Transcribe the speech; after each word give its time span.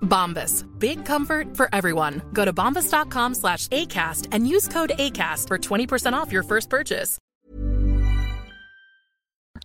Bombas. 0.00 0.64
Big 0.78 1.04
comfort 1.04 1.56
for 1.56 1.68
everyone. 1.72 2.22
Go 2.32 2.44
to 2.44 2.52
bombas.com 2.52 3.34
slash 3.34 3.68
ACAST 3.68 4.28
and 4.32 4.46
use 4.46 4.68
code 4.68 4.92
ACAST 4.98 5.48
for 5.48 5.58
20% 5.58 6.12
off 6.12 6.32
your 6.32 6.42
first 6.42 6.68
purchase. 6.68 7.18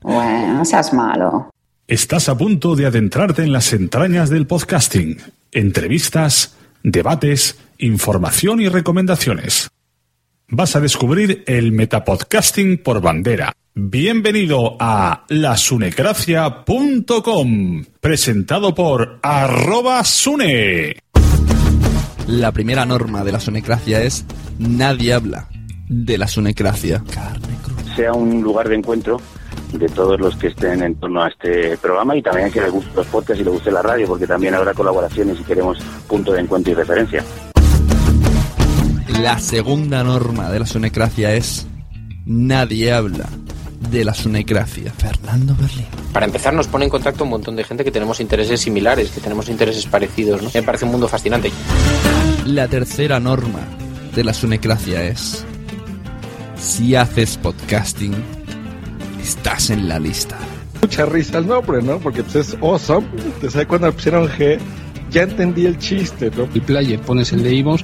Bueno, 0.02 0.58
no 0.58 0.66
seas 0.66 0.94
malo. 0.94 1.50
Estás 1.88 2.30
a 2.30 2.38
punto 2.38 2.76
de 2.76 2.86
adentrarte 2.86 3.44
en 3.44 3.52
las 3.52 3.74
entrañas 3.74 4.30
del 4.30 4.48
podcasting. 4.48 5.18
Entrevistas, 5.52 6.56
debates, 6.84 7.60
información 7.78 8.60
y 8.60 8.70
recomendaciones. 8.70 9.70
Vas 10.48 10.76
a 10.76 10.80
descubrir 10.80 11.44
el 11.48 11.72
metapodcasting 11.72 12.84
por 12.84 13.02
bandera. 13.02 13.52
Bienvenido 13.74 14.78
a 14.80 15.26
lasunecracia.com, 15.28 17.84
presentado 18.00 18.76
por 18.76 19.18
arroba 19.24 20.04
sune. 20.04 20.98
La 22.28 22.52
primera 22.52 22.86
norma 22.86 23.24
de 23.24 23.32
la 23.32 23.40
sonecracia 23.40 24.04
es 24.04 24.24
nadie 24.60 25.14
habla 25.14 25.48
de 25.90 26.20
la 26.20 26.28
sonecracia. 26.28 27.04
sea 27.96 28.14
un 28.14 28.44
lugar 28.44 28.70
de 28.70 28.76
encuentro 28.76 29.20
de 29.74 29.90
todos 29.90 30.20
los 30.20 30.36
que 30.36 30.46
estén 30.48 30.84
en 30.84 30.94
torno 30.96 31.24
a 31.24 31.30
este 31.30 31.76
programa 31.78 32.16
y 32.16 32.22
también 32.22 32.52
que 32.52 32.62
les 32.62 32.72
guste 32.72 32.92
los 32.96 33.08
podcasts 33.08 33.42
y 33.42 33.44
les 33.44 33.52
guste 33.52 33.72
la 33.72 33.82
radio, 33.82 34.06
porque 34.08 34.28
también 34.28 34.54
habrá 34.54 34.76
colaboraciones 34.76 35.40
y 35.40 35.44
queremos 35.44 35.80
punto 36.08 36.34
de 36.34 36.42
encuentro 36.42 36.72
y 36.72 36.76
referencia. 36.76 37.24
La 39.22 39.40
segunda 39.40 40.04
norma 40.04 40.52
de 40.52 40.60
la 40.60 40.66
sonecracia 40.66 41.34
es 41.34 41.66
nadie 42.26 42.92
habla 42.92 43.30
de 43.90 44.04
la 44.04 44.14
sonecracia. 44.14 44.92
Fernando 44.92 45.56
Berlín. 45.56 45.86
Para 46.12 46.26
empezar, 46.26 46.54
nos 46.54 46.68
pone 46.68 46.86
en 46.86 46.92
contacto 46.92 47.24
un 47.24 47.30
montón 47.30 47.56
de 47.56 47.64
gente 47.64 47.84
que 47.84 47.92
tenemos 47.92 48.20
intereses 48.20 48.60
similares, 48.60 49.12
que 49.12 49.22
tenemos 49.22 49.48
intereses 49.50 49.86
parecidos. 49.86 50.42
¿no? 50.42 50.50
Me 50.54 50.64
parece 50.64 50.86
un 50.86 50.92
mundo 50.92 51.08
fascinante. 51.08 51.52
La 52.46 52.68
tercera 52.68 53.20
norma 53.20 53.62
de 54.14 54.24
la 54.24 54.34
sonecracia 54.34 55.04
es 55.04 55.46
si 56.58 56.96
haces 56.96 57.38
podcasting, 57.38 58.14
estás 59.22 59.70
en 59.70 59.88
la 59.88 60.00
lista. 60.00 60.38
mucha 60.82 61.06
risa 61.06 61.38
el 61.38 61.48
nombre, 61.48 61.82
¿no? 61.82 62.00
Porque 62.00 62.24
pues, 62.24 62.36
es 62.36 62.58
awesome. 62.62 63.08
Entonces, 63.18 63.66
cuando 63.66 63.92
pusieron 63.94 64.28
G, 64.28 64.58
ya 65.10 65.24
entendí 65.24 65.66
el 65.66 65.78
chiste, 65.78 66.32
¿no? 66.36 66.44
El 66.54 66.62
player 66.62 67.00
pones 67.02 67.32
el 67.34 67.44
de 67.44 67.56
iVoox, 67.56 67.84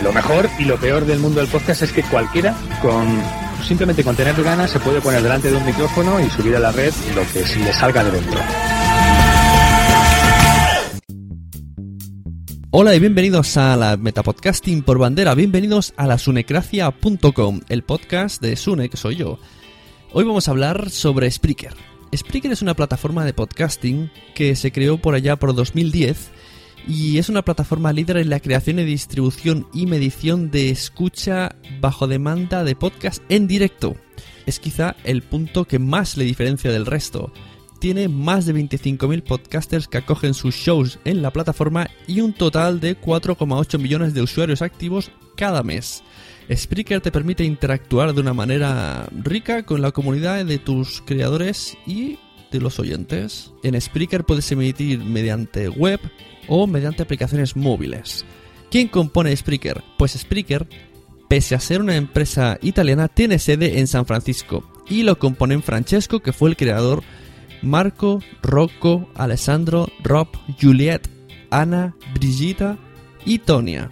Lo 0.00 0.12
mejor 0.12 0.48
y 0.58 0.64
lo 0.64 0.78
peor 0.78 1.04
del 1.04 1.18
mundo 1.18 1.40
del 1.40 1.50
podcast 1.50 1.82
es 1.82 1.92
que 1.92 2.02
cualquiera 2.02 2.56
con 2.80 3.06
simplemente 3.62 4.02
con 4.02 4.16
tener 4.16 4.42
ganas 4.42 4.70
se 4.70 4.80
puede 4.80 5.02
poner 5.02 5.22
delante 5.22 5.50
de 5.50 5.56
un 5.56 5.66
micrófono 5.66 6.18
y 6.18 6.30
subir 6.30 6.56
a 6.56 6.60
la 6.60 6.72
red 6.72 6.92
lo 7.14 7.22
que 7.30 7.44
le 7.58 7.72
salga 7.74 8.02
de 8.02 8.10
dentro. 8.10 8.40
Hola 12.70 12.94
y 12.94 13.00
bienvenidos 13.00 13.56
a 13.58 13.76
la 13.76 13.98
Metapodcasting 13.98 14.82
por 14.82 14.98
bandera, 14.98 15.34
bienvenidos 15.34 15.92
a 15.98 16.06
la 16.06 16.16
sunecracia.com, 16.16 17.60
el 17.68 17.82
podcast 17.82 18.40
de 18.40 18.56
Sune, 18.56 18.88
que 18.88 18.96
soy 18.96 19.16
yo. 19.16 19.38
Hoy 20.12 20.24
vamos 20.24 20.48
a 20.48 20.52
hablar 20.52 20.88
sobre 20.90 21.30
Spreaker. 21.30 21.74
Spreaker 22.16 22.50
es 22.50 22.62
una 22.62 22.74
plataforma 22.74 23.26
de 23.26 23.34
podcasting 23.34 24.10
que 24.34 24.56
se 24.56 24.72
creó 24.72 24.96
por 24.96 25.14
allá 25.14 25.36
por 25.36 25.54
2010 25.54 26.30
y 26.86 27.18
es 27.18 27.28
una 27.28 27.42
plataforma 27.42 27.92
líder 27.92 28.18
en 28.18 28.30
la 28.30 28.40
creación 28.40 28.78
y 28.78 28.84
distribución 28.84 29.66
y 29.72 29.86
medición 29.86 30.50
de 30.50 30.70
escucha 30.70 31.56
bajo 31.80 32.06
demanda 32.06 32.64
de 32.64 32.76
podcast 32.76 33.22
en 33.28 33.46
directo. 33.46 33.96
Es 34.46 34.58
quizá 34.58 34.96
el 35.04 35.22
punto 35.22 35.64
que 35.64 35.78
más 35.78 36.16
le 36.16 36.24
diferencia 36.24 36.72
del 36.72 36.86
resto 36.86 37.32
tiene 37.82 38.06
más 38.06 38.46
de 38.46 38.54
25.000 38.54 39.24
podcasters 39.24 39.88
que 39.88 39.98
acogen 39.98 40.34
sus 40.34 40.54
shows 40.54 41.00
en 41.04 41.20
la 41.20 41.32
plataforma 41.32 41.90
y 42.06 42.20
un 42.20 42.32
total 42.32 42.78
de 42.78 42.96
4,8 42.96 43.76
millones 43.80 44.14
de 44.14 44.22
usuarios 44.22 44.62
activos 44.62 45.10
cada 45.36 45.64
mes. 45.64 46.04
Spreaker 46.48 47.00
te 47.00 47.10
permite 47.10 47.42
interactuar 47.42 48.14
de 48.14 48.20
una 48.20 48.34
manera 48.34 49.08
rica 49.10 49.64
con 49.64 49.82
la 49.82 49.90
comunidad 49.90 50.44
de 50.44 50.58
tus 50.58 51.00
creadores 51.00 51.76
y 51.84 52.20
de 52.52 52.60
los 52.60 52.78
oyentes. 52.78 53.50
En 53.64 53.80
Spreaker 53.80 54.22
puedes 54.22 54.52
emitir 54.52 55.00
mediante 55.00 55.68
web 55.68 55.98
o 56.48 56.66
mediante 56.66 57.02
aplicaciones 57.02 57.56
móviles. 57.56 58.24
¿Quién 58.70 58.88
compone 58.88 59.36
Spreaker? 59.36 59.82
Pues 59.98 60.12
Spreaker, 60.12 60.66
pese 61.28 61.54
a 61.54 61.60
ser 61.60 61.80
una 61.80 61.96
empresa 61.96 62.58
italiana, 62.62 63.08
tiene 63.08 63.38
sede 63.38 63.78
en 63.80 63.86
San 63.86 64.06
Francisco 64.06 64.64
y 64.88 65.02
lo 65.02 65.18
componen 65.18 65.62
Francesco, 65.62 66.20
que 66.20 66.32
fue 66.32 66.50
el 66.50 66.56
creador, 66.56 67.02
Marco, 67.62 68.20
Rocco, 68.42 69.08
Alessandro, 69.14 69.88
Rob, 70.02 70.28
Juliet, 70.60 71.08
Ana, 71.50 71.94
Brigitta 72.14 72.78
y 73.24 73.38
Tonia. 73.38 73.90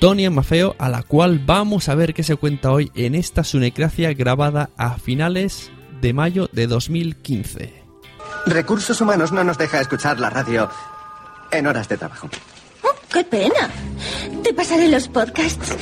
Tonia 0.00 0.30
Mafeo, 0.30 0.76
a 0.78 0.88
la 0.88 1.02
cual 1.02 1.42
vamos 1.44 1.88
a 1.88 1.94
ver 1.94 2.14
qué 2.14 2.22
se 2.22 2.36
cuenta 2.36 2.70
hoy 2.70 2.90
en 2.94 3.14
esta 3.14 3.44
Sunecracia 3.44 4.14
grabada 4.14 4.70
a 4.78 4.96
finales 4.96 5.70
de 6.00 6.14
mayo 6.14 6.48
de 6.52 6.66
2015. 6.66 7.74
Recursos 8.46 8.98
Humanos 9.00 9.32
no 9.32 9.44
nos 9.44 9.58
deja 9.58 9.80
escuchar 9.80 10.18
la 10.18 10.30
radio. 10.30 10.70
En 11.52 11.66
horas 11.66 11.88
de 11.88 11.96
trabajo. 11.96 12.28
Oh, 12.82 12.88
¡Qué 13.12 13.24
pena! 13.24 13.70
Te 14.42 14.54
pasaré 14.54 14.88
los 14.88 15.08
podcasts. 15.08 15.76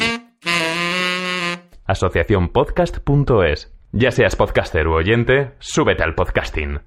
Asociaciónpodcast.es. 1.87 3.73
Ya 3.93 4.11
seas 4.11 4.37
podcaster 4.37 4.87
u 4.87 4.95
oyente, 4.95 5.53
súbete 5.61 6.03
al 6.03 6.15
podcasting. 6.15 6.81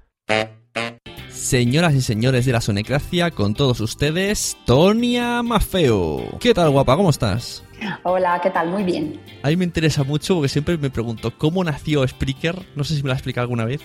Señoras 1.28 1.94
y 1.94 2.00
señores 2.00 2.46
de 2.46 2.52
la 2.52 2.60
Sonecracia, 2.60 3.30
con 3.32 3.54
todos 3.54 3.80
ustedes, 3.80 4.56
Tonia 4.64 5.42
Mafeo. 5.42 6.38
¿Qué 6.40 6.54
tal, 6.54 6.70
guapa? 6.70 6.96
¿Cómo 6.96 7.10
estás? 7.10 7.64
Hola, 8.04 8.40
¿qué 8.42 8.50
tal? 8.50 8.68
Muy 8.70 8.84
bien. 8.84 9.20
A 9.42 9.48
mí 9.48 9.56
me 9.56 9.64
interesa 9.64 10.04
mucho 10.04 10.34
porque 10.36 10.48
siempre 10.48 10.78
me 10.78 10.88
pregunto 10.90 11.36
cómo 11.36 11.64
nació 11.64 12.06
Spreaker. 12.06 12.64
No 12.76 12.84
sé 12.84 12.94
si 12.94 13.02
me 13.02 13.08
lo 13.08 13.12
ha 13.12 13.16
explicado 13.16 13.42
alguna 13.42 13.64
vez. 13.64 13.80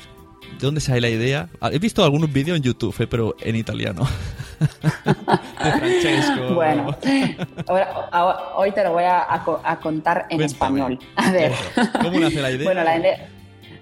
¿De 0.60 0.66
dónde 0.66 0.80
sale 0.82 1.02
la 1.02 1.10
idea? 1.10 1.50
Ah, 1.60 1.72
He 1.74 1.80
visto 1.80 2.04
algunos 2.04 2.32
vídeos 2.32 2.58
en 2.58 2.64
YouTube, 2.64 2.96
eh, 3.00 3.08
pero 3.08 3.36
en 3.42 3.56
italiano. 3.56 4.08
de 5.64 5.72
Francesco. 5.72 6.54
Bueno, 6.56 6.96
ahora- 7.68 8.10
ahora- 8.12 8.40
hoy 8.56 8.72
te 8.72 8.84
lo 8.84 8.94
voy 8.94 9.04
a, 9.04 9.32
a 9.34 9.44
co- 9.44 9.62
a 9.64 9.78
contar 9.80 10.26
en 10.30 10.42
español. 10.42 11.00
A 11.16 11.32
ver. 11.32 11.52
¿Cómo 12.02 12.20
nace 12.20 12.42
la 12.42 12.52
idea? 12.52 12.66
Bueno, 12.66 12.84
la 12.84 12.98
idea, 12.98 13.28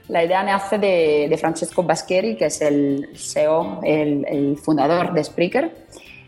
la 0.07 0.23
idea 0.23 0.43
nace 0.43 0.77
de, 0.77 1.27
de 1.29 1.37
Francesco 1.37 1.83
Bascheri, 1.83 2.35
que 2.35 2.45
es 2.45 2.61
el 2.61 3.09
CEO, 3.15 3.79
el, 3.83 4.25
el 4.27 4.57
fundador 4.57 5.13
de 5.13 5.23
Spreaker, 5.23 5.85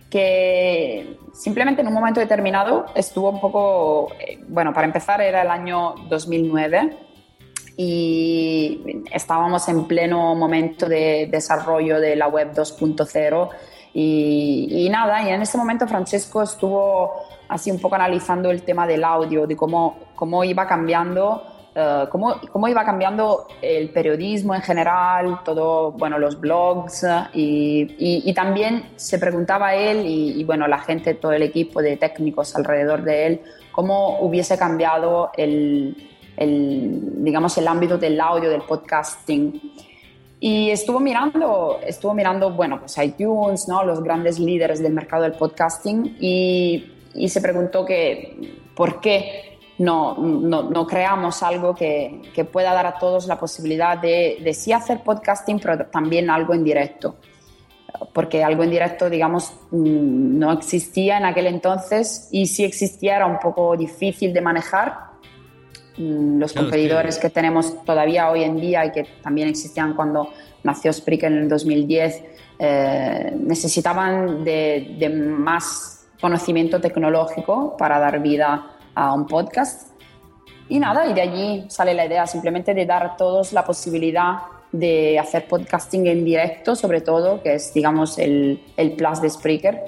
que 0.09 1.17
simplemente 1.33 1.81
en 1.81 1.87
un 1.87 1.93
momento 1.93 2.19
determinado 2.19 2.85
estuvo 2.95 3.29
un 3.29 3.41
poco, 3.41 4.13
eh, 4.19 4.39
bueno, 4.47 4.73
para 4.73 4.87
empezar 4.87 5.21
era 5.21 5.41
el 5.41 5.49
año 5.49 5.95
2009 6.09 6.97
y 7.75 9.03
estábamos 9.11 9.67
en 9.69 9.85
pleno 9.85 10.33
momento 10.33 10.87
de 10.87 11.27
desarrollo 11.31 11.99
de 11.99 12.15
la 12.15 12.27
web 12.27 12.51
2.0 12.53 13.49
y, 13.93 14.67
y 14.85 14.89
nada, 14.89 15.21
y 15.23 15.29
en 15.29 15.41
ese 15.41 15.57
momento 15.57 15.87
Francesco 15.87 16.43
estuvo 16.43 17.13
así 17.49 17.71
un 17.71 17.79
poco 17.79 17.95
analizando 17.95 18.51
el 18.51 18.61
tema 18.63 18.85
del 18.85 19.03
audio, 19.03 19.47
de 19.47 19.55
cómo, 19.55 19.97
cómo 20.15 20.43
iba 20.43 20.67
cambiando, 20.67 21.43
eh, 21.73 22.05
cómo, 22.09 22.35
cómo 22.51 22.67
iba 22.67 22.83
cambiando 22.83 23.47
el 23.61 23.89
periodismo 23.89 24.53
en 24.53 24.61
general, 24.61 25.39
todo, 25.45 25.91
bueno, 25.93 26.19
los 26.19 26.39
blogs 26.39 27.05
y, 27.33 27.81
y- 27.97 28.23
y 28.29 28.33
también 28.33 28.83
se 28.97 29.17
preguntaba 29.19 29.73
él 29.75 30.05
y, 30.05 30.39
y, 30.39 30.43
bueno, 30.43 30.67
la 30.67 30.79
gente, 30.79 31.13
todo 31.13 31.31
el 31.31 31.43
equipo 31.43 31.81
de 31.81 31.97
técnicos 31.97 32.55
alrededor 32.55 33.03
de 33.03 33.27
él, 33.27 33.41
cómo 33.71 34.19
hubiese 34.19 34.57
cambiado 34.57 35.31
el, 35.37 36.09
el, 36.35 37.23
digamos, 37.23 37.57
el 37.57 37.67
ámbito 37.67 37.97
del 37.97 38.19
audio, 38.19 38.49
del 38.49 38.61
podcasting. 38.63 39.61
Y 40.39 40.69
estuvo 40.69 40.99
mirando, 40.99 41.79
estuvo 41.83 42.13
mirando, 42.13 42.51
bueno, 42.51 42.79
pues 42.79 42.97
iTunes, 42.99 43.67
¿no? 43.67 43.83
Los 43.83 44.03
grandes 44.03 44.37
líderes 44.37 44.81
del 44.81 44.93
mercado 44.93 45.23
del 45.23 45.33
podcasting 45.33 46.17
y, 46.19 46.93
y 47.15 47.29
se 47.29 47.41
preguntó 47.41 47.83
que 47.83 48.59
por 48.75 49.01
qué 49.01 49.57
no, 49.79 50.15
no, 50.17 50.63
no 50.63 50.87
creamos 50.87 51.41
algo 51.41 51.73
que, 51.73 52.21
que 52.33 52.45
pueda 52.45 52.73
dar 52.73 52.85
a 52.85 52.99
todos 52.99 53.25
la 53.25 53.39
posibilidad 53.39 53.97
de, 53.97 54.37
de 54.43 54.53
sí 54.53 54.71
hacer 54.71 55.01
podcasting, 55.03 55.59
pero 55.59 55.85
también 55.87 56.29
algo 56.29 56.53
en 56.53 56.63
directo. 56.63 57.15
Porque 58.13 58.43
algo 58.43 58.63
en 58.63 58.69
directo, 58.69 59.09
digamos, 59.09 59.53
mm, 59.71 60.37
no 60.37 60.51
existía 60.51 61.17
en 61.17 61.25
aquel 61.25 61.47
entonces 61.47 62.27
y 62.31 62.45
si 62.45 62.63
existía 62.63 63.15
era 63.15 63.25
un 63.25 63.39
poco 63.39 63.75
difícil 63.75 64.33
de 64.33 64.41
manejar 64.41 65.06
los 65.97 66.51
Claro, 66.51 66.67
es 66.67 66.71
competidores 66.71 67.17
que... 67.17 67.29
tenemos 67.29 67.83
todavía 67.83 68.29
hoy 68.29 68.43
en 68.43 68.57
día 68.57 68.85
y 68.85 68.91
que 68.91 69.05
también 69.21 69.47
existían 69.47 69.93
cuando 69.93 70.31
nació 70.63 70.91
Spreaker 70.93 71.31
en 71.31 71.37
el 71.39 71.49
2010 71.49 72.23
eh, 72.59 73.33
necesitaban 73.39 74.43
de, 74.43 74.95
de 74.97 75.09
más 75.09 76.07
conocimiento 76.19 76.81
tecnológico 76.81 77.77
para 77.77 77.99
dar 77.99 78.19
vida 78.19 78.71
a 78.95 79.13
un 79.13 79.27
podcast. 79.27 79.91
Y 80.69 80.79
nada, 80.79 81.07
y 81.07 81.13
de 81.13 81.21
allí 81.21 81.65
sale 81.69 81.93
la 81.93 82.05
idea 82.05 82.25
simplemente 82.25 82.73
de 82.73 82.85
dar 82.85 83.03
a 83.03 83.15
todos 83.15 83.53
la 83.53 83.63
posibilidad 83.63 84.39
de 84.71 85.17
hacer 85.17 85.47
podcasting 85.47 86.07
en 86.07 86.25
directo, 86.25 86.75
sobre 86.75 87.01
todo, 87.01 87.41
que 87.41 87.55
es, 87.55 87.73
digamos, 87.73 88.17
el, 88.17 88.61
el 88.75 88.93
plus 88.93 89.21
de 89.21 89.29
Spreaker, 89.29 89.81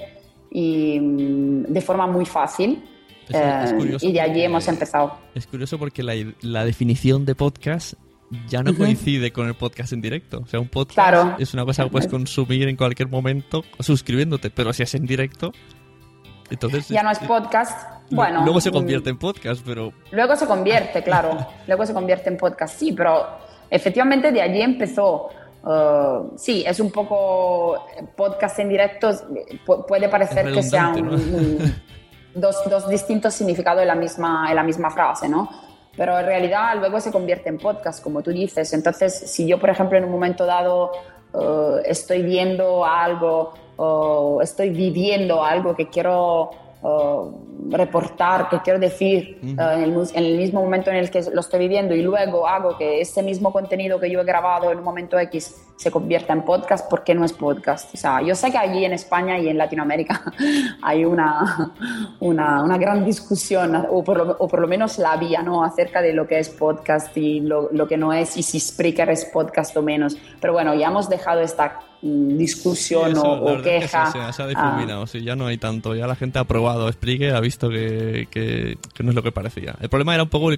y 0.50 0.98
mm, 1.00 1.64
de 1.64 1.80
forma 1.80 2.06
muy 2.06 2.24
fácil. 2.24 2.82
Es- 3.30 3.64
es 3.64 3.72
Eh, 3.72 3.76
curioso 3.76 4.06
y 4.06 4.12
de 4.12 4.20
allí 4.20 4.30
porque- 4.32 4.44
hemos 4.44 4.68
empezado. 4.68 5.18
Es 5.34 5.46
curioso 5.46 5.78
porque 5.78 6.02
la, 6.02 6.14
la 6.42 6.64
definición 6.64 7.24
de 7.24 7.34
podcast 7.34 7.94
ya 8.48 8.62
no 8.62 8.76
coincide 8.76 9.32
con 9.32 9.48
el 9.48 9.54
podcast 9.54 9.92
en 9.92 10.00
directo. 10.00 10.40
O 10.40 10.46
sea, 10.46 10.60
un 10.60 10.68
podcast 10.68 10.94
Claro. 10.94 11.36
es 11.38 11.52
una 11.54 11.64
cosa 11.64 11.84
que 11.84 11.90
puedes 11.90 12.08
consumir 12.08 12.68
en 12.68 12.76
cualquier 12.76 13.08
momento 13.08 13.64
suscribiéndote, 13.80 14.50
pero 14.50 14.72
si 14.72 14.82
es 14.84 14.94
en 14.94 15.04
directo, 15.06 15.52
entonces... 16.50 16.88
Ya 16.88 17.02
no 17.02 17.10
es 17.10 17.18
podcast. 17.20 17.88
Lu- 18.10 18.16
Bueno, 18.16 18.42
Luego 18.44 18.60
se 18.60 18.70
mm, 18.70 18.72
convierte 18.72 19.10
en 19.10 19.18
podcast, 19.18 19.62
pero... 19.64 19.92
Luego 20.12 20.36
se 20.36 20.46
convierte, 20.46 21.02
claro. 21.04 21.46
Luego 21.66 21.86
se 21.86 21.92
convierte 21.92 22.28
en 22.30 22.36
podcast, 22.36 22.78
sí, 22.78 22.92
pero 22.92 23.26
efectivamente 23.70 24.30
de 24.32 24.42
allí 24.42 24.60
empezó. 24.62 25.28
uh, 25.62 26.32
sí, 26.36 26.64
es 26.66 26.78
un 26.80 26.90
poco 26.90 27.84
podcast 28.16 28.58
en 28.60 28.68
directo, 28.68 29.10
pu- 29.66 29.84
puede 29.86 30.08
parecer 30.08 30.44
que 30.46 30.50
redundante, 30.62 31.02
¿no? 31.02 31.16
Dos, 32.34 32.56
dos 32.68 32.88
distintos 32.88 33.34
significados 33.34 33.82
en 33.82 33.88
la, 33.88 33.94
misma, 33.94 34.46
en 34.48 34.56
la 34.56 34.62
misma 34.62 34.90
frase, 34.90 35.28
¿no? 35.28 35.48
Pero 35.96 36.18
en 36.18 36.26
realidad 36.26 36.76
luego 36.78 37.00
se 37.00 37.10
convierte 37.10 37.48
en 37.48 37.58
podcast, 37.58 38.02
como 38.02 38.22
tú 38.22 38.30
dices. 38.30 38.72
Entonces, 38.72 39.30
si 39.30 39.46
yo, 39.46 39.58
por 39.58 39.70
ejemplo, 39.70 39.98
en 39.98 40.04
un 40.04 40.10
momento 40.10 40.46
dado 40.46 40.92
uh, 41.32 41.78
estoy 41.84 42.22
viendo 42.22 42.84
algo 42.84 43.52
o 43.76 44.40
estoy 44.42 44.70
viviendo 44.70 45.42
algo 45.42 45.74
que 45.74 45.88
quiero 45.88 46.50
uh, 46.82 47.70
reportar, 47.70 48.48
que 48.48 48.60
quiero 48.60 48.78
decir 48.78 49.38
uh, 49.42 49.46
en, 49.46 49.82
el, 49.82 50.08
en 50.14 50.24
el 50.24 50.36
mismo 50.36 50.62
momento 50.62 50.90
en 50.90 50.96
el 50.96 51.10
que 51.10 51.22
lo 51.32 51.40
estoy 51.40 51.60
viviendo 51.60 51.94
y 51.94 52.02
luego 52.02 52.46
hago 52.46 52.76
que 52.76 53.00
ese 53.00 53.22
mismo 53.22 53.52
contenido 53.52 54.00
que 54.00 54.10
yo 54.10 54.20
he 54.20 54.24
grabado 54.24 54.70
en 54.70 54.78
un 54.78 54.84
momento 54.84 55.18
X 55.18 55.66
se 55.76 55.90
convierta 55.90 56.34
en 56.34 56.42
podcast, 56.42 56.90
¿por 56.90 57.04
qué 57.04 57.14
no 57.14 57.24
es 57.24 57.32
podcast? 57.32 57.94
O 57.94 57.96
sea, 57.96 58.20
yo 58.20 58.34
sé 58.34 58.50
que 58.50 58.58
allí 58.58 58.84
en 58.84 58.92
España 58.92 59.38
y 59.38 59.48
en 59.48 59.56
Latinoamérica 59.56 60.22
hay 60.82 61.06
una, 61.06 61.72
una, 62.20 62.62
una 62.62 62.76
gran 62.76 63.02
discusión, 63.02 63.86
o 63.88 64.04
por, 64.04 64.18
lo, 64.18 64.36
o 64.38 64.46
por 64.46 64.60
lo 64.60 64.68
menos 64.68 64.98
la 64.98 65.12
había, 65.12 65.42
¿no? 65.42 65.64
Acerca 65.64 66.02
de 66.02 66.12
lo 66.12 66.26
que 66.26 66.38
es 66.38 66.50
podcast 66.50 67.16
y 67.16 67.40
lo, 67.40 67.70
lo 67.72 67.88
que 67.88 67.96
no 67.96 68.12
es, 68.12 68.36
y 68.36 68.42
si 68.42 68.60
Spreaker 68.60 69.08
es 69.08 69.24
podcast 69.24 69.74
o 69.76 69.82
menos. 69.82 70.18
Pero 70.38 70.52
bueno, 70.52 70.74
ya 70.74 70.88
hemos 70.88 71.08
dejado 71.08 71.40
esta 71.40 71.80
mm, 72.02 72.36
discusión 72.38 73.12
Eso, 73.12 73.22
o, 73.22 73.50
o 73.52 73.56
es 73.56 73.62
que 73.62 73.78
queja. 73.80 74.06
sí, 74.06 74.18
se, 74.18 74.32
se 74.32 74.42
ha 74.42 74.44
ah, 74.44 74.48
difuminado, 74.48 75.06
sí, 75.06 75.22
ya 75.22 75.36
no 75.36 75.46
hay 75.46 75.58
tanto. 75.58 75.94
Ya 75.94 76.06
la 76.06 76.16
gente 76.16 76.38
ha 76.38 76.44
probado 76.44 76.90
Spreaker, 76.90 77.34
ha 77.34 77.40
visto 77.40 77.68
que, 77.68 78.26
que- 78.30 78.78
que 78.94 79.02
no 79.02 79.10
es 79.10 79.14
lo 79.16 79.22
que 79.22 79.32
parecía. 79.32 79.76
El 79.80 79.88
problema 79.88 80.14
era 80.14 80.22
un 80.24 80.28
poco 80.28 80.50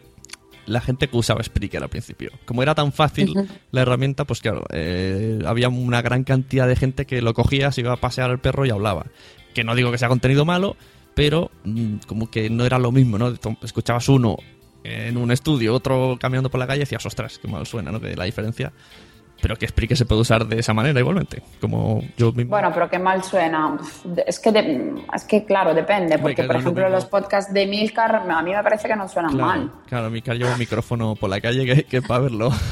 la 0.67 0.81
gente 0.81 1.09
que 1.09 1.17
usaba 1.17 1.43
Spreaker 1.43 1.83
al 1.83 1.89
principio. 1.89 2.31
Como 2.45 2.63
era 2.63 2.75
tan 2.75 2.93
fácil 2.93 3.31
Ujú. 3.37 3.47
la 3.73 3.81
herramienta, 3.83 4.25
pues 4.25 4.41
claro, 4.41 4.65
eh, 4.73 5.41
había 5.45 5.69
una 5.69 6.03
gran 6.03 6.23
cantidad 6.25 6.69
de 6.69 6.77
gente 6.77 7.05
que 7.05 7.21
lo 7.21 7.35
cogía, 7.35 7.73
se 7.73 7.81
iba 7.81 7.93
a 7.93 7.97
pasear 7.97 8.31
al 8.31 8.39
perro 8.41 8.65
y 8.65 8.71
hablaba. 8.71 9.07
Que 9.55 9.65
no 9.65 9.75
digo 9.75 9.91
que 9.91 9.99
sea 9.99 10.09
contenido 10.09 10.45
malo, 10.45 10.77
pero 11.15 11.51
mm, 11.65 11.97
como 12.07 12.31
que 12.31 12.49
no 12.49 12.65
era 12.65 12.79
lo 12.79 12.93
mismo, 12.93 13.19
¿no? 13.19 13.35
Escuchabas 13.63 14.09
uno 14.09 14.37
en 14.85 15.17
un 15.17 15.31
estudio, 15.31 15.75
otro 15.75 16.17
caminando 16.21 16.49
por 16.51 16.59
la 16.61 16.67
calle 16.67 16.79
y 16.79 16.85
decías, 16.85 17.05
ostras, 17.07 17.39
qué 17.41 17.49
mal 17.49 17.67
suena, 17.67 17.91
¿no? 17.93 18.01
Que 18.01 18.15
la 18.17 18.25
diferencia. 18.25 18.73
Pero 19.43 19.57
que 19.57 19.67
Spreaker 19.69 19.97
se 19.97 20.07
puede 20.07 20.21
usar 20.23 20.47
de 20.47 20.59
esa 20.61 20.73
manera 20.73 20.99
igualmente. 20.99 21.43
Como 21.61 22.01
yo 22.17 22.33
mismo. 22.33 22.51
Bueno, 22.51 22.71
pero 22.73 22.89
qué 22.89 22.99
mal 22.99 23.23
suena. 23.23 23.77
Es 24.27 24.39
que, 24.39 24.53
de- 24.53 25.03
es 25.15 25.25
que 25.25 25.45
claro, 25.45 25.75
depende. 25.75 26.17
Porque, 26.19 26.37
que 26.37 26.45
por 26.45 26.57
ejemplo, 26.57 26.89
los 26.89 27.05
podcasts 27.07 27.53
de 27.53 27.67
Milcar 27.67 28.15
a 28.31 28.43
mí 28.43 28.53
me 28.55 28.63
parece 28.63 28.89
que 28.89 28.97
no 28.97 29.09
suenan 29.09 29.33
Claro, 29.33 29.47
mal. 29.49 29.71
claro, 29.89 30.11
mi 30.11 30.23
car 30.23 30.37
lleva 30.37 30.53
un 30.53 30.59
micrófono 30.59 31.15
por 31.17 31.29
la 31.29 31.41
calle 31.41 31.67
que, 31.67 31.85
que 31.85 32.01
para 32.01 32.21
verlo. 32.21 32.51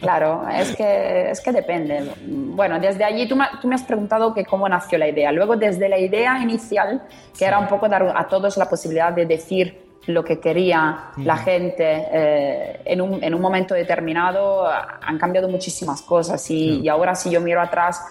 Claro, 0.00 0.46
es 0.48 0.74
que, 0.74 1.30
es 1.30 1.40
que 1.42 1.52
depende. 1.52 2.10
Bueno, 2.26 2.80
desde 2.80 3.04
allí 3.04 3.28
tú 3.28 3.36
me, 3.36 3.44
tú 3.60 3.68
me 3.68 3.74
has 3.74 3.82
preguntado 3.82 4.32
que 4.32 4.46
cómo 4.46 4.66
nació 4.68 4.96
la 4.98 5.08
idea. 5.08 5.30
Luego, 5.30 5.56
desde 5.56 5.90
la 5.90 5.98
idea 5.98 6.38
inicial, 6.42 7.02
que 7.38 7.44
era 7.44 7.58
un 7.58 7.68
poco 7.68 7.86
dar 7.88 8.02
a 8.16 8.26
todos 8.28 8.56
la 8.56 8.68
posibilidad 8.68 9.12
de 9.12 9.26
decir 9.26 9.89
lo 10.06 10.24
que 10.24 10.40
quería 10.40 11.10
la 11.18 11.36
gente 11.36 11.84
eh, 12.12 12.82
en, 12.84 13.00
un, 13.00 13.22
en 13.22 13.34
un 13.34 13.40
momento 13.40 13.74
determinado, 13.74 14.66
han 14.66 15.18
cambiado 15.18 15.48
muchísimas 15.48 16.02
cosas 16.02 16.50
y, 16.50 16.80
y 16.80 16.88
ahora 16.88 17.14
si 17.14 17.30
yo 17.30 17.40
miro 17.40 17.60
atrás 17.60 18.06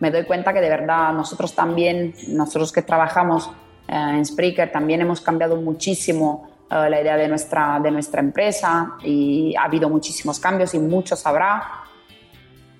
me 0.00 0.10
doy 0.10 0.24
cuenta 0.24 0.52
que 0.52 0.60
de 0.60 0.68
verdad 0.68 1.12
nosotros 1.12 1.54
también, 1.54 2.14
nosotros 2.28 2.72
que 2.72 2.82
trabajamos 2.82 3.50
eh, 3.88 3.94
en 3.94 4.24
Spreaker, 4.24 4.72
también 4.72 5.02
hemos 5.02 5.20
cambiado 5.20 5.56
muchísimo 5.56 6.48
eh, 6.70 6.88
la 6.88 7.00
idea 7.00 7.16
de 7.16 7.28
nuestra, 7.28 7.78
de 7.78 7.90
nuestra 7.90 8.20
empresa 8.20 8.94
y 9.02 9.54
ha 9.56 9.64
habido 9.64 9.88
muchísimos 9.88 10.40
cambios 10.40 10.74
y 10.74 10.78
muchos 10.78 11.24
habrá. 11.26 11.84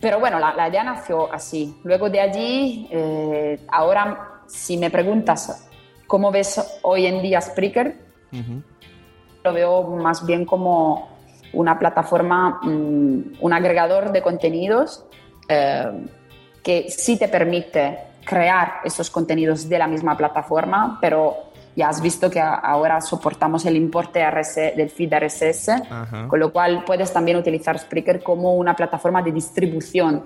Pero 0.00 0.20
bueno, 0.20 0.38
la, 0.38 0.54
la 0.54 0.68
idea 0.68 0.84
nació 0.84 1.32
así. 1.32 1.78
Luego 1.84 2.10
de 2.10 2.20
allí, 2.20 2.90
ahora 3.68 4.42
si 4.46 4.76
me 4.76 4.90
preguntas 4.90 5.66
cómo 6.06 6.30
ves 6.30 6.78
hoy 6.82 7.06
en 7.06 7.22
día 7.22 7.40
Spreaker, 7.40 8.03
lo 9.44 9.52
veo 9.52 9.82
más 9.96 10.24
bien 10.24 10.44
como 10.44 11.08
una 11.52 11.78
plataforma, 11.78 12.60
mm, 12.62 13.36
un 13.40 13.52
agregador 13.52 14.12
de 14.12 14.22
contenidos 14.22 15.04
eh, 15.48 16.06
que 16.62 16.86
sí 16.88 17.18
te 17.18 17.28
permite 17.28 17.98
crear 18.24 18.80
esos 18.84 19.10
contenidos 19.10 19.68
de 19.68 19.78
la 19.78 19.86
misma 19.86 20.16
plataforma, 20.16 20.98
pero 21.00 21.36
ya 21.76 21.88
has 21.88 22.00
visto 22.00 22.30
que 22.30 22.40
ahora 22.40 23.00
soportamos 23.00 23.66
el 23.66 23.76
importe 23.76 24.20
del 24.76 24.90
feed 24.90 25.12
RSS, 25.12 25.82
con 26.28 26.38
lo 26.38 26.52
cual 26.52 26.84
puedes 26.84 27.12
también 27.12 27.36
utilizar 27.36 27.78
Spreaker 27.78 28.22
como 28.22 28.54
una 28.54 28.74
plataforma 28.74 29.22
de 29.22 29.32
distribución, 29.32 30.24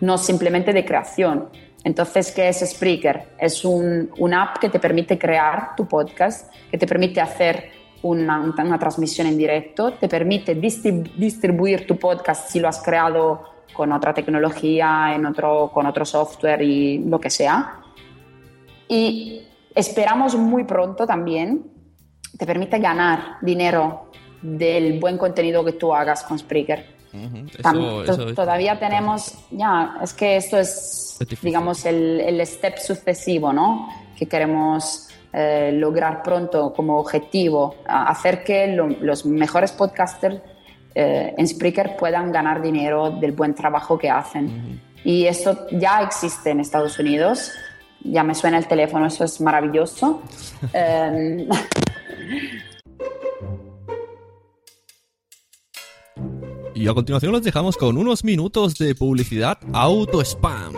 no 0.00 0.18
simplemente 0.18 0.72
de 0.72 0.84
creación. 0.84 1.50
Entonces, 1.84 2.30
¿qué 2.30 2.48
es 2.48 2.60
Spreaker? 2.60 3.34
Es 3.38 3.64
un, 3.64 4.10
una 4.18 4.42
app 4.44 4.58
que 4.58 4.68
te 4.68 4.78
permite 4.78 5.18
crear 5.18 5.74
tu 5.76 5.86
podcast, 5.86 6.52
que 6.70 6.78
te 6.78 6.86
permite 6.86 7.20
hacer 7.20 7.70
una, 8.02 8.40
una 8.40 8.78
transmisión 8.78 9.26
en 9.26 9.36
directo, 9.36 9.92
te 9.92 10.08
permite 10.08 10.54
distribuir 10.54 11.86
tu 11.86 11.96
podcast 11.98 12.50
si 12.50 12.60
lo 12.60 12.68
has 12.68 12.82
creado 12.82 13.44
con 13.72 13.92
otra 13.92 14.12
tecnología, 14.12 15.12
en 15.14 15.26
otro, 15.26 15.70
con 15.72 15.86
otro 15.86 16.04
software 16.04 16.62
y 16.62 16.98
lo 16.98 17.18
que 17.18 17.30
sea. 17.30 17.80
Y 18.88 19.42
esperamos 19.74 20.36
muy 20.36 20.64
pronto 20.64 21.06
también 21.06 21.72
te 22.36 22.46
permite 22.46 22.78
ganar 22.78 23.36
dinero 23.40 24.10
del 24.40 24.98
buen 24.98 25.18
contenido 25.18 25.64
que 25.64 25.72
tú 25.72 25.94
hagas 25.94 26.22
con 26.24 26.38
Spreaker. 26.38 27.01
Todavía 28.34 28.78
tenemos, 28.78 29.34
ya, 29.50 29.98
es 30.02 30.14
que 30.14 30.36
esto 30.36 30.58
es, 30.58 31.18
digamos, 31.42 31.84
el, 31.84 32.20
el, 32.20 32.46
step 32.46 32.78
sucesivo, 32.78 33.52
¿no? 33.52 33.88
Que 34.16 34.26
queremos 34.26 35.08
eh, 35.32 35.70
lograr 35.72 36.22
pronto 36.22 36.72
como 36.72 36.98
objetivo, 36.98 37.76
hacer 37.86 38.42
que 38.44 38.68
los 38.68 39.26
mejores 39.26 39.72
podcasters 39.72 40.40
eh, 40.94 41.34
en 41.36 41.48
Spreaker 41.48 41.96
puedan 41.96 42.32
ganar 42.32 42.60
dinero 42.62 43.10
del 43.10 43.32
buen 43.32 43.54
trabajo 43.54 43.98
que 43.98 44.10
hacen. 44.10 44.80
Y 45.04 45.26
esto 45.26 45.66
ya 45.70 46.02
existe 46.02 46.50
en 46.50 46.60
Estados 46.60 46.98
Unidos 46.98 47.52
ya 48.04 48.22
me 48.22 48.34
suena 48.34 48.58
el 48.58 48.66
teléfono, 48.66 49.06
eso 49.06 49.24
es 49.24 49.40
maravilloso. 49.40 50.22
Em, 50.72 51.48
y 56.74 56.88
a 56.88 56.94
continuación 56.94 57.32
los 57.32 57.42
dejamos 57.42 57.76
con 57.76 57.96
unos 57.96 58.24
minutos 58.24 58.74
de 58.76 58.94
publicidad 58.94 59.58
auto 59.72 60.20
spam. 60.20 60.72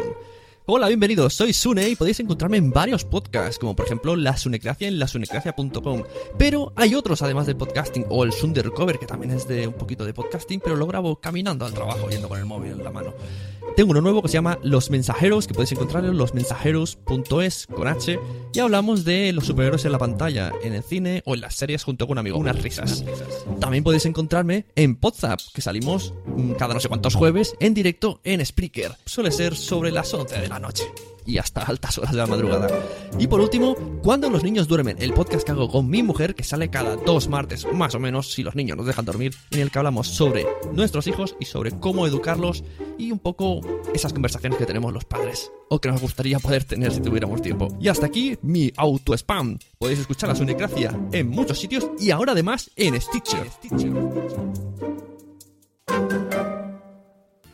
Hola, 0.67 0.89
bienvenidos, 0.89 1.35
soy 1.35 1.53
Sune 1.53 1.91
y 1.91 1.95
podéis 1.95 2.21
encontrarme 2.21 2.57
en 2.57 2.71
varios 2.71 3.05
podcasts, 3.05 3.59
como 3.59 3.77
por 3.77 3.85
ejemplo 3.85 4.17
La 4.17 4.35
Sunecracia 4.39 4.89
en 4.89 4.99
lasunecracia.com. 4.99 6.05
Pero 6.39 6.73
hay 6.75 6.95
otros 6.95 7.21
además 7.21 7.47
de 7.47 7.55
podcasting, 7.55 8.07
o 8.09 8.25
el 8.25 8.33
Sundercover, 8.33 8.99
que 8.99 9.05
también 9.05 9.33
es 9.33 9.47
de 9.47 9.67
un 9.67 9.75
poquito 9.75 10.07
de 10.07 10.15
podcasting, 10.15 10.61
pero 10.61 10.77
lo 10.77 10.87
grabo 10.87 11.17
caminando 11.17 11.67
al 11.67 11.75
trabajo, 11.75 12.09
yendo 12.09 12.31
con 12.31 12.39
el 12.39 12.47
móvil 12.47 12.73
en 12.73 12.83
la 12.83 12.91
mano. 12.91 13.13
Tengo 13.77 13.91
uno 13.91 14.01
nuevo 14.01 14.23
que 14.23 14.29
se 14.29 14.35
llama 14.35 14.59
Los 14.63 14.89
Mensajeros, 14.89 15.49
que 15.49 15.53
podéis 15.53 15.73
encontrar 15.73 16.05
en 16.05 16.17
losmensajeros.es 16.17 17.67
con 17.67 17.89
H. 17.89 18.21
Y 18.53 18.59
hablamos 18.61 19.05
de 19.05 19.33
los 19.33 19.47
superhéroes 19.47 19.85
en 19.85 19.91
la 19.91 19.99
pantalla, 19.99 20.53
en 20.63 20.75
el 20.75 20.85
cine 20.85 21.23
o 21.27 21.35
en 21.35 21.41
las 21.41 21.57
series 21.57 21.83
junto 21.83 22.07
con 22.07 22.15
un 22.15 22.19
amigo. 22.21 22.39
Unas 22.39 22.63
risas. 22.63 23.05
También 23.59 23.83
podéis 23.83 24.07
encontrarme 24.07 24.67
en 24.77 24.97
WhatsApp, 25.03 25.41
que 25.53 25.61
salimos 25.61 26.15
cada 26.57 26.73
no 26.73 26.79
sé 26.79 26.89
cuántos 26.89 27.17
jueves 27.17 27.57
en 27.59 27.75
directo 27.75 28.21
en 28.23 28.47
Spreaker. 28.47 28.93
Suele 29.07 29.33
ser 29.33 29.57
sobre 29.57 29.91
las 29.91 30.15
11 30.15 30.41
de 30.41 30.49
la 30.49 30.54
noche 30.59 30.85
y 31.27 31.39
hasta 31.39 31.63
altas 31.63 31.99
horas 31.99 32.13
de 32.13 32.19
la 32.19 32.27
madrugada. 32.27 32.69
Y 33.19 33.27
por 33.27 33.41
último, 33.41 33.75
Cuando 34.03 34.29
los 34.29 34.45
niños 34.45 34.69
duermen, 34.69 34.99
el 35.01 35.15
podcast 35.15 35.47
que 35.47 35.53
hago 35.53 35.71
con 35.71 35.89
mi 35.89 36.03
mujer, 36.03 36.35
que 36.35 36.45
sale 36.45 36.69
cada 36.69 36.97
dos 36.97 37.29
martes, 37.29 37.67
más 37.73 37.95
o 37.95 37.99
menos, 37.99 38.33
si 38.33 38.43
los 38.43 38.55
niños 38.55 38.77
nos 38.77 38.85
dejan 38.85 39.07
dormir, 39.07 39.35
en 39.51 39.61
el 39.61 39.71
que 39.71 39.79
hablamos 39.79 40.09
sobre 40.09 40.47
nuestros 40.75 41.07
hijos 41.07 41.35
y 41.41 41.47
sobre 41.47 41.71
cómo 41.81 42.07
educarlos 42.07 42.65
y 42.99 43.11
un 43.11 43.19
poco 43.19 43.63
esas 43.95 44.13
conversaciones 44.13 44.59
que 44.59 44.67
tenemos 44.67 44.93
los 44.93 45.07
padres, 45.07 45.51
o 45.71 45.81
que 45.81 45.91
nos 45.91 46.03
gustaría 46.03 46.39
poder 46.39 46.65
tener 46.65 46.93
si 46.93 47.01
tuviéramos 47.01 47.41
tiempo. 47.41 47.69
Y 47.81 47.89
hasta 47.89 48.05
aquí 48.05 48.37
mi 48.43 48.73
auto-spam. 48.77 49.59
Podéis 49.79 50.01
escuchar 50.01 50.29
la 50.29 50.37
Sunecracia 50.37 50.95
en 51.13 51.31
muchos 51.31 51.59
sitios 51.59 51.89
y 51.99 52.11
ahora 52.11 52.33
además 52.33 52.71
en 52.77 53.01
Stitcher 53.01 53.49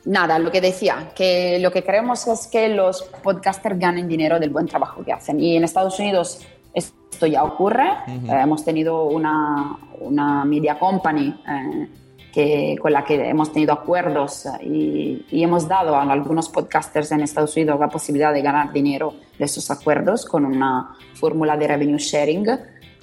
nada, 0.05 0.39
lo 0.39 0.51
que 0.51 0.61
decía, 0.61 1.11
que 1.15 1.59
lo 1.61 1.71
que 1.71 1.83
queremos 1.83 2.27
es 2.27 2.47
que 2.47 2.69
los 2.69 3.03
podcasters 3.23 3.79
ganen 3.79 4.09
dinero 4.09 4.39
del 4.39 4.51
buen 4.51 4.67
trabajo 4.67 5.05
que 5.05 5.13
hacen. 5.13 5.41
Y 5.41 5.57
en 5.57 5.65
Estados 5.65 5.99
Unidos 5.99 6.41
esto 6.75 7.27
ya 7.27 7.45
ocurre. 7.45 7.89
Eh, 8.09 8.41
hemos 8.43 8.65
tenido 8.65 9.05
una, 9.05 9.77
una 10.01 10.45
media 10.45 10.79
company 10.79 11.35
eh, 11.49 11.89
que, 12.33 12.77
con 12.81 12.93
la 12.93 13.05
que 13.05 13.29
hemos 13.29 13.53
tenido 13.53 13.73
acuerdos 13.73 14.47
y, 14.63 15.27
y, 15.31 15.43
hemos 15.43 15.67
dado 15.67 15.97
a 15.97 16.03
algunos 16.03 16.49
podcasters 16.49 17.11
en 17.13 17.23
Estados 17.23 17.57
Unidos 17.57 17.79
la 17.81 17.89
posibilidad 17.89 18.33
de 18.33 18.41
ganar 18.41 18.73
dinero 18.73 19.15
de 19.39 19.45
esos 19.45 19.71
acuerdos 19.71 20.25
con 20.25 20.45
una 20.45 20.97
fórmula 21.15 21.57
de 21.57 21.67
revenue 21.67 21.99
sharing, 21.99 22.47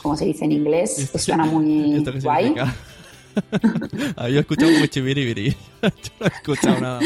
como 0.02 0.16
se 0.16 0.26
dice 0.26 0.46
en 0.46 0.54
inglés, 0.54 1.10
que 1.12 1.20
suena 1.20 1.46
muy 1.46 2.04
guay. 2.24 2.56
Había 4.16 4.42
escuchado 4.42 4.72
mucho 4.72 5.04
biribiri. 5.04 5.50
Yo 5.82 5.90
no 6.20 6.26
he 6.26 6.30
escuchado 6.30 6.80
nada. 6.80 7.00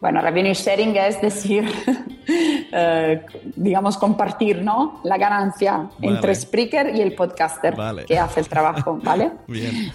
Bueno, 0.00 0.20
revenue 0.20 0.52
sharing 0.52 0.94
es 0.96 1.18
decir, 1.22 1.64
eh, 2.28 3.22
digamos, 3.56 3.96
compartir 3.96 4.60
¿no? 4.60 5.00
la 5.02 5.16
ganancia 5.16 5.88
entre 6.02 6.34
Spreaker 6.34 6.94
y 6.94 7.00
el 7.00 7.14
podcaster 7.14 7.74
que 8.06 8.18
hace 8.18 8.40
el 8.40 8.48
trabajo, 8.48 9.00
¿vale? 9.02 9.32
Bien. 9.46 9.90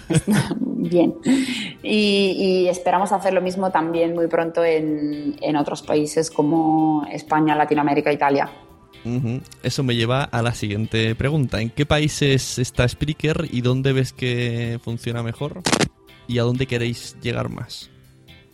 Bien. 0.58 1.14
Y, 1.84 2.66
esperamos 2.68 3.12
hacer 3.12 3.32
lo 3.32 3.40
mismo 3.40 3.70
también 3.70 4.12
muy 4.12 4.26
pronto 4.26 4.64
en, 4.64 5.36
en 5.40 5.54
otros 5.54 5.82
países 5.82 6.28
como 6.28 7.06
España, 7.12 7.54
Latinoamérica, 7.54 8.12
Italia. 8.12 8.50
Eso 9.62 9.82
me 9.82 9.96
lleva 9.96 10.24
a 10.24 10.42
la 10.42 10.52
siguiente 10.52 11.14
pregunta. 11.14 11.60
¿En 11.60 11.70
qué 11.70 11.86
países 11.86 12.58
está 12.58 12.86
Spreaker 12.86 13.48
y 13.50 13.62
dónde 13.62 13.92
ves 13.92 14.12
que 14.12 14.78
funciona 14.82 15.22
mejor? 15.22 15.62
¿Y 16.28 16.38
a 16.38 16.42
dónde 16.42 16.66
queréis 16.66 17.16
llegar 17.20 17.48
más? 17.48 17.90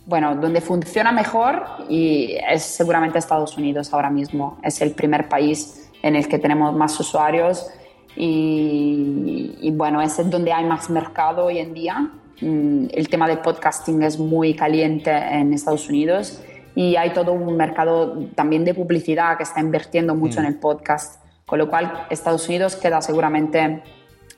Bueno, 0.05 0.35
donde 0.35 0.61
funciona 0.61 1.11
mejor 1.11 1.65
y 1.89 2.37
es 2.49 2.63
seguramente 2.63 3.19
Estados 3.19 3.57
Unidos 3.57 3.93
ahora 3.93 4.09
mismo. 4.09 4.57
Es 4.63 4.81
el 4.81 4.91
primer 4.91 5.27
país 5.27 5.89
en 6.01 6.15
el 6.15 6.27
que 6.29 6.39
tenemos 6.39 6.73
más 6.73 6.97
usuarios 6.97 7.67
y, 8.15 9.55
y 9.59 9.71
bueno, 9.71 10.01
es 10.01 10.17
donde 10.29 10.53
hay 10.53 10.63
más 10.63 10.89
mercado 10.89 11.45
hoy 11.45 11.59
en 11.59 11.73
día. 11.73 12.09
Mm, 12.39 12.85
el 12.93 13.09
tema 13.09 13.27
del 13.27 13.39
podcasting 13.39 14.01
es 14.03 14.17
muy 14.17 14.53
caliente 14.53 15.11
en 15.11 15.53
Estados 15.53 15.89
Unidos 15.89 16.41
y 16.77 16.95
hay 16.95 17.09
todo 17.09 17.33
un 17.33 17.57
mercado 17.57 18.19
también 18.35 18.63
de 18.63 18.75
publicidad 18.75 19.35
que 19.35 19.41
está 19.41 19.59
invirtiendo 19.59 20.13
mucho 20.13 20.37
en 20.37 20.45
mm. 20.45 20.49
el 20.49 20.55
podcast, 20.57 21.23
con 21.43 21.57
lo 21.57 21.67
cual 21.67 22.05
Estados 22.11 22.47
Unidos 22.47 22.75
queda 22.75 23.01
seguramente 23.01 23.81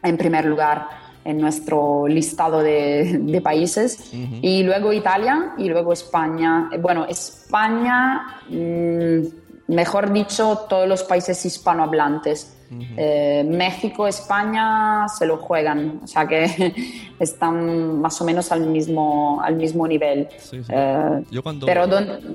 en 0.02 0.18
primer 0.18 0.46
lugar 0.46 0.88
en 1.26 1.38
nuestro 1.38 2.08
listado 2.08 2.60
de, 2.60 3.42
países 3.44 4.14
y 4.14 4.64
luego 4.64 4.94
Italia 4.94 5.52
y 5.58 5.68
luego 5.68 5.92
España. 5.92 6.70
Bueno, 6.80 7.06
España, 7.10 8.40
mm, 8.48 9.74
mejor 9.76 10.14
dicho, 10.14 10.66
todos 10.70 10.88
los 10.88 11.04
países 11.04 11.46
hispanohablantes 11.46 12.56
eh, 12.98 13.44
México, 13.48 14.08
España 14.08 15.08
se 15.08 15.26
lo 15.26 15.38
juegan, 15.38 16.02
o 16.04 16.08
sea 16.08 16.28
que 16.28 16.74
están 17.20 18.00
más 18.00 18.22
o 18.22 18.26
menos 18.26 18.52
al 18.52 18.68
mismo, 18.68 19.42
al 19.42 19.56
mismo 19.56 19.88
nivel. 19.88 20.28
Eh, 20.52 21.24
Yo 21.32 21.42
cuando, 21.42 21.66
pero 21.66 21.88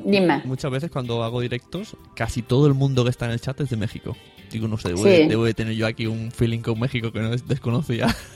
dime. 0.05 0.43
Muchas 0.45 0.71
veces 0.71 0.91
cuando 0.91 1.23
hago 1.23 1.41
directos, 1.41 1.97
casi 2.15 2.43
todo 2.43 2.67
el 2.67 2.75
mundo 2.75 3.05
que 3.05 3.11
está 3.11 3.27
en 3.27 3.33
el 3.33 3.41
chat 3.41 3.61
es 3.61 3.71
de 3.71 3.77
México. 3.77 4.17
Digo, 4.51 4.69
no 4.69 4.79
sé, 4.79 4.91
debo, 4.91 5.45
de 5.45 5.55
tener 5.55 5.75
yo 5.75 5.87
aquí 5.87 6.07
un 6.07 6.31
feeling 6.31 6.61
con 6.61 6.79
México 6.79 7.11
que 7.13 7.21
no 7.21 7.31
desconocía. 7.31 8.07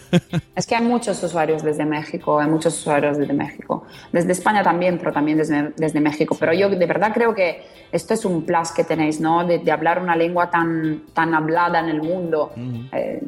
Es 0.55 0.67
que 0.67 0.75
hay 0.75 0.85
muchos 0.85 1.23
usuarios 1.23 1.63
desde 1.63 1.85
México, 1.85 2.39
hay 2.41 2.49
muchos 2.49 2.79
usuarios 2.79 3.19
desde 3.19 3.33
México. 3.33 3.87
Desde 4.13 4.33
España 4.33 4.63
también, 4.63 4.99
pero 4.99 5.13
también 5.13 5.39
desde, 5.39 5.73
desde 5.77 6.01
México. 6.01 6.37
Pero 6.39 6.53
yo 6.53 6.69
de 6.69 6.87
verdad 6.87 7.13
creo 7.13 7.35
que 7.35 7.63
esto 7.91 8.15
es 8.15 8.25
un 8.25 8.45
plus 8.45 8.73
que 8.73 8.85
tenéis, 8.85 9.21
¿no? 9.21 9.47
De, 9.47 9.59
de 9.59 9.73
hablar 9.73 10.01
una 10.03 10.17
lengua 10.17 10.51
tan, 10.51 11.05
tan 11.13 11.35
hablada 11.35 11.81
en 11.81 11.89
el 11.89 12.03
mundo. 12.03 12.53
Eh, 12.93 13.21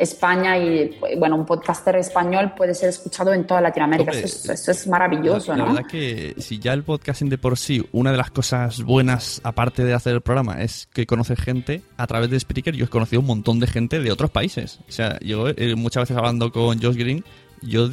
España 0.00 0.58
y, 0.58 0.96
bueno, 1.18 1.36
un 1.36 1.46
podcaster 1.46 1.96
español 1.96 2.52
puede 2.56 2.74
ser 2.74 2.90
escuchado 2.90 3.32
en 3.32 3.46
toda 3.46 3.60
Latinoamérica. 3.60 4.12
eso, 4.12 4.70
es, 4.70 4.86
maravilloso, 4.86 5.52
la, 5.52 5.58
¿no? 5.58 5.66
La 5.66 5.72
verdad 5.72 5.90
que 5.90 6.34
si 6.38 6.58
ya 6.58 6.72
el 6.72 6.84
podcasting 6.84 7.28
de 7.28 7.38
por 7.38 7.58
sí, 7.58 7.84
una 7.92 8.12
de 8.12 8.18
las 8.18 8.30
cosas 8.30 8.82
buenas, 8.82 9.40
aparte 9.44 9.84
de 9.84 9.94
hacer 9.94 10.14
el 10.14 10.20
programa, 10.20 10.62
es 10.62 10.88
que 10.92 11.06
conoce 11.06 11.36
gente 11.36 11.82
a 11.96 12.06
través 12.06 12.30
de 12.30 12.38
Spreaker. 12.38 12.74
Yo 12.74 12.84
he 12.86 12.88
conocido 12.88 13.20
un 13.20 13.26
montón 13.26 13.60
de 13.60 13.66
gente 13.66 14.00
de 14.00 14.12
otros 14.12 14.30
países. 14.30 14.80
O 14.88 14.92
sea, 14.92 15.18
yo 15.20 15.48
eh, 15.48 15.74
muchas 15.76 16.02
veces 16.02 16.16
hablando 16.24 16.52
con 16.52 16.80
Josh 16.80 16.96
Green, 16.96 17.24
yo 17.62 17.88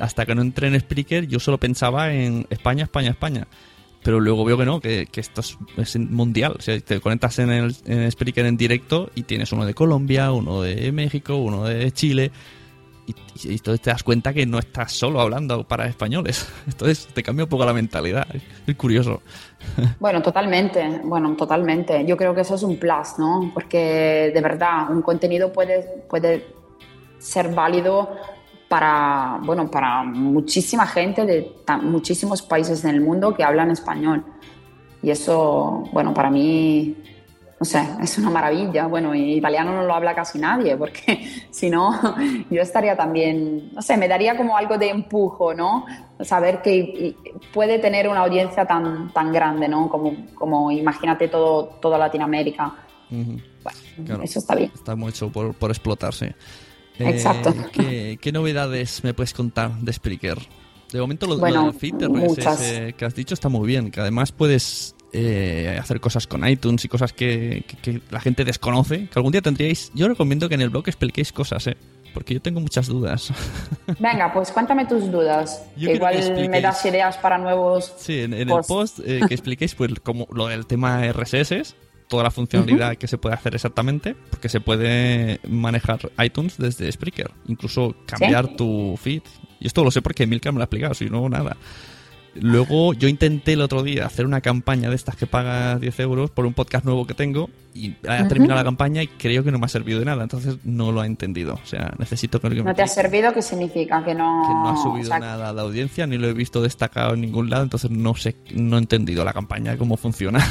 hasta 0.00 0.26
que 0.26 0.34
no 0.34 0.42
entré 0.42 0.68
en 0.68 0.78
Spreaker, 0.78 1.26
yo 1.26 1.40
solo 1.40 1.58
pensaba 1.58 2.12
en 2.12 2.46
España, 2.50 2.84
España, 2.84 3.10
España 3.10 3.46
pero 4.06 4.20
luego 4.20 4.44
veo 4.44 4.56
que 4.56 4.64
no, 4.64 4.78
que, 4.78 5.08
esto 5.16 5.40
es, 5.40 5.98
mundial. 5.98 6.54
O 6.56 6.62
sea, 6.62 6.78
te 6.78 7.00
conectas 7.00 7.40
en 7.40 7.50
el 7.50 7.74
en 7.86 8.08
Spreaker 8.08 8.46
en 8.46 8.56
directo 8.56 9.10
y 9.16 9.24
tienes 9.24 9.50
uno 9.50 9.66
de 9.66 9.74
Colombia, 9.74 10.30
uno 10.30 10.62
de 10.62 10.92
México, 10.92 11.34
uno 11.34 11.64
de 11.64 11.90
Chile. 11.90 12.30
y, 13.04 13.16
y 13.48 13.54
entonces 13.54 13.80
te 13.80 13.90
das 13.90 14.04
cuenta 14.04 14.32
que 14.32 14.46
no 14.46 14.60
estás 14.60 14.92
solo 14.92 15.20
hablando 15.20 15.64
para 15.64 15.88
españoles. 15.88 16.48
Entonces 16.68 17.08
te 17.12 17.24
cambia 17.24 17.46
un 17.46 17.50
poco 17.50 17.64
la 17.64 17.72
mentalidad. 17.72 18.28
Es 18.64 18.76
curioso. 18.76 19.22
Bueno, 19.98 20.22
totalmente, 20.22 21.00
bueno, 21.02 21.34
totalmente. 21.34 22.06
Yo 22.06 22.16
creo 22.16 22.32
que 22.32 22.42
eso 22.42 22.54
es 22.54 22.62
un 22.62 22.76
plus, 22.76 23.18
¿no? 23.18 23.50
Porque 23.52 24.30
de 24.32 24.40
verdad, 24.40 24.88
un 24.88 25.02
contenido 25.02 25.52
puede, 25.52 25.82
puede 26.08 26.46
ser 27.18 27.54
válido 27.54 28.10
para, 28.68 29.38
bueno, 29.42 29.70
para 29.70 30.02
muchísima 30.02 30.86
gente 30.86 31.24
de 31.24 31.52
muchísimos 31.82 32.42
países 32.42 32.84
en 32.84 32.90
el 32.90 33.00
mundo 33.00 33.34
que 33.34 33.44
hablan 33.44 33.70
español. 33.70 34.24
Y 35.02 35.10
eso, 35.10 35.84
bueno, 35.92 36.12
para 36.12 36.30
mí, 36.30 36.96
no 37.60 37.64
sé, 37.64 37.86
es 38.02 38.18
una 38.18 38.30
maravilla. 38.30 38.86
Bueno, 38.86 39.14
y 39.14 39.34
italiano 39.34 39.72
no 39.72 39.84
lo 39.84 39.94
habla 39.94 40.14
casi 40.14 40.38
nadie, 40.38 40.76
porque 40.76 41.46
si 41.50 41.70
no, 41.70 41.92
yo 42.50 42.60
estaría 42.60 42.96
también, 42.96 43.72
no 43.72 43.82
sé, 43.82 43.96
me 43.96 44.08
daría 44.08 44.36
como 44.36 44.56
algo 44.56 44.78
de 44.78 44.88
empujo, 44.88 45.54
¿no? 45.54 45.86
Saber 46.20 46.60
que 46.60 47.14
puede 47.52 47.78
tener 47.78 48.08
una 48.08 48.20
audiencia 48.20 48.64
tan, 48.64 49.12
tan 49.12 49.32
grande, 49.32 49.68
¿no? 49.68 49.88
Como, 49.88 50.12
como 50.34 50.72
imagínate 50.72 51.28
todo, 51.28 51.66
toda 51.80 51.98
Latinoamérica. 51.98 52.74
Bueno, 53.08 54.22
eso 54.24 54.40
está 54.40 54.56
bien. 54.56 54.72
Está 54.74 54.96
mucho 54.96 55.30
por, 55.30 55.54
por 55.54 55.70
explotarse. 55.70 56.34
Exacto. 56.98 57.54
Eh, 57.80 58.18
¿qué, 58.20 58.32
novedades 58.32 59.04
me 59.04 59.14
puedes 59.14 59.32
contar 59.32 59.76
de 59.78 59.92
Spreaker? 59.92 60.38
De 60.92 61.00
momento 61.00 61.26
lo, 61.26 61.36
del 61.36 61.72
feed 61.74 61.94
RSS 62.00 62.94
que 62.94 63.04
has 63.04 63.14
dicho 63.14 63.34
está 63.34 63.48
muy 63.48 63.66
bien, 63.66 63.90
que 63.90 64.00
además 64.00 64.32
puedes 64.32 64.94
eh, 65.12 65.76
hacer 65.80 66.00
cosas 66.00 66.26
con 66.26 66.46
iTunes 66.46 66.84
y 66.84 66.88
cosas 66.88 67.12
que, 67.12 67.64
la 68.10 68.20
gente 68.20 68.44
desconoce, 68.44 69.08
que 69.08 69.18
algún 69.18 69.32
día 69.32 69.42
tendríais... 69.42 69.90
Yo 69.94 70.08
recomiendo 70.08 70.48
que 70.48 70.54
en 70.54 70.60
el 70.60 70.70
blog 70.70 70.84
expliquéis 70.86 71.32
cosas, 71.32 71.66
¿eh? 71.66 71.76
Porque 72.14 72.34
yo 72.34 72.40
tengo 72.40 72.60
muchas 72.60 72.86
dudas. 72.86 73.32
Venga, 73.98 74.32
pues 74.32 74.50
cuéntame 74.50 74.86
tus 74.86 75.10
dudas. 75.10 75.66
igual 75.76 76.48
me 76.48 76.60
das 76.60 76.84
ideas 76.86 77.18
para 77.18 77.36
nuevos. 77.36 77.94
Sí, 77.98 78.20
en, 78.20 78.32
el 78.32 78.48
post 78.66 79.00
eh, 79.04 79.20
que 79.28 79.34
expliquéis 79.34 79.74
pues 79.74 79.92
como 80.02 80.26
lo 80.32 80.46
del 80.46 80.66
tema 80.66 81.02
RSS, 81.12 81.74
toda 82.08 82.22
la 82.22 82.30
funcionalidad 82.30 82.96
que 82.96 83.06
se 83.06 83.18
puede 83.18 83.34
hacer 83.34 83.54
exactamente, 83.54 84.14
porque 84.30 84.48
se 84.48 84.60
puede 84.60 85.40
manejar 85.48 86.10
iTunes 86.22 86.56
desde 86.58 86.90
Spreaker, 86.90 87.30
incluso 87.46 87.94
cambiar 88.06 88.56
tu 88.56 88.98
feed. 89.00 89.22
Y 89.60 89.66
esto 89.66 89.82
lo 89.84 89.90
sé 89.90 90.02
porque 90.02 90.26
Milka 90.26 90.52
me 90.52 90.58
lo 90.58 90.62
ha 90.62 90.66
explicado, 90.66 90.94
si 90.94 91.06
no, 91.06 91.28
nada. 91.28 91.56
Luego 92.40 92.92
yo 92.92 93.08
intenté 93.08 93.54
el 93.54 93.62
otro 93.62 93.82
día 93.82 94.04
hacer 94.04 94.26
una 94.26 94.40
campaña 94.40 94.90
de 94.90 94.96
estas 94.96 95.16
que 95.16 95.26
pagas 95.26 95.80
10 95.80 96.00
euros 96.00 96.30
por 96.30 96.44
un 96.44 96.52
podcast 96.52 96.84
nuevo 96.84 97.06
que 97.06 97.14
tengo 97.14 97.48
y 97.72 97.94
ha 98.06 98.28
terminado 98.28 98.58
la 98.58 98.64
campaña 98.64 99.02
y 99.02 99.06
creo 99.06 99.42
que 99.42 99.50
no 99.50 99.58
me 99.58 99.66
ha 99.66 99.68
servido 99.68 99.98
de 99.98 100.04
nada, 100.04 100.22
entonces 100.22 100.58
no 100.64 100.92
lo 100.92 101.00
ha 101.00 101.06
entendido. 101.06 101.54
O 101.54 101.66
sea, 101.66 101.94
necesito 101.98 102.40
que... 102.40 102.50
¿No 102.50 102.74
te 102.74 102.82
ha 102.82 102.86
servido? 102.86 103.32
¿Qué 103.32 103.42
significa? 103.42 104.04
Que 104.04 104.14
no... 104.14 104.42
Que 104.46 104.52
no 104.52 104.68
ha 104.68 104.76
subido 104.76 105.18
nada 105.18 105.52
de 105.52 105.60
audiencia, 105.60 106.06
ni 106.06 106.18
lo 106.18 106.28
he 106.28 106.34
visto 106.34 106.62
destacado 106.62 107.14
en 107.14 107.22
ningún 107.22 107.48
lado, 107.48 107.62
entonces 107.62 107.90
no 107.90 108.14
sé, 108.14 108.36
no 108.54 108.76
he 108.76 108.80
entendido 108.80 109.24
la 109.24 109.32
campaña, 109.32 109.76
cómo 109.76 109.96
funciona. 109.96 110.46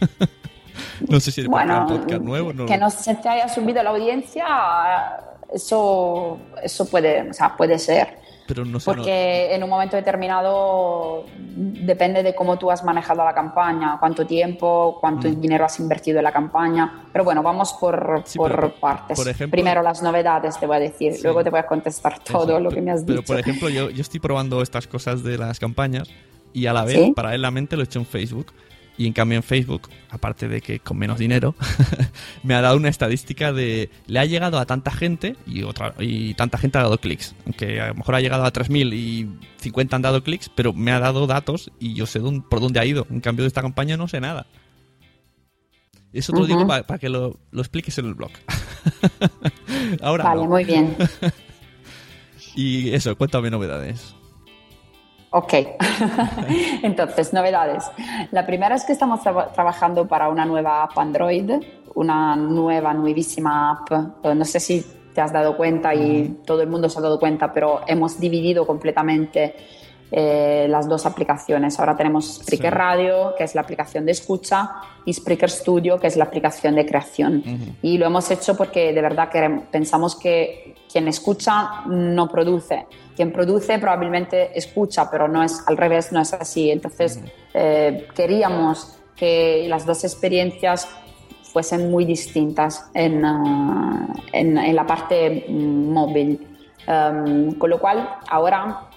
No 1.08 1.20
sé 1.20 1.30
si 1.30 1.40
es 1.42 1.46
bueno, 1.48 1.80
un 1.82 1.98
podcast 1.98 2.22
nuevo. 2.22 2.52
No. 2.52 2.66
Que 2.66 2.76
no 2.78 2.90
se 2.90 3.14
te 3.16 3.28
haya 3.28 3.48
subido 3.48 3.82
la 3.82 3.90
audiencia, 3.90 4.44
eso, 5.52 6.38
eso 6.62 6.86
puede, 6.86 7.30
o 7.30 7.32
sea, 7.32 7.56
puede 7.56 7.78
ser. 7.78 8.22
Pero 8.46 8.62
no 8.66 8.78
sé, 8.78 8.84
Porque 8.84 9.54
en 9.54 9.62
un 9.64 9.70
momento 9.70 9.96
determinado 9.96 11.24
depende 11.38 12.22
de 12.22 12.34
cómo 12.34 12.58
tú 12.58 12.70
has 12.70 12.84
manejado 12.84 13.24
la 13.24 13.32
campaña, 13.32 13.96
cuánto 13.98 14.26
tiempo, 14.26 14.98
cuánto 15.00 15.28
Mm. 15.28 15.40
dinero 15.40 15.64
has 15.64 15.80
invertido 15.80 16.18
en 16.18 16.24
la 16.24 16.32
campaña. 16.32 17.04
Pero 17.10 17.24
bueno, 17.24 17.42
vamos 17.42 17.72
por, 17.80 18.22
por 18.36 18.50
pero, 18.54 18.74
partes. 18.74 19.16
por 19.18 19.28
ejemplo- 19.28 19.50
Primero 19.52 19.82
las 19.82 20.02
novedades 20.02 20.58
te 20.60 20.66
voy 20.66 20.76
a 20.76 20.80
decir, 20.80 21.14
luego 21.22 21.42
te 21.42 21.48
voy 21.48 21.60
a 21.60 21.66
contestar 21.66 22.18
todo 22.18 22.42
Eso, 22.52 22.60
lo 22.60 22.70
que 22.70 22.82
me 22.82 22.90
has 22.90 23.02
Pero 23.04 23.20
dicho. 23.20 23.26
por 23.26 23.40
ejemplo, 23.40 23.70
yo, 23.70 23.88
yo 23.88 24.02
estoy 24.02 24.20
probando 24.20 24.60
estas 24.60 24.86
cosas 24.86 25.22
de 25.22 25.38
las 25.38 25.58
campañas 25.58 26.10
y 26.52 26.66
a 26.66 26.74
la 26.74 26.84
vez, 26.84 26.96
¿Sí? 26.96 27.12
paralelamente, 27.16 27.76
lo 27.76 27.82
he 27.82 27.86
hecho 27.86 27.98
en 27.98 28.04
Facebook. 28.06 28.48
Y 28.96 29.08
en 29.08 29.12
cambio 29.12 29.36
en 29.36 29.42
Facebook, 29.42 29.88
aparte 30.08 30.46
de 30.46 30.60
que 30.60 30.78
con 30.78 30.96
menos 30.98 31.18
dinero, 31.18 31.56
me 32.44 32.54
ha 32.54 32.60
dado 32.60 32.76
una 32.76 32.88
estadística 32.88 33.52
de 33.52 33.90
le 34.06 34.18
ha 34.20 34.24
llegado 34.24 34.58
a 34.60 34.66
tanta 34.66 34.92
gente 34.92 35.34
y 35.46 35.64
otra 35.64 35.94
y 35.98 36.34
tanta 36.34 36.58
gente 36.58 36.78
ha 36.78 36.82
dado 36.82 36.98
clics. 36.98 37.34
Aunque 37.44 37.80
a 37.80 37.88
lo 37.88 37.94
mejor 37.96 38.14
ha 38.14 38.20
llegado 38.20 38.44
a 38.44 38.52
3.000 38.52 38.94
y 38.94 39.28
50 39.60 39.96
han 39.96 40.02
dado 40.02 40.22
clics, 40.22 40.48
pero 40.48 40.72
me 40.72 40.92
ha 40.92 41.00
dado 41.00 41.26
datos 41.26 41.72
y 41.80 41.94
yo 41.94 42.06
sé 42.06 42.20
dónde- 42.20 42.44
por 42.48 42.60
dónde 42.60 42.78
ha 42.78 42.84
ido. 42.84 43.04
En 43.10 43.20
cambio 43.20 43.42
de 43.42 43.48
esta 43.48 43.62
campaña 43.62 43.96
no 43.96 44.06
sé 44.06 44.20
nada. 44.20 44.46
Eso 46.12 46.32
te 46.32 46.38
lo 46.38 46.46
digo 46.46 46.60
Ujú. 46.60 46.68
para 46.68 46.98
que 47.00 47.08
lo, 47.08 47.40
lo 47.50 47.60
expliques 47.60 47.98
en 47.98 48.06
el 48.06 48.14
blog. 48.14 48.30
Ahora 50.02 50.22
Vale, 50.24 50.42
no. 50.42 50.48
muy 50.50 50.64
bien. 50.64 50.96
Y 52.56 52.90
eso, 52.94 53.16
cuéntame 53.16 53.50
novedades. 53.50 54.14
Ok, 55.36 55.52
entonces, 56.82 57.32
novedades. 57.32 57.84
La 58.30 58.46
primera 58.46 58.74
es 58.76 58.84
que 58.84 58.92
estamos 58.92 59.20
traba- 59.20 59.48
trabajando 59.52 60.06
para 60.06 60.28
una 60.28 60.44
nueva 60.44 60.84
app 60.84 60.96
Android, 60.96 61.50
una 61.96 62.36
nueva, 62.36 62.94
nuevísima 62.94 63.72
app. 63.72 63.92
Eh, 64.24 64.34
No 64.34 64.44
sé 64.44 64.60
si 64.60 64.84
te 65.12 65.20
has 65.20 65.32
dado 65.32 65.56
cuenta 65.56 65.92
y 65.94 66.40
todo 66.46 66.62
el 66.62 66.68
mundo 66.68 66.88
se 66.88 66.98
ha 66.98 67.02
dado 67.02 67.18
cuenta, 67.18 67.52
pero 67.52 67.80
hemos 67.86 68.18
dividido 68.20 68.66
completamente 68.66 69.56
eh, 70.12 70.66
las 70.68 70.88
dos 70.88 71.06
aplicaciones. 71.06 71.80
Ahora 71.80 71.96
tenemos 71.96 72.36
Spreaker 72.36 72.72
Sí. 72.72 72.78
Radio, 72.78 73.34
que 73.36 73.42
es 73.44 73.54
la 73.56 73.62
aplicación 73.62 74.04
de 74.06 74.12
escucha, 74.12 74.70
y 75.04 75.12
Spreaker 75.12 75.50
Studio, 75.50 75.98
que 75.98 76.06
es 76.06 76.16
la 76.16 76.24
aplicación 76.24 76.76
de 76.76 76.86
creación. 76.86 77.42
Y 77.82 77.98
lo 77.98 78.06
hemos 78.06 78.30
hecho 78.30 78.56
porque 78.56 78.92
de 78.92 79.02
verdad 79.02 79.28
queremos- 79.30 79.64
pensamos 79.72 80.14
que 80.14 80.73
quien 80.94 81.08
escucha 81.08 81.82
no 81.86 82.28
produce. 82.28 82.86
Quien 83.16 83.32
produce 83.32 83.80
probablemente 83.80 84.56
escucha, 84.56 85.10
pero 85.10 85.26
no 85.26 85.42
es 85.42 85.60
al 85.66 85.76
revés, 85.76 86.12
no 86.12 86.20
es 86.20 86.32
así. 86.32 86.70
Entonces 86.70 87.18
eh, 87.52 88.06
queríamos 88.14 88.96
que 89.16 89.66
las 89.68 89.84
dos 89.86 90.04
experiencias 90.04 90.88
fuesen 91.52 91.90
muy 91.90 92.04
distintas 92.04 92.88
en, 92.94 93.24
ah, 93.24 94.06
en- 94.32 94.56
en 94.56 94.76
la 94.76 94.86
parte 94.86 95.46
mm, 95.48 95.92
móvil. 95.92 96.46
Um, 96.86 97.54
con 97.58 97.70
lo 97.70 97.80
cual, 97.80 98.08
ahora 98.30 98.88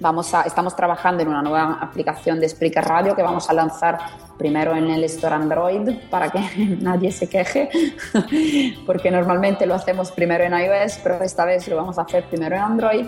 Vamos 0.00 0.34
a, 0.34 0.42
estamos 0.42 0.74
trabajando 0.74 1.22
en 1.22 1.28
una 1.28 1.42
nueva 1.42 1.78
aplicación 1.80 2.40
de 2.40 2.48
Spreaker 2.48 2.82
Radio 2.84 3.14
que 3.14 3.22
vamos 3.22 3.48
a 3.48 3.52
lanzar 3.52 3.98
primero 4.36 4.74
en 4.74 4.90
el 4.90 5.04
Store 5.04 5.34
Android 5.34 5.90
para 6.10 6.30
que 6.30 6.40
nadie 6.80 7.12
se 7.12 7.28
queje, 7.28 7.68
porque 8.86 9.10
normalmente 9.10 9.66
lo 9.66 9.74
hacemos 9.74 10.10
primero 10.10 10.44
en 10.44 10.52
iOS, 10.52 10.98
pero 11.02 11.22
esta 11.22 11.44
vez 11.44 11.66
lo 11.68 11.76
vamos 11.76 11.98
a 11.98 12.02
hacer 12.02 12.24
primero 12.24 12.56
en 12.56 12.62
Android. 12.62 13.06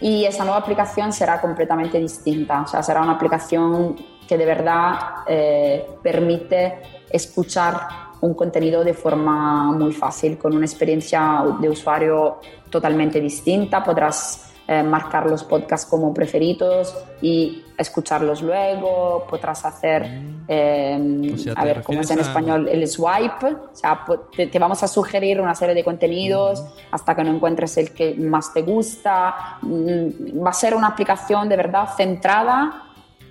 Y 0.00 0.24
esa 0.24 0.44
nueva 0.44 0.58
aplicación 0.58 1.12
será 1.12 1.40
completamente 1.40 1.98
distinta, 1.98 2.62
o 2.62 2.66
sea, 2.66 2.82
será 2.82 3.00
una 3.00 3.12
aplicación 3.12 3.96
que 4.26 4.36
de 4.36 4.44
verdad 4.44 4.98
eh, 5.26 5.86
permite 6.02 6.78
escuchar 7.10 7.86
un 8.20 8.34
contenido 8.34 8.82
de 8.82 8.94
forma 8.94 9.72
muy 9.72 9.92
fácil, 9.92 10.38
con 10.38 10.56
una 10.56 10.64
experiencia 10.64 11.44
de 11.60 11.68
usuario 11.68 12.40
totalmente 12.70 13.20
distinta. 13.20 13.84
Podrás 13.84 14.53
eh, 14.66 14.82
marcar 14.82 15.26
los 15.28 15.44
podcasts 15.44 15.86
como 15.88 16.12
preferidos 16.14 16.96
y 17.20 17.62
escucharlos 17.76 18.40
luego. 18.42 19.26
Podrás 19.28 19.64
hacer, 19.64 20.06
eh, 20.48 21.30
O 21.34 21.36
sea, 21.38 21.52
a 21.52 21.60
¿te 21.60 21.64
ver, 21.66 21.82
¿cómo 21.82 22.00
es 22.00 22.10
en 22.10 22.18
a- 22.18 22.22
español? 22.22 22.68
El 22.68 22.86
swipe. 22.88 23.46
O 23.46 23.74
sea, 23.74 24.04
te, 24.36 24.46
te 24.46 24.58
vamos 24.58 24.82
a 24.82 24.88
sugerir 24.88 25.40
una 25.40 25.54
serie 25.54 25.74
de 25.74 25.84
contenidos 25.84 26.64
hasta 26.90 27.14
que 27.14 27.24
no 27.24 27.34
encuentres 27.34 27.76
el 27.76 27.92
que 27.92 28.14
más 28.14 28.52
te 28.54 28.62
gusta. 28.62 29.58
Mm, 29.62 30.44
Va 30.44 30.50
a 30.50 30.54
ser 30.54 30.74
una 30.74 30.88
aplicación 30.88 31.48
de 31.48 31.56
verdad 31.56 31.88
centrada 31.96 32.82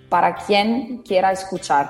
para 0.09 0.35
quien 0.35 0.99
quiera 0.99 1.31
escuchar. 1.31 1.89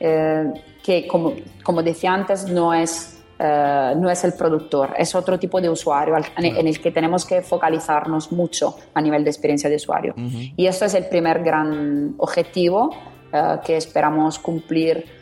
Eh, 0.00 0.52
que, 0.82 1.06
como, 1.06 1.34
como 1.62 1.82
decía 1.82 2.12
antes, 2.14 2.46
no 2.48 2.72
es 2.72 3.19
eh, 3.42 3.94
no 3.96 4.10
es 4.10 4.22
el 4.24 4.34
productor, 4.34 4.94
es 4.98 5.14
otro 5.14 5.38
tipo 5.38 5.60
de 5.60 5.70
usuario 5.70 6.14
al- 6.14 6.26
en, 6.36 6.56
en 6.56 6.66
el 6.66 6.78
que 6.80 6.90
tenemos 6.90 7.24
que 7.24 7.40
focalizarnos 7.40 8.30
mucho 8.32 8.76
a 8.92 9.00
nivel 9.00 9.24
de 9.24 9.30
experiencia 9.30 9.70
de 9.70 9.76
usuario. 9.76 10.14
Y 10.56 10.66
eso 10.66 10.84
es 10.84 10.92
el 10.94 11.06
primer 11.06 11.42
gran 11.42 12.14
objetivo 12.18 12.90
eh, 13.32 13.56
que 13.64 13.76
esperamos 13.78 14.38
cumplir. 14.38 15.18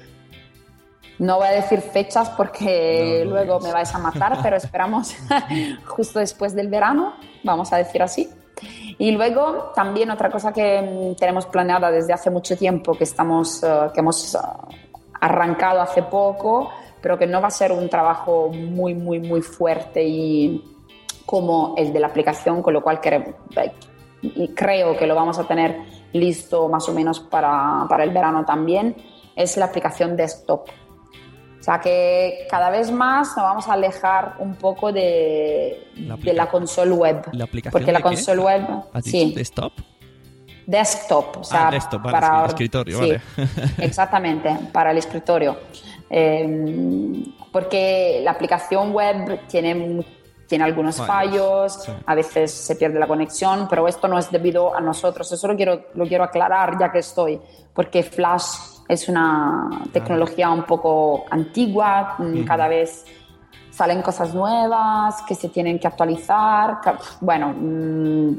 No 1.21 1.37
voy 1.37 1.49
a 1.49 1.51
decir 1.53 1.81
fechas 1.81 2.31
porque 2.31 3.25
luego 3.27 3.59
me 3.61 3.73
vais 3.73 3.93
a 3.95 3.99
matar, 3.99 4.39
pero 4.43 4.57
esperamos 4.63 5.15
justo 5.87 6.19
después 6.19 6.55
del 6.55 6.69
verano, 6.69 7.15
vamos 7.45 7.73
a 7.73 7.77
decir 7.77 8.03
así. 8.03 8.29
Y 8.99 9.13
luego 9.13 9.71
también 9.77 10.11
otra 10.11 10.29
cosa 10.29 10.53
que 10.53 10.83
mm, 10.83 11.15
tenemos 11.17 11.47
planeada 11.47 11.91
desde 11.93 12.13
hace 12.13 12.31
mucho 12.31 12.57
tiempo, 12.57 12.95
que, 12.95 13.05
estamos, 13.05 13.63
eh, 13.63 13.69
que 13.95 14.01
hemos 14.01 14.37
arrancado 15.21 15.81
hace 15.81 16.03
poco, 16.03 16.71
pero 17.01 17.19
que 17.19 17.27
no 17.27 17.41
va 17.41 17.49
a 17.49 17.51
ser 17.53 17.73
un 17.73 17.89
trabajo 17.89 18.49
muy, 18.53 18.95
muy, 18.95 19.19
muy 19.21 19.43
fuerte 19.43 20.05
y 20.05 20.63
como 21.27 21.75
el 21.77 21.93
de 21.93 22.01
la 22.01 22.07
aplicación, 22.09 22.63
con 22.63 22.73
lo 22.75 22.83
cual 22.83 23.01
y 24.23 24.49
creo 24.49 24.97
que 24.97 25.07
lo 25.07 25.15
vamos 25.15 25.39
a 25.39 25.45
tener 25.47 25.77
listo 26.13 26.69
más 26.69 26.89
o 26.89 26.95
menos 26.95 27.21
para, 27.21 27.85
para 27.89 28.05
el 28.05 28.11
verano 28.11 28.45
también, 28.45 28.97
es 29.37 29.57
la 29.57 29.67
aplicación 29.67 30.17
desktop. 30.17 30.69
O 31.61 31.63
sea 31.63 31.81
que 31.81 32.47
cada 32.51 32.71
vez 32.71 32.91
más 32.91 33.29
nos 33.37 33.45
vamos 33.45 33.69
a 33.69 33.75
alejar 33.75 34.37
un 34.39 34.55
poco 34.55 34.91
de 34.93 35.89
La 35.97 36.17
de 36.17 36.33
la 36.33 36.49
console 36.49 36.93
web. 36.93 37.29
¿La 37.33 37.45
aplicación 37.45 37.73
Porque 37.73 37.93
la 37.93 37.99
qué? 37.99 38.05
console 38.05 38.41
web, 38.43 38.63
¿Has 38.93 39.05
dicho 39.05 39.19
sí, 39.19 39.35
desktop? 39.35 39.73
desktop, 40.67 41.37
o 41.39 41.45
sea, 41.45 41.69
Ah, 41.69 41.71
desktop, 41.71 42.03
vale, 42.03 42.13
para 42.13 42.41
sí, 42.41 42.47
escritorio, 42.49 42.99
sí, 43.03 43.13
vale. 43.37 43.51
exactamente, 43.79 44.57
para 44.73 44.91
el 44.93 44.99
escritorio. 44.99 45.57
Eh, 46.11 47.25
porque 47.53 48.21
la 48.23 48.33
aplicación 48.33 48.92
web 48.92 49.47
tiene, 49.49 50.05
tiene 50.47 50.64
algunos 50.64 50.97
Fallos, 50.97 51.07
fallos, 51.07 51.85
sí. 51.85 51.92
a 52.07 52.14
veces 52.14 52.51
se 52.51 52.77
pierde 52.77 52.99
la 52.99 53.07
conexión, 53.07 53.66
pero 53.68 53.88
esto 53.88 54.09
no 54.09 54.18
es 54.18 54.31
debido 54.31 54.75
a 54.75 54.81
nosotros. 54.81 55.31
Eso 55.33 55.49
lo 55.49 55.57
quiero, 55.57 55.87
lo 55.94 56.07
quiero 56.07 56.25
aclarar 56.25 56.79
ya 56.79 56.90
que 56.90 56.99
estoy, 56.99 57.40
porque 57.75 58.03
Flash 58.03 58.79
es 58.88 59.09
una 59.09 59.68
tecnología 59.92 60.51
un 60.51 60.64
poco 60.64 61.25
antigua, 61.31 62.16
mm, 62.18 62.44
cada 62.44 62.68
vez 62.68 63.05
salen 63.71 64.03
cosas 64.03 64.35
nuevas 64.35 65.23
que 65.23 65.35
se 65.35 65.51
tienen 65.51 65.79
que 65.79 65.87
actualizar. 65.87 66.81
Bueno, 67.21 67.55
mm, 67.57 68.37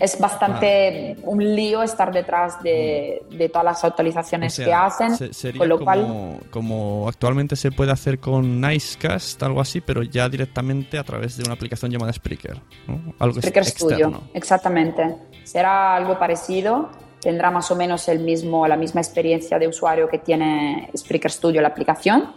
es 0.00 0.18
bastante 0.18 1.16
un 1.22 1.54
lío 1.54 1.82
estar 1.82 2.12
detrás 2.12 2.62
de, 2.62 3.22
de 3.30 3.48
todas 3.48 3.64
las 3.64 3.84
O 3.84 3.86
actualizaciones 3.86 4.54
sea, 4.54 4.64
que 4.66 4.74
hacen, 4.74 5.16
se- 5.16 5.32
sería 5.32 5.58
con 5.60 5.68
lo 5.68 5.76
como, 5.78 5.84
cual 5.84 6.40
como 6.50 7.08
actualmente 7.08 7.54
se 7.56 7.70
puede 7.70 7.92
hacer 7.92 8.18
con 8.18 8.60
Nicecast, 8.60 9.42
algo 9.42 9.60
así, 9.60 9.80
pero 9.80 10.02
ya 10.02 10.28
directamente 10.28 10.98
a 10.98 11.04
través 11.04 11.36
de 11.36 11.44
una 11.44 11.54
aplicación 11.54 11.90
llamada 11.90 12.12
Spreaker. 12.12 12.60
¿no? 12.88 13.14
Algo 13.18 13.40
Spreaker. 13.40 13.64
Studio, 13.64 14.22
exactamente. 14.34 15.16
Será 15.44 15.94
algo 15.94 16.18
parecido, 16.18 16.88
tendrá 17.20 17.50
más 17.52 17.70
o 17.70 17.76
menos 17.76 18.08
el 18.08 18.18
mismo, 18.20 18.66
la 18.66 18.76
misma 18.76 19.00
experiencia 19.00 19.58
de 19.58 19.68
usuario 19.68 20.08
que 20.08 20.18
tiene 20.18 20.90
Spreaker 20.96 21.30
Studio, 21.30 21.62
la 21.62 21.68
aplicación, 21.68 22.32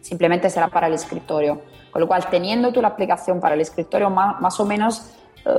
simplemente 0.00 0.50
será 0.50 0.68
para 0.68 0.88
el 0.88 0.94
escritorio. 0.94 1.62
Con 1.90 2.00
lo 2.00 2.08
cual, 2.08 2.26
teniendo 2.28 2.72
tú 2.72 2.82
la 2.82 2.88
aplicación 2.88 3.40
para 3.40 3.54
el 3.54 3.60
escritorio, 3.60 4.10
más, 4.10 4.40
más 4.40 4.58
o 4.58 4.64
menos 4.64 5.12
eh, 5.46 5.50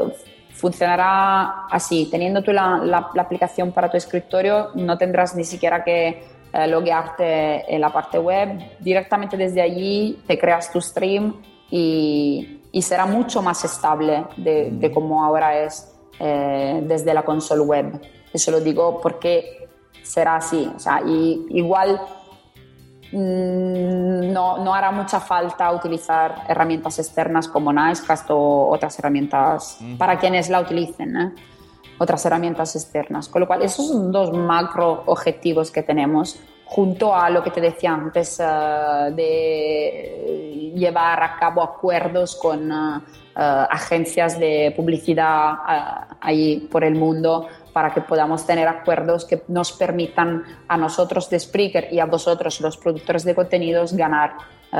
funcionará 0.55 1.65
así. 1.69 2.07
Teniendo 2.09 2.41
tú 2.41 2.51
la, 2.51 2.77
la- 2.77 3.09
la 3.13 3.21
aplicación 3.21 3.71
para 3.71 3.89
tu 3.89 3.97
escritorio, 3.97 4.69
no 4.75 4.97
tendrás 4.97 5.35
ni 5.35 5.43
siquiera 5.43 5.83
que 5.83 6.23
eh, 6.53 6.67
loguearte 6.67 7.73
en 7.73 7.81
la 7.81 7.91
parte 7.91 8.17
web. 8.17 8.77
Directamente 8.79 9.37
desde 9.37 9.61
allí 9.61 10.21
te 10.27 10.37
creas 10.39 10.71
tu 10.71 10.79
stream 10.81 11.33
y, 11.69 12.61
y 12.71 12.81
será 12.81 13.05
mucho 13.05 13.41
más 13.41 13.63
estable 13.65 14.25
de, 14.37 14.69
de 14.71 14.91
como 14.91 15.23
ahora 15.23 15.59
es 15.59 15.91
eh, 16.19 16.81
desde 16.83 17.13
la 17.13 17.23
console 17.23 17.61
web. 17.61 18.01
Eso 18.33 18.51
lo 18.51 18.59
digo 18.61 18.99
porque 19.01 19.67
será 20.03 20.35
así. 20.37 20.71
O 20.75 20.79
sea, 20.79 21.01
y, 21.05 21.45
igual 21.49 21.99
mm, 21.99 22.24
no, 23.15 24.57
no 24.57 24.73
hará 24.73 24.91
mucha 24.91 25.19
falta 25.19 25.71
utilizar 25.71 26.43
herramientas 26.47 26.99
externas 26.99 27.47
como 27.47 27.71
Nicecast 27.71 28.29
o 28.29 28.69
otras 28.69 28.99
herramientas 28.99 29.79
para 29.97 30.19
quienes 30.19 30.49
la 30.49 30.59
utilicen, 30.59 31.15
¿eh? 31.15 31.33
otras 31.97 32.25
herramientas 32.25 32.75
externas. 32.75 33.29
Con 33.29 33.41
lo 33.41 33.47
cual, 33.47 33.61
esos 33.61 33.87
son 33.87 34.11
dos 34.11 34.33
macro 34.33 35.03
objetivos 35.05 35.71
que 35.71 35.81
tenemos 35.81 36.39
junto 36.65 37.15
a 37.15 37.29
lo 37.29 37.43
que 37.43 37.51
te 37.51 37.61
decía 37.61 37.93
antes 37.93 38.39
eh, 38.39 39.13
de 39.15 40.73
llevar 40.75 41.23
a 41.23 41.37
cabo 41.37 41.63
acuerdos 41.63 42.35
con 42.35 42.71
eh, 42.71 43.01
agencias 43.35 44.37
de 44.39 44.73
publicidad 44.75 45.53
ahí 46.19 46.67
por 46.71 46.83
el 46.83 46.95
mundo 46.95 47.47
para 47.75 47.93
que 47.93 47.99
podamos 47.99 48.47
tener 48.47 48.69
acuerdos 48.69 49.25
que 49.25 49.43
nos 49.49 49.73
permitan 49.73 50.43
a 50.69 50.77
nosotros 50.77 51.29
de 51.29 51.37
Spreaker 51.37 51.89
y 51.91 51.99
a 51.99 52.05
vosotros, 52.05 52.61
los 52.61 52.77
productores 52.77 53.25
de 53.25 53.35
contenidos, 53.35 53.91
ganar 53.91 54.31
eh, 54.71 54.77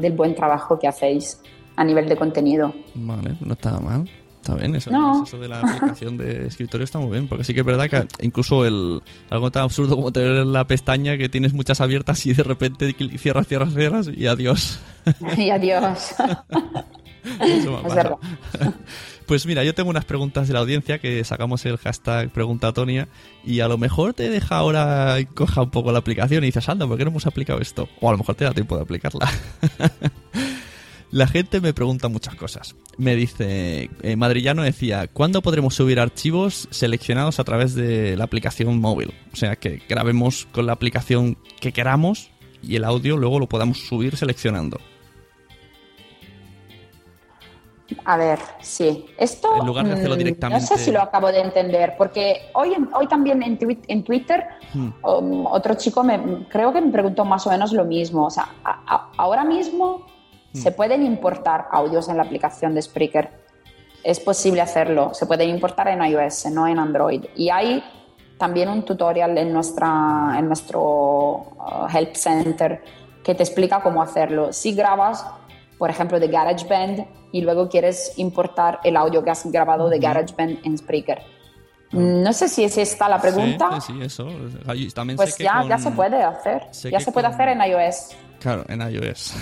del 0.00 0.12
buen 0.14 0.34
trabajo 0.34 0.76
que 0.76 0.88
hacéis 0.88 1.40
a 1.76 1.84
nivel 1.84 2.08
de 2.08 2.16
contenido. 2.16 2.74
Vale, 2.96 3.36
no 3.42 3.52
está 3.52 3.78
mal. 3.78 4.10
Está 4.40 4.56
bien, 4.56 4.74
eso, 4.74 4.90
No. 4.90 5.22
eso 5.22 5.38
de 5.38 5.46
la 5.46 5.60
aplicación 5.60 6.16
de 6.16 6.48
escritorio 6.48 6.82
está 6.82 6.98
muy 6.98 7.12
bien, 7.12 7.28
porque 7.28 7.44
sí 7.44 7.54
que 7.54 7.60
es 7.60 7.66
verdad 7.66 7.88
que 7.88 8.08
incluso 8.26 8.66
el 8.66 9.00
algo 9.30 9.52
tan 9.52 9.62
absurdo 9.62 9.94
como 9.94 10.10
tener 10.10 10.44
la 10.44 10.66
pestaña 10.66 11.16
que 11.16 11.28
tienes 11.28 11.52
muchas 11.54 11.80
abiertas 11.80 12.26
y 12.26 12.34
de 12.34 12.42
repente 12.42 12.92
cierras, 13.18 13.46
cierras, 13.46 13.72
cierras 13.72 14.08
y 14.12 14.26
adiós. 14.26 14.80
y 15.38 15.48
adiós. 15.50 16.16
Eso 17.40 17.70
me 17.70 17.76
es 17.76 17.82
pasa. 17.82 17.94
verdad. 17.94 18.16
Pues 19.32 19.46
mira, 19.46 19.64
yo 19.64 19.74
tengo 19.74 19.88
unas 19.88 20.04
preguntas 20.04 20.46
de 20.46 20.52
la 20.52 20.60
audiencia 20.60 20.98
que 20.98 21.24
sacamos 21.24 21.64
el 21.64 21.78
hashtag 21.78 22.30
Pregunta 22.30 22.68
a 22.68 22.74
Tonia 22.74 23.08
y 23.42 23.60
a 23.60 23.66
lo 23.66 23.78
mejor 23.78 24.12
te 24.12 24.28
deja 24.28 24.56
ahora 24.56 25.16
coja 25.32 25.62
un 25.62 25.70
poco 25.70 25.90
la 25.90 26.00
aplicación 26.00 26.44
y 26.44 26.48
dices, 26.48 26.68
anda, 26.68 26.86
¿por 26.86 26.98
qué 26.98 27.04
no 27.04 27.12
hemos 27.12 27.26
aplicado 27.26 27.58
esto? 27.58 27.88
O 28.02 28.10
a 28.10 28.12
lo 28.12 28.18
mejor 28.18 28.34
te 28.34 28.44
da 28.44 28.52
tiempo 28.52 28.76
de 28.76 28.82
aplicarla. 28.82 29.32
La 31.10 31.26
gente 31.26 31.62
me 31.62 31.72
pregunta 31.72 32.08
muchas 32.08 32.34
cosas. 32.34 32.76
Me 32.98 33.16
dice, 33.16 33.88
eh, 34.02 34.16
Madrillano 34.16 34.64
decía, 34.64 35.08
¿cuándo 35.08 35.40
podremos 35.40 35.74
subir 35.74 35.98
archivos 35.98 36.68
seleccionados 36.70 37.40
a 37.40 37.44
través 37.44 37.74
de 37.74 38.18
la 38.18 38.24
aplicación 38.24 38.80
móvil? 38.80 39.14
O 39.32 39.36
sea, 39.36 39.56
que 39.56 39.80
grabemos 39.88 40.46
con 40.52 40.66
la 40.66 40.74
aplicación 40.74 41.38
que 41.58 41.72
queramos 41.72 42.30
y 42.62 42.76
el 42.76 42.84
audio 42.84 43.16
luego 43.16 43.38
lo 43.38 43.48
podamos 43.48 43.78
subir 43.78 44.14
seleccionando. 44.14 44.78
A 48.04 48.16
ver, 48.16 48.38
sí. 48.60 49.06
Esto. 49.18 49.56
En 49.56 49.66
lugar 49.66 49.86
de 49.86 49.92
hacerlo 49.94 50.14
mm, 50.14 50.18
directamente- 50.18 50.60
No 50.60 50.66
sé 50.66 50.78
si 50.78 50.90
lo 50.90 51.00
acabo 51.02 51.28
de 51.28 51.40
entender, 51.40 51.94
porque 51.96 52.50
hoy, 52.54 52.74
hoy 52.94 53.06
también 53.08 53.42
en, 53.42 53.58
twi- 53.58 53.82
en 53.88 54.02
Twitter 54.04 54.44
Hmm. 54.74 54.90
um, 55.04 55.46
otro 55.46 55.74
chico 55.74 56.02
me, 56.02 56.46
creo 56.48 56.72
que 56.72 56.80
me 56.80 56.90
preguntó 56.90 57.24
más 57.24 57.46
o 57.46 57.50
menos 57.50 57.72
lo 57.72 57.84
mismo. 57.84 58.26
O 58.26 58.30
sea, 58.30 58.48
a- 58.64 58.80
a- 58.86 59.08
ahora 59.18 59.44
mismo 59.44 60.06
Hmm. 60.52 60.58
se 60.58 60.72
pueden 60.72 61.02
importar 61.04 61.68
audios 61.72 62.08
en 62.08 62.16
la 62.16 62.22
aplicación 62.22 62.74
de 62.74 62.82
Spreaker. 62.82 63.30
Es 64.04 64.18
posible 64.20 64.60
hacerlo. 64.62 65.14
Se 65.14 65.26
pueden 65.26 65.48
importar 65.50 65.88
en 65.88 66.02
iOS, 66.04 66.46
no 66.50 66.66
en 66.66 66.78
Android. 66.78 67.24
Y 67.36 67.50
hay 67.50 67.82
también 68.38 68.68
un 68.68 68.82
tutorial 68.84 69.38
en, 69.38 69.52
nuestra, 69.52 70.34
en 70.38 70.48
nuestro 70.48 70.80
uh, 70.82 71.86
Help 71.92 72.14
Center 72.16 72.82
que 73.22 73.36
te 73.36 73.44
explica 73.44 73.80
cómo 73.82 74.02
hacerlo. 74.02 74.52
Si 74.52 74.74
grabas, 74.74 75.24
por 75.82 75.90
ejemplo, 75.90 76.20
de 76.20 76.28
GarageBand 76.28 77.06
y 77.32 77.40
luego 77.40 77.68
quieres 77.68 78.12
importar 78.16 78.78
el 78.84 78.96
audio 78.96 79.24
que 79.24 79.30
has 79.30 79.44
grabado 79.50 79.88
de 79.88 79.98
GarageBand 79.98 80.60
en 80.64 80.78
Spreaker. 80.78 81.22
No 81.90 82.32
sé 82.32 82.48
si 82.48 82.62
es 82.62 82.78
esta 82.78 83.08
la 83.08 83.20
pregunta. 83.20 83.80
Sí, 83.80 83.92
sí, 83.92 83.98
eso. 84.00 84.28
Ahí 84.68 84.88
También 84.92 85.16
Pues 85.16 85.30
sé 85.32 85.38
que 85.38 85.42
ya, 85.42 85.58
con- 85.58 85.68
ya 85.68 85.78
se 85.78 85.90
puede 85.90 86.22
hacer. 86.22 86.68
sé 86.70 86.88
Ya 86.88 87.00
se 87.00 87.10
puede 87.10 87.26
con- 87.26 87.34
hacer 87.34 87.48
en 87.48 87.60
iOS. 87.62 88.10
Claro, 88.38 88.64
en 88.68 88.80
iOS. 88.80 89.34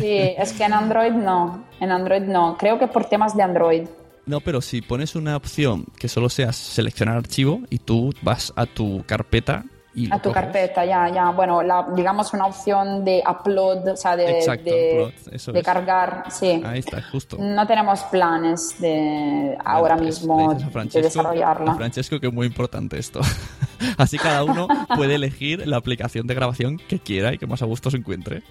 Sí, 0.00 0.16
es 0.38 0.54
que 0.54 0.64
en 0.64 0.72
Android 0.72 1.12
no. 1.12 1.66
En 1.78 1.90
Android 1.92 2.22
no. 2.22 2.56
Creo 2.58 2.78
que 2.78 2.86
por 2.86 3.04
temas 3.04 3.36
de 3.36 3.42
Android. 3.42 3.86
No, 4.24 4.40
pero 4.40 4.62
si 4.62 4.80
pones 4.80 5.14
una 5.14 5.36
opción 5.36 5.84
que 5.98 6.08
solo 6.08 6.30
sea 6.30 6.54
seleccionar 6.54 7.18
archivo 7.18 7.60
y 7.68 7.80
tú 7.80 8.14
vas 8.22 8.50
a 8.56 8.64
tu 8.64 9.04
carpeta 9.04 9.66
y 9.96 10.12
A 10.12 10.18
tu 10.18 10.28
coges. 10.28 10.42
carpeta, 10.42 10.84
ya, 10.84 11.08
ya. 11.08 11.30
Bueno, 11.30 11.62
la, 11.62 11.86
digamos 11.96 12.34
una 12.34 12.46
opción 12.46 13.02
de 13.02 13.22
upload, 13.26 13.88
o 13.88 13.96
sea, 13.96 14.14
de, 14.14 14.38
Exacto, 14.40 14.70
de, 14.70 15.10
upload, 15.46 15.64
cargar, 15.64 16.24
sí. 16.28 16.62
Ahí 16.66 16.80
está, 16.80 17.00
justo. 17.00 17.38
No 17.40 17.66
tenemos 17.66 18.02
planes 18.04 18.78
de 18.78 19.56
ahora 19.64 19.96
Pues 19.96 20.20
mismo 20.20 20.52
de 20.52 20.66
Francesco, 20.66 20.98
a 20.98 21.02
desarrollarla. 21.02 21.74
Francesco 21.76 22.20
que 22.20 22.26
es 22.26 22.32
muy 22.32 22.46
importante 22.46 22.98
esto. 22.98 23.20
Así 23.96 24.18
cada 24.18 24.44
uno 24.44 24.68
puede 24.94 25.14
elegir 25.14 25.66
la 25.66 25.78
aplicación 25.78 26.26
de 26.26 26.34
grabación 26.34 26.76
que 26.76 26.98
quiera 26.98 27.32
y 27.32 27.38
que 27.38 27.46
más 27.46 27.62
a 27.62 27.64
gusto 27.64 27.90
se 27.90 27.96
encuentre. 27.96 28.42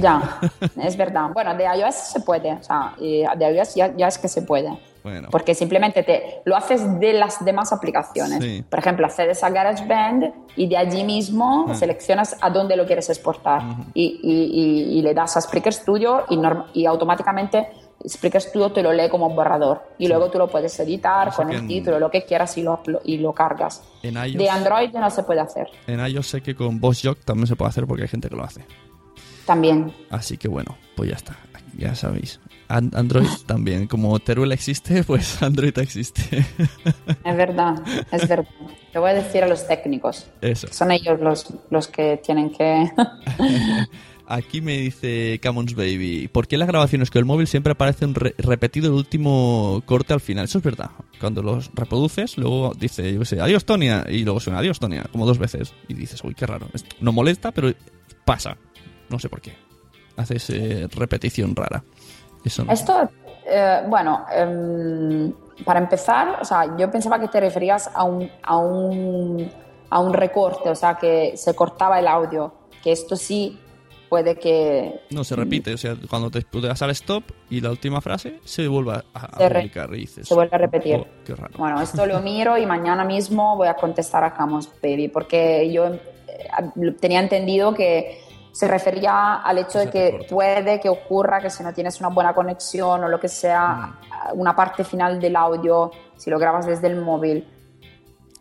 Ya, 0.00 0.38
es 0.82 0.98
verdad. 0.98 1.30
Bueno, 1.32 1.54
de 1.54 1.64
iOS 1.64 1.94
se 1.94 2.20
puede, 2.20 2.52
o 2.52 2.62
sea, 2.62 2.94
de 2.98 3.54
iOS 3.54 3.74
ya, 3.74 3.96
ya 3.96 4.08
es 4.08 4.18
que 4.18 4.28
se 4.28 4.42
puede. 4.42 4.78
Bueno, 5.06 5.28
Porque 5.30 5.54
simplemente 5.54 6.02
te 6.02 6.40
lo 6.44 6.56
haces 6.56 6.98
de 6.98 7.12
las 7.12 7.44
demás 7.44 7.72
aplicaciones. 7.72 8.42
Sí. 8.42 8.64
Por 8.68 8.80
ejemplo, 8.80 9.06
accedes 9.06 9.44
a 9.44 9.50
GarageBand 9.50 10.32
y 10.56 10.66
de 10.66 10.76
allí 10.76 11.04
mismo 11.04 11.66
Ah. 11.68 11.74
seleccionas 11.76 12.36
a 12.40 12.50
dónde 12.50 12.76
lo 12.76 12.86
quieres 12.86 13.08
exportar 13.08 13.62
y, 13.94 14.18
y- 14.20 14.92
y- 14.92 14.98
y 14.98 15.02
le 15.02 15.14
das 15.14 15.36
a 15.36 15.40
Spreaker 15.40 15.72
Studio 15.72 16.24
y, 16.28 16.36
norm- 16.36 16.64
y 16.74 16.86
automáticamente 16.86 17.68
Spreaker 18.06 18.40
Studio 18.42 18.72
te 18.72 18.82
lo 18.82 18.92
lee 18.92 19.08
como 19.08 19.30
borrador 19.30 19.80
y 19.96 20.08
luego 20.08 20.28
tú 20.28 20.38
lo 20.38 20.48
puedes 20.48 20.78
editar 20.80 21.28
sea 21.32 21.36
con 21.44 21.52
el 21.54 21.60
en- 21.60 21.68
título, 21.68 21.98
lo 22.00 22.10
que 22.10 22.24
quieras 22.24 22.58
y 22.58 22.62
lo, 22.62 22.80
y 23.04 23.18
lo 23.18 23.32
cargas. 23.32 23.82
en 24.02 24.14
iOS, 24.16 24.38
De 24.38 24.50
Android 24.50 24.90
no 24.92 25.08
se 25.10 25.22
puede 25.22 25.40
hacer 25.40 25.68
en 25.86 26.04
iOS 26.04 26.26
sé 26.26 26.42
que 26.42 26.54
con 26.56 26.80
VoiceJock 26.80 27.20
también 27.24 27.46
se 27.46 27.54
puede 27.54 27.68
hacer 27.70 27.86
porque 27.86 28.02
hay 28.02 28.08
gente 28.08 28.28
que 28.28 28.34
lo 28.36 28.42
hace. 28.44 28.64
También. 29.46 29.92
Así 30.10 30.36
que 30.36 30.48
bueno, 30.48 30.76
pues 30.96 31.10
ya 31.10 31.16
está. 31.16 31.36
Ya 31.76 31.94
sabéis. 31.94 32.40
An- 32.68 32.90
Android 32.94 33.28
también. 33.46 33.86
Como 33.86 34.18
Teruel 34.18 34.52
existe, 34.52 35.04
pues 35.04 35.40
Android 35.42 35.76
existe. 35.78 36.38
Es 37.24 37.36
verdad, 37.36 37.74
es 38.12 38.28
verdad. 38.28 38.48
Te 38.92 38.98
voy 38.98 39.10
a 39.10 39.14
decir 39.14 39.44
a 39.44 39.48
los 39.48 39.66
técnicos. 39.68 40.26
Eso. 40.40 40.68
Son 40.72 40.90
ellos 40.90 41.20
los, 41.20 41.46
los 41.70 41.86
que 41.88 42.18
tienen 42.24 42.50
que... 42.50 42.90
Aquí 44.28 44.60
me 44.60 44.76
dice 44.78 45.38
Camons 45.40 45.74
Baby, 45.76 46.26
¿por 46.26 46.48
qué 46.48 46.58
las 46.58 46.66
grabaciones 46.66 47.10
con 47.12 47.20
el 47.20 47.26
móvil 47.26 47.46
siempre 47.46 47.72
aparece 47.74 48.04
un 48.06 48.14
re- 48.16 48.34
repetido 48.38 48.88
el 48.88 48.94
último 48.94 49.82
corte 49.86 50.14
al 50.14 50.20
final? 50.20 50.46
Eso 50.46 50.58
es 50.58 50.64
verdad. 50.64 50.90
Cuando 51.20 51.42
los 51.44 51.70
reproduces, 51.74 52.36
luego 52.36 52.72
dice, 52.76 53.12
yo 53.12 53.20
qué 53.20 53.24
sé, 53.24 53.40
adiós 53.40 53.64
Tonia, 53.64 54.04
y 54.08 54.24
luego 54.24 54.40
suena 54.40 54.58
adiós 54.58 54.80
Tonia, 54.80 55.04
como 55.12 55.26
dos 55.26 55.38
veces. 55.38 55.74
Y 55.86 55.94
dices, 55.94 56.24
uy, 56.24 56.34
qué 56.34 56.44
raro. 56.44 56.66
Esto 56.72 56.96
no 57.00 57.12
molesta, 57.12 57.52
pero 57.52 57.72
pasa. 58.24 58.56
No 59.08 59.18
sé 59.18 59.28
por 59.28 59.40
qué. 59.40 59.54
Haces 60.16 60.50
eh, 60.50 60.88
repetición 60.94 61.54
rara. 61.54 61.82
Eso 62.44 62.64
no. 62.64 62.72
Esto, 62.72 63.08
eh, 63.46 63.82
bueno, 63.86 64.24
em, 64.32 65.32
para 65.64 65.80
empezar, 65.80 66.38
o 66.40 66.44
sea, 66.44 66.76
yo 66.76 66.90
pensaba 66.90 67.18
que 67.20 67.28
te 67.28 67.40
referías 67.40 67.90
a 67.94 68.04
un, 68.04 68.30
a 68.42 68.56
un, 68.56 69.50
a 69.90 70.00
un 70.00 70.12
recorte, 70.12 70.70
o 70.70 70.74
sea, 70.74 70.96
que 70.96 71.36
se 71.36 71.54
cortaba 71.54 71.98
el 71.98 72.08
audio, 72.08 72.52
que 72.82 72.92
esto 72.92 73.16
sí 73.16 73.58
puede 74.08 74.36
que... 74.36 75.00
No, 75.10 75.24
se 75.24 75.34
repite. 75.34 75.74
O 75.74 75.76
sea, 75.76 75.96
cuando 76.08 76.30
te, 76.30 76.40
te 76.42 76.60
das 76.60 76.80
al 76.82 76.90
stop 76.90 77.24
y 77.50 77.60
la 77.60 77.70
última 77.70 78.00
frase 78.00 78.38
se 78.44 78.68
vuelve 78.68 78.92
a, 78.92 79.04
a 79.12 79.38
Se 79.38 79.50
publicar 79.50 79.90
y 79.94 79.98
dices, 79.98 80.28
se 80.28 80.34
vuelve 80.34 80.54
a 80.54 80.58
repetir. 80.58 80.96
"Oh, 80.96 81.06
qué 81.24 81.34
raro. 81.34 81.54
Bueno, 81.58 81.80
esto 81.82 82.06
lo 82.06 82.20
miro 82.22 82.56
y 82.56 82.66
mañana 82.66 83.04
mismo 83.04 83.56
voy 83.56 83.68
a 83.68 83.74
contestar 83.74 84.22
a 84.24 84.32
Camos 84.32 84.70
Baby, 84.82 85.08
porque 85.08 85.70
yo 85.72 85.86
eh, 85.86 85.98
tenía 87.00 87.20
entendido 87.20 87.74
que 87.74 88.20
se 88.56 88.66
refería 88.66 89.34
al 89.34 89.58
hecho 89.58 89.78
de 89.80 89.90
que 89.90 90.26
puede 90.30 90.80
que 90.80 90.88
ocurra 90.88 91.42
que 91.42 91.50
si 91.50 91.62
no 91.62 91.74
tienes 91.74 92.00
una 92.00 92.08
buena 92.08 92.32
conexión 92.34 93.04
o 93.04 93.08
lo 93.08 93.20
que 93.20 93.28
sea, 93.28 93.98
una 94.32 94.56
parte 94.56 94.82
final 94.82 95.20
del 95.20 95.36
audio, 95.36 95.90
si 96.16 96.30
lo 96.30 96.38
grabas 96.38 96.64
desde 96.64 96.86
el 96.86 96.96
móvil, 96.96 97.46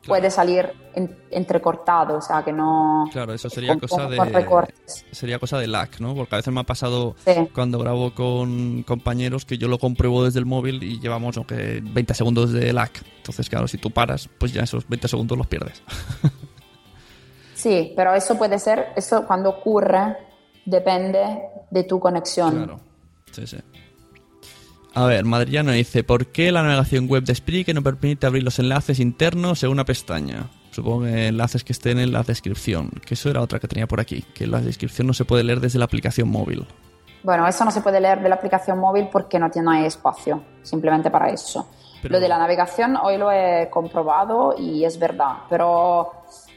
puede 0.07 0.31
salir 0.31 0.71
en- 0.93 1.17
entrecortado, 1.31 2.17
o 2.19 2.21
sea, 2.21 2.43
que 2.45 2.53
no... 2.53 3.09
Claro, 3.11 3.33
eso 3.33 3.49
sería 3.49 3.71
con- 3.73 3.79
cosa 3.81 4.07
con 4.15 4.31
recortes. 4.31 5.03
de 5.09 5.15
sería 5.15 5.37
cosa 5.37 5.57
de 5.57 5.67
lag, 5.67 5.89
¿no? 5.99 6.15
Porque 6.15 6.35
a 6.35 6.37
veces 6.37 6.53
me 6.53 6.61
ha 6.61 6.63
pasado 6.63 7.15
Sí. 7.25 7.49
cuando 7.53 7.77
grabo 7.79 8.13
con 8.13 8.83
compañeros 8.83 9.43
que 9.43 9.57
yo 9.57 9.67
lo 9.67 9.79
compruebo 9.79 10.23
desde 10.23 10.39
el 10.39 10.45
móvil 10.45 10.81
y 10.83 10.99
llevamos 11.01 11.35
aunque 11.35 11.81
20 11.83 12.13
segundos 12.13 12.53
de 12.53 12.71
lag. 12.71 12.91
Entonces, 13.17 13.49
claro, 13.49 13.67
si 13.67 13.79
tú 13.79 13.91
paras, 13.91 14.29
pues 14.37 14.53
ya 14.53 14.61
esos 14.63 14.87
20 14.87 15.07
segundos 15.09 15.37
los 15.37 15.47
pierdes. 15.47 15.81
Sí, 17.65 17.93
pero 17.95 18.13
eso 18.13 18.37
puede 18.37 18.59
ser, 18.59 18.89
eso 18.95 19.25
cuando 19.25 19.49
ocurre 19.49 20.17
depende 20.65 21.49
de 21.71 21.83
tu 21.83 21.99
conexión. 21.99 22.51
Claro. 22.51 22.79
Sí, 23.31 23.47
sí. 23.47 23.57
A 24.93 25.05
ver, 25.07 25.25
Madriano 25.25 25.71
dice, 25.71 26.03
¿por 26.03 26.27
qué 26.27 26.51
la 26.51 26.61
navegación 26.61 27.07
web 27.07 27.23
de 27.23 27.33
Spreaker 27.33 27.73
no 27.73 27.81
permite 27.81 28.27
abrir 28.27 28.43
los 28.43 28.59
enlaces 28.59 28.99
internos 28.99 29.63
en 29.63 29.71
una 29.71 29.83
pestaña? 29.83 30.47
Supongo 30.69 31.05
que 31.05 31.29
enlaces 31.29 31.63
que 31.63 31.73
estén 31.73 31.97
en 31.97 32.11
la 32.11 32.21
descripción, 32.21 32.91
que 33.03 33.15
eso 33.15 33.31
era 33.31 33.41
otra 33.41 33.57
que 33.57 33.67
tenía 33.67 33.87
por 33.87 33.99
aquí, 33.99 34.21
que 34.21 34.45
la 34.45 34.61
descripción 34.61 35.07
no 35.07 35.15
se 35.15 35.25
puede 35.25 35.43
leer 35.43 35.59
desde 35.59 35.79
la 35.79 35.85
aplicación 35.85 36.29
móvil. 36.29 36.67
Bueno, 37.23 37.47
eso 37.47 37.65
no 37.65 37.71
se 37.71 37.81
puede 37.81 37.99
leer 37.99 38.21
de 38.21 38.29
la 38.29 38.35
aplicación 38.35 38.77
móvil 38.77 39.09
porque 39.11 39.39
no 39.39 39.49
tiene 39.49 39.87
espacio, 39.87 40.43
simplemente 40.61 41.09
para 41.09 41.29
eso. 41.31 41.67
Lo 42.03 42.19
de 42.19 42.27
la 42.27 42.37
navegación 42.37 42.95
hoy 42.95 43.17
lo 43.17 43.31
he 43.31 43.67
comprobado 43.71 44.53
y 44.55 44.85
es 44.85 44.99
verdad, 44.99 45.37
pero 45.49 46.11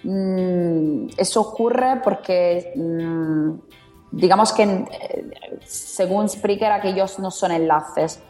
mm, 0.04 1.08
eso 1.16 1.40
ocurre 1.40 2.00
porque 2.02 2.72
mm, 2.76 3.50
digamos 4.12 4.52
que 4.52 4.62
eh, 4.62 5.30
según 5.66 6.28
Spreaker 6.28 6.72
aquellos 6.72 7.18
no 7.18 7.30
son 7.30 7.52
enlaces, 7.52 8.20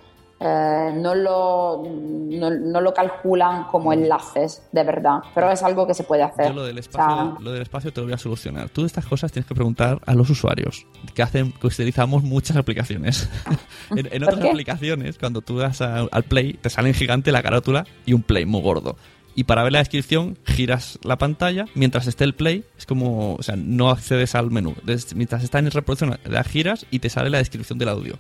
eh, 0.41 0.93
no, 0.95 1.17
lo, 1.17 1.83
no, 1.85 2.51
no 2.51 2.81
lo 2.81 2.95
calculan 2.95 3.65
como 3.65 3.93
enlaces 3.93 4.63
de 4.71 4.85
verdad, 4.85 5.19
pero 5.35 5.51
es 5.51 5.63
algo 5.65 5.85
que 5.85 5.95
se 5.95 6.05
puede 6.05 6.23
hacer. 6.23 6.47
Yo 6.49 6.53
lo 6.53 6.65
del, 6.65 6.79
O 6.79 6.83
sea, 6.83 6.91
espacio, 6.93 7.37
lo 7.41 7.51
del 7.53 7.63
espacio 7.63 7.93
te 7.93 8.01
lo 8.01 8.07
voy 8.07 8.15
a 8.15 8.19
solucionar. 8.19 8.69
Tú 8.71 8.85
estas 8.85 9.05
cosas 9.05 9.33
tienes 9.33 9.49
que 9.49 9.55
preguntar 9.57 9.99
a 10.07 10.15
los 10.15 10.31
usuarios, 10.31 10.87
que 11.13 11.23
hacen 11.25 11.51
que 11.53 11.67
utilizamos 11.67 12.23
muchas 12.23 12.57
aplicaciones. 12.57 13.29
en, 13.91 14.07
en 14.07 14.23
¿Por 14.25 14.35
otras 14.35 14.41
qué? 14.41 14.51
aplicaciones, 14.51 15.19
cuando 15.19 15.41
tú 15.41 15.59
das 15.59 15.81
a- 15.81 16.07
al 16.11 16.23
play, 16.23 16.53
te 16.53 16.71
sale 16.71 16.89
en 16.91 16.95
gigante 16.95 17.33
la 17.33 17.43
carátula 17.43 17.85
y 18.07 18.13
un 18.13 18.23
play 18.23 18.47
muy 18.47 18.63
gordo. 18.63 18.95
Y 19.39 19.45
para 19.45 19.63
ver 19.63 19.71
la 19.71 19.79
descripción, 19.79 20.37
giras 20.45 20.99
la 21.05 21.17
pantalla. 21.17 21.67
Mientras 21.75 22.09
esté 22.09 22.25
el 22.25 22.35
play, 22.35 22.65
es 22.77 22.87
como, 22.87 23.37
o 23.37 23.43
sea, 23.45 23.55
no 23.55 23.89
accedes 23.89 24.35
al 24.35 24.51
menú. 24.51 24.75
Mientras 25.15 25.45
está 25.45 25.61
en 25.61 25.71
reproducción, 25.71 26.19
la 26.25 26.43
giras 26.43 26.87
y 26.91 26.99
te 26.99 27.09
sale 27.09 27.31
la 27.31 27.39
descripción 27.39 27.79
del 27.79 27.91
audio. 27.91 28.19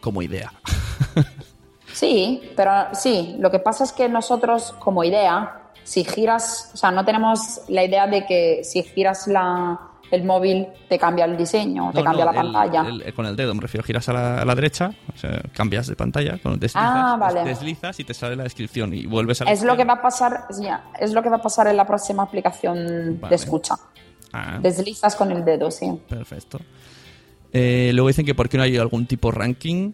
Como 0.00 0.22
idea. 0.22 0.52
Sí, 1.92 2.52
pero 2.54 2.70
sí, 2.94 3.34
lo 3.40 3.50
que 3.50 3.58
pasa 3.58 3.82
es 3.82 3.92
que 3.92 4.08
nosotros 4.08 4.72
como 4.78 5.02
idea, 5.02 5.72
si 5.82 6.04
giras, 6.04 6.70
o 6.72 6.76
sea, 6.76 6.92
no 6.92 7.04
tenemos 7.04 7.62
la 7.66 7.84
idea 7.84 8.06
de 8.06 8.24
que 8.26 8.62
si 8.62 8.84
giras 8.84 9.26
la, 9.26 9.89
el 10.10 10.24
móvil 10.24 10.66
te 10.88 10.98
cambia 10.98 11.24
el 11.24 11.36
diseño, 11.36 11.90
te 11.92 12.02
cambia 12.02 12.24
no, 12.24 12.32
la 12.32 12.40
el- 12.40 12.52
pantalla. 12.52 12.88
el- 12.88 13.14
con 13.14 13.26
el 13.26 13.36
dedo, 13.36 13.54
me 13.54 13.60
refiero, 13.60 13.84
giras 13.84 14.08
a 14.08 14.12
la, 14.12 14.42
a 14.42 14.44
la 14.44 14.54
derecha, 14.54 14.90
o 15.14 15.16
sea, 15.16 15.40
cambias 15.54 15.86
de 15.86 15.96
pantalla, 15.96 16.38
con 16.42 16.58
deslizas, 16.58 16.82
Ah, 16.92 17.16
vale. 17.18 17.40
des- 17.44 17.58
deslizas 17.60 17.98
y 18.00 18.04
te 18.04 18.12
sale 18.14 18.34
la 18.36 18.42
descripción 18.44 18.92
y 18.92 19.06
vuelves 19.06 19.40
a 19.42 19.44
es 19.44 19.62
lo 19.62 19.76
que 19.76 19.84
va 19.84 19.94
a 19.94 20.02
pasar, 20.02 20.46
es 20.98 21.12
lo 21.12 21.22
que 21.22 21.28
va 21.28 21.36
a 21.36 21.42
pasar 21.42 21.68
en 21.68 21.76
la 21.76 21.86
próxima 21.86 22.22
aplicación 22.24 23.18
Vale. 23.20 23.28
de 23.30 23.34
escucha. 23.36 23.76
Ah, 24.32 24.58
Deslizas 24.62 25.16
con 25.16 25.30
el 25.32 25.44
dedo, 25.44 25.70
sí. 25.70 25.90
perfecto. 26.08 26.58
Eh, 27.52 27.90
luego 27.94 28.08
dicen 28.08 28.24
que 28.24 28.34
por 28.34 28.48
qué 28.48 28.56
no 28.56 28.62
hay 28.62 28.76
algún 28.76 29.06
tipo 29.06 29.30
ranking. 29.32 29.92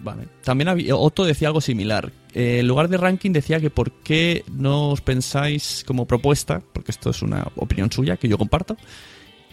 Vale. 0.00 0.28
También 0.44 0.68
había, 0.68 0.96
Otto 0.96 1.24
decía 1.24 1.48
algo 1.48 1.60
similar. 1.60 2.12
Eh, 2.34 2.60
en 2.60 2.68
lugar 2.68 2.88
de 2.88 2.96
ranking 2.96 3.32
decía 3.32 3.60
que 3.60 3.70
por 3.70 3.90
qué 3.90 4.44
no 4.52 4.90
os 4.90 5.00
pensáis 5.00 5.82
como 5.86 6.06
propuesta, 6.06 6.62
porque 6.72 6.92
esto 6.92 7.10
es 7.10 7.22
una 7.22 7.50
opinión 7.56 7.90
suya 7.90 8.16
que 8.16 8.28
yo 8.28 8.38
comparto, 8.38 8.76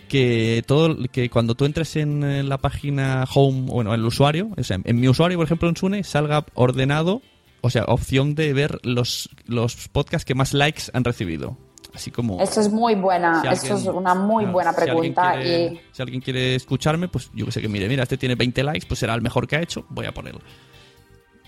que 0.08 0.64
todo 0.68 0.96
que 1.12 1.30
cuando 1.30 1.56
tú 1.56 1.66
entres 1.66 1.96
en, 1.96 2.48
la 2.48 2.60
página 2.60 3.26
home, 3.34 3.62
bueno, 3.62 3.94
en 3.94 4.00
el 4.00 4.06
usuario, 4.06 4.50
o 4.56 4.64
sea, 4.64 4.80
en 4.84 5.00
mi 5.00 5.08
usuario, 5.08 5.38
por 5.38 5.46
ejemplo, 5.46 5.68
en 5.68 5.78
Sune, 5.78 6.04
salga 6.04 6.46
ordenado, 6.54 7.22
o 7.62 7.70
sea, 7.70 7.86
opción 7.86 8.36
de 8.36 8.54
ver 8.54 8.80
los, 8.84 9.30
los 9.48 9.88
podcasts 9.88 10.26
que 10.26 10.36
más 10.36 10.54
likes 10.54 10.84
han 10.94 11.04
recibido. 11.04 11.58
Así 11.96 12.12
como... 12.12 12.40
Eso 12.42 12.60
es 12.60 12.70
muy 12.72 12.94
buena, 12.96 13.42
Si 13.42 13.48
eso 13.48 13.76
es 13.78 13.86
una 13.88 14.14
muy 14.14 14.44
claro, 14.44 14.54
buena 14.54 14.72
si 14.74 14.82
alguien 14.90 15.14
pregunta 15.14 15.32
quiere- 15.42 15.66
y 15.74 15.82
Si 15.94 16.02
alguien 16.02 16.22
quiere 16.22 16.56
escucharme, 16.56 17.08
pues 17.08 17.32
yo 17.34 17.46
que 17.46 17.52
sé 17.54 17.62
que 17.62 17.70
mire, 17.70 17.88
mira, 17.88 18.04
este 18.04 18.18
tiene 18.18 18.36
20 18.36 18.62
likes, 18.64 18.86
pues 18.86 19.00
será 19.00 19.14
el 19.16 19.22
mejor 19.22 19.48
que 19.48 19.56
ha 19.56 19.62
hecho, 19.62 19.86
voy 19.90 20.06
a 20.06 20.12
ponerlo. 20.14 20.42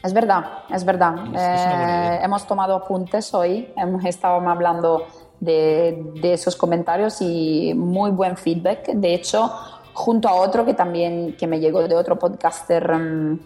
Es 0.04 0.14
verdad, 0.14 0.46
es 0.74 0.86
verdad. 0.86 1.16
Es- 1.36 1.42
es 1.42 1.66
Eh, 1.68 2.20
hemos 2.24 2.48
tomado 2.48 2.76
apuntes 2.76 3.34
hoy, 3.34 3.68
hemos 3.76 4.06
estado 4.06 4.36
hablando 4.50 5.06
de, 5.40 6.02
de 6.22 6.34
esos 6.34 6.56
comentarios 6.56 7.18
y 7.22 7.74
muy 7.76 8.12
buen 8.12 8.38
feedback. 8.38 8.88
De 8.94 9.14
hecho, 9.14 9.52
junto 9.94 10.30
a 10.30 10.34
otro 10.36 10.66
que 10.66 10.74
también 10.74 11.36
que 11.38 11.46
me 11.46 11.60
llegó 11.60 11.86
de 11.88 11.96
otro 11.96 12.18
podcaster 12.18 12.90
mm, 12.96 13.40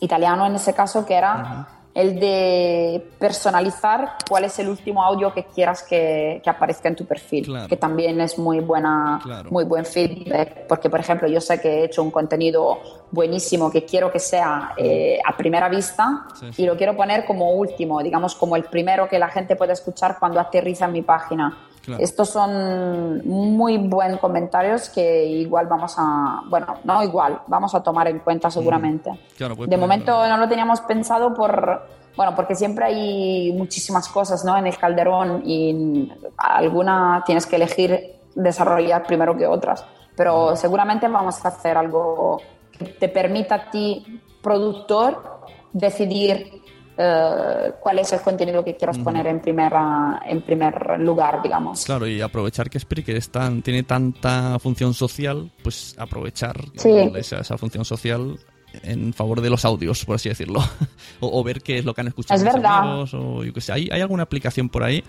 italiano 0.00 0.44
en 0.46 0.56
ese 0.56 0.74
caso, 0.74 1.06
que 1.06 1.14
era 1.14 1.66
el 1.96 2.20
de 2.20 3.02
personalizar 3.18 4.16
cuál 4.28 4.44
es 4.44 4.58
el 4.58 4.68
último 4.68 5.02
audio 5.02 5.32
que 5.32 5.44
quieras 5.44 5.82
que, 5.82 6.42
que 6.44 6.50
aparezca 6.50 6.88
en 6.90 6.94
tu 6.96 7.06
perfil, 7.06 7.46
Claro. 7.46 7.68
que 7.68 7.76
también 7.78 8.20
es 8.20 8.38
muy 8.38 8.60
buena, 8.60 9.18
Claro. 9.22 9.50
muy 9.50 9.64
buen 9.64 9.86
feedback, 9.86 10.66
porque 10.68 10.90
por 10.90 11.00
ejemplo 11.00 11.26
yo 11.26 11.40
sé 11.40 11.58
que 11.58 11.68
he 11.80 11.84
hecho 11.84 12.02
un 12.02 12.10
contenido 12.10 12.78
buenísimo 13.10 13.70
que 13.70 13.86
quiero 13.86 14.12
que 14.12 14.18
sea 14.18 14.72
eh, 14.76 15.18
a 15.24 15.34
primera 15.38 15.70
vista 15.70 16.26
Sí, 16.38 16.52
sí. 16.52 16.62
y 16.62 16.66
lo 16.66 16.76
quiero 16.76 16.94
poner 16.94 17.24
como 17.24 17.52
último, 17.52 18.02
digamos 18.02 18.34
como 18.34 18.56
el 18.56 18.64
primero 18.64 19.08
que 19.08 19.18
la 19.18 19.28
gente 19.28 19.56
puede 19.56 19.72
escuchar 19.72 20.18
cuando 20.20 20.38
aterriza 20.38 20.84
en 20.84 20.92
mi 20.92 21.02
página. 21.02 21.56
Claro. 21.86 22.02
Estos 22.02 22.30
son 22.30 23.26
muy 23.26 23.78
buen 23.78 24.18
comentarios 24.18 24.88
que 24.88 25.24
igual 25.24 25.68
vamos 25.68 25.94
a, 25.96 26.42
bueno, 26.48 26.74
no 26.82 27.02
igual, 27.04 27.40
vamos 27.46 27.74
a 27.76 27.82
tomar 27.82 28.08
en 28.08 28.18
cuenta 28.18 28.50
seguramente. 28.50 29.10
Claro, 29.36 29.54
puedes 29.54 29.70
De 29.70 29.76
momento 29.76 30.26
no 30.26 30.36
lo 30.36 30.48
teníamos 30.48 30.80
pensado 30.80 31.32
por, 31.32 31.86
bueno, 32.16 32.34
porque 32.34 32.56
siempre 32.56 32.86
hay 32.86 33.52
muchísimas 33.52 34.08
cosas, 34.08 34.44
¿no? 34.44 34.58
En 34.58 34.66
el 34.66 34.76
calderón 34.76 35.42
y 35.46 36.12
alguna 36.36 37.22
tienes 37.24 37.46
que 37.46 37.54
elegir 37.54 38.16
desarrollar 38.34 39.04
primero 39.04 39.36
que 39.36 39.46
otras. 39.46 39.84
Pero 40.16 40.56
seguramente 40.56 41.06
vamos 41.06 41.44
a 41.44 41.48
hacer 41.48 41.76
algo 41.76 42.40
que 42.76 42.86
te 42.86 43.08
permita 43.08 43.54
a 43.54 43.70
ti, 43.70 44.20
productor, 44.42 45.40
decidir 45.72 46.62
eh, 46.98 47.72
cuál 47.80 47.98
es 47.98 48.12
el 48.12 48.20
contenido 48.20 48.64
que 48.64 48.76
quieras 48.76 48.96
Ujú. 48.96 49.04
poner 49.04 49.26
en, 49.26 49.40
primera, 49.40 50.22
en 50.26 50.42
primer 50.42 50.98
lugar, 51.00 51.42
digamos. 51.42 51.84
Claro, 51.84 52.06
y 52.06 52.20
aprovechar 52.20 52.70
que 52.70 52.78
Spreaker 52.80 53.16
es 53.16 53.30
tan- 53.30 53.62
tiene 53.62 53.82
tanta 53.82 54.58
función 54.58 54.94
social, 54.94 55.50
pues 55.62 55.94
aprovechar 55.98 56.56
Sí. 56.76 56.90
esa, 57.16 57.38
esa 57.40 57.58
función 57.58 57.84
social 57.84 58.38
en 58.82 59.12
favor 59.14 59.40
de 59.40 59.48
los 59.50 59.64
audios, 59.64 60.04
por 60.04 60.16
así 60.16 60.28
decirlo. 60.28 60.60
o, 61.20 61.40
o 61.40 61.44
ver 61.44 61.62
qué 61.62 61.78
es 61.78 61.84
lo 61.84 61.94
que 61.94 62.00
han 62.02 62.08
escuchado 62.08 62.38
Es 62.38 62.44
verdad. 62.44 62.78
amigos, 62.80 63.14
o 63.14 63.42
yo 63.44 63.52
qué 63.52 63.60
sé. 63.60 63.72
¿Hay, 63.72 63.88
hay 63.90 64.00
alguna 64.00 64.24
aplicación 64.24 64.68
por 64.68 64.82
ahí 64.82 65.02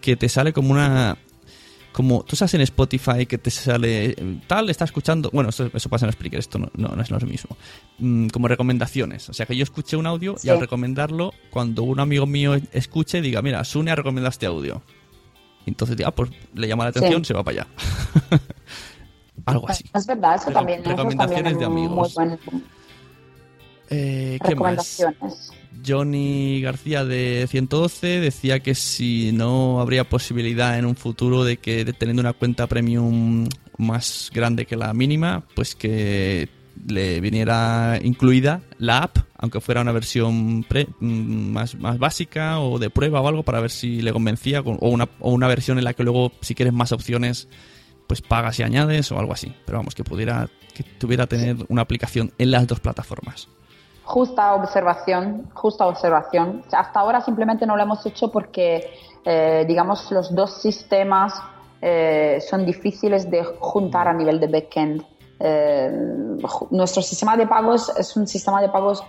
que 0.00 0.16
te 0.16 0.28
sale 0.28 0.52
como 0.52 0.72
una... 0.72 1.16
Como 1.94 2.24
tú 2.24 2.34
sabes 2.34 2.52
en 2.54 2.60
Spotify 2.62 3.24
que 3.24 3.38
te 3.38 3.52
sale 3.52 4.16
tal, 4.48 4.68
está 4.68 4.84
escuchando. 4.84 5.30
Bueno, 5.32 5.50
eso, 5.50 5.70
eso 5.72 5.88
pasa 5.88 6.06
en 6.06 6.12
Spreaker, 6.12 6.40
esto 6.40 6.58
no, 6.58 6.68
no, 6.74 6.88
no 6.88 7.00
es 7.00 7.08
lo 7.10 7.20
mismo. 7.20 7.56
Mm, 7.98 8.26
como 8.30 8.48
recomendaciones. 8.48 9.28
O 9.28 9.32
sea, 9.32 9.46
que 9.46 9.54
yo 9.56 9.62
escuché 9.62 9.96
un 9.96 10.06
audio 10.06 10.34
Sí. 10.36 10.48
y 10.48 10.50
al 10.50 10.58
recomendarlo, 10.58 11.32
cuando 11.50 11.84
un 11.84 12.00
amigo 12.00 12.26
mío 12.26 12.56
escuche, 12.72 13.20
diga, 13.20 13.42
mira, 13.42 13.62
Sune 13.62 13.92
ha 13.92 13.94
recomendado 13.94 14.30
este 14.30 14.46
audio. 14.46 14.82
Y 15.66 15.70
entonces, 15.70 15.96
ah, 16.04 16.10
pues 16.10 16.30
le 16.52 16.66
llama 16.66 16.82
la 16.82 16.90
atención, 16.90 17.24
Sí. 17.24 17.28
se 17.28 17.34
va 17.34 17.44
para 17.44 17.62
allá. 17.62 17.68
Algo 19.46 19.68
así. 19.70 19.84
Es 19.94 20.06
verdad, 20.06 20.34
eso 20.34 20.50
también. 20.50 20.80
eso 20.80 20.90
recomendaciones 20.90 21.52
también 21.52 21.58
de 21.60 21.64
amigos. 21.64 22.16
Muy 22.18 22.26
buen, 22.26 22.64
Eh, 23.90 24.38
¿Qué 24.44 24.54
más? 24.56 25.00
Johnny 25.86 26.60
García 26.60 27.04
de 27.04 27.46
112 27.48 28.20
decía 28.20 28.60
que 28.60 28.74
si 28.74 29.32
no 29.32 29.80
habría 29.80 30.04
posibilidad 30.08 30.78
en 30.78 30.84
un 30.86 30.96
futuro 30.96 31.44
de 31.44 31.56
que 31.58 31.84
teniendo 31.92 32.20
una 32.20 32.32
cuenta 32.32 32.66
premium 32.66 33.48
más 33.78 34.30
grande 34.32 34.66
que 34.66 34.76
la 34.76 34.92
mínima, 34.94 35.44
pues 35.54 35.74
que 35.74 36.48
le 36.86 37.20
viniera 37.20 37.98
incluida 38.02 38.62
la 38.78 38.98
app, 39.04 39.18
aunque 39.38 39.60
fuera 39.60 39.80
una 39.80 39.92
versión 39.92 40.64
pre- 40.68 40.88
mm, 41.00 41.52
más, 41.52 41.74
más 41.76 41.98
básica 41.98 42.58
o 42.60 42.78
de 42.78 42.90
prueba 42.90 43.20
o 43.20 43.28
algo 43.28 43.42
para 43.42 43.60
ver 43.60 43.70
si 43.70 44.02
le 44.02 44.12
convencía, 44.12 44.62
con- 44.62 44.78
o 44.80 44.88
una, 44.88 45.08
o 45.20 45.32
una 45.32 45.46
versión 45.48 45.78
en 45.78 45.84
la 45.84 45.94
que 45.94 46.02
luego 46.04 46.32
si 46.40 46.54
quieres 46.54 46.72
más 46.74 46.92
opciones 46.92 47.48
pues 48.06 48.20
pagas 48.20 48.58
y 48.60 48.62
añades 48.64 49.10
o 49.12 49.18
algo 49.18 49.32
así. 49.32 49.52
Pero 49.64 49.78
vamos, 49.78 49.94
que 49.94 50.04
pudiera 50.04 50.48
que 50.74 50.82
tuviera 50.82 51.26
tener 51.28 51.56
una 51.68 51.82
aplicación 51.82 52.32
en 52.36 52.50
las 52.50 52.66
dos 52.66 52.80
plataformas. 52.80 53.48
Justa 54.04 54.54
observación, 54.54 55.50
justa 55.54 55.86
observación. 55.86 56.62
Hasta 56.72 57.00
ahora 57.00 57.20
simplemente 57.20 57.66
no 57.66 57.76
lo 57.76 57.82
hemos 57.82 58.04
hecho 58.04 58.30
porque, 58.30 58.90
eh, 59.24 59.64
digamos, 59.66 60.10
los 60.12 60.34
dos 60.34 60.60
sistemas 60.60 61.34
eh, 61.80 62.38
son 62.40 62.64
difíciles 62.64 63.30
de 63.30 63.44
juntar 63.60 64.08
a 64.08 64.12
nivel 64.12 64.40
de 64.40 64.46
backend. 64.46 65.04
Eh, 65.40 65.90
nuestro 66.70 67.02
sistema 67.02 67.36
de 67.36 67.46
pagos 67.46 67.92
es 67.96 68.16
un 68.16 68.26
sistema 68.26 68.60
de 68.60 68.68
pagos 68.68 69.02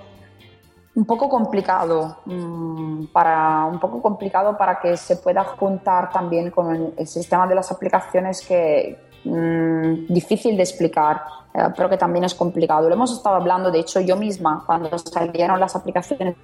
un 0.96 1.06
poco 1.06 1.28
complicado 1.30 2.18
mm, 2.26 3.06
para 3.08 3.66
un 3.66 3.80
poco 3.80 4.02
complicado 4.02 4.58
para 4.58 4.80
que 4.80 4.98
se 4.98 5.18
pueda 5.18 5.44
juntar 5.44 6.10
también 6.12 6.52
con 6.52 6.94
el 6.98 7.08
sistema 7.08 7.46
de 7.48 7.56
las 7.56 7.72
aplicaciones 7.72 8.46
que 8.46 8.98
mm, 9.26 10.06
difícil 10.14 10.56
de 10.58 10.64
explicar 10.64 11.24
eh, 11.54 11.60
pero 11.76 11.90
que 11.90 11.98
también 11.98 12.24
es 12.26 12.34
complicado 12.36 12.88
lo 12.90 12.96
hemos 12.96 13.12
estado 13.12 13.36
hablando 13.36 13.72
de 13.72 13.80
hecho 13.80 14.00
yo 14.02 14.16
misma 14.16 14.64
cuando 14.66 14.98
salieron 14.98 15.60
las 15.60 15.76
aplicaciones 15.76 16.36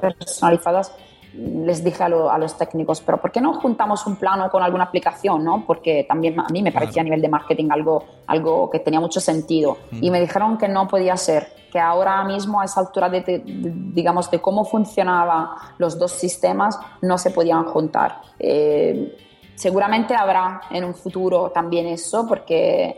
personalizadas 0.00 0.92
les 1.32 1.84
dije 1.84 2.02
a, 2.02 2.08
lo- 2.08 2.28
a 2.28 2.38
los 2.38 2.58
técnicos, 2.58 3.00
pero 3.02 3.18
¿por 3.20 3.30
qué 3.30 3.40
no 3.40 3.52
juntamos 3.54 4.04
un 4.04 4.16
plano 4.16 4.50
con 4.50 4.64
alguna 4.64 4.82
aplicación? 4.84 5.44
¿no? 5.44 5.64
Porque 5.64 6.04
también 6.08 6.40
a 6.40 6.48
mí 6.50 6.60
me 6.60 6.72
parecía 6.72 7.02
a 7.02 7.04
nivel 7.04 7.22
de 7.22 7.28
marketing 7.28 7.68
algo, 7.70 8.02
algo 8.26 8.68
que 8.68 8.80
tenía 8.80 8.98
mucho 8.98 9.20
sentido. 9.20 9.76
Y 9.92 10.10
me 10.10 10.20
dijeron 10.20 10.58
que 10.58 10.66
no 10.66 10.88
podía 10.88 11.16
ser, 11.16 11.46
que 11.70 11.78
ahora 11.78 12.24
mismo 12.24 12.60
a 12.60 12.64
esa 12.64 12.80
altura 12.80 13.08
de, 13.08 13.20
de- 13.20 13.38
de- 13.38 13.72
digamos, 13.94 14.28
de 14.28 14.40
cómo 14.40 14.64
funcionaban 14.64 15.50
los 15.78 16.00
dos 16.00 16.10
sistemas 16.10 16.76
no 17.00 17.16
se 17.16 17.30
podían 17.30 17.62
juntar. 17.64 18.22
Eh, 18.40 19.16
seguramente 19.60 20.14
habrá 20.14 20.62
en 20.70 20.84
un 20.84 20.94
futuro 20.94 21.50
también 21.50 21.86
eso, 21.86 22.26
porque 22.26 22.96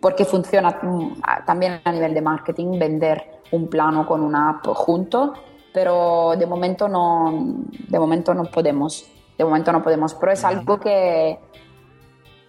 porque 0.00 0.24
funciona 0.24 0.78
mm, 0.82 1.22
también 1.46 1.80
a 1.84 1.92
nivel 1.92 2.12
de 2.12 2.20
marketing 2.20 2.76
vender 2.76 3.40
un 3.52 3.68
plano 3.68 4.04
con 4.04 4.20
una 4.20 4.50
app 4.50 4.66
junto, 4.74 5.32
pero 5.72 6.34
de 6.36 6.44
momento 6.44 6.88
no, 6.88 7.32
de 7.88 7.98
momento 8.00 8.34
no 8.34 8.44
podemos, 8.44 9.06
de 9.38 9.44
momento 9.44 9.70
no 9.70 9.80
podemos, 9.80 10.14
pero 10.14 10.32
es 10.32 10.44
algo 10.44 10.80
que, 10.80 11.38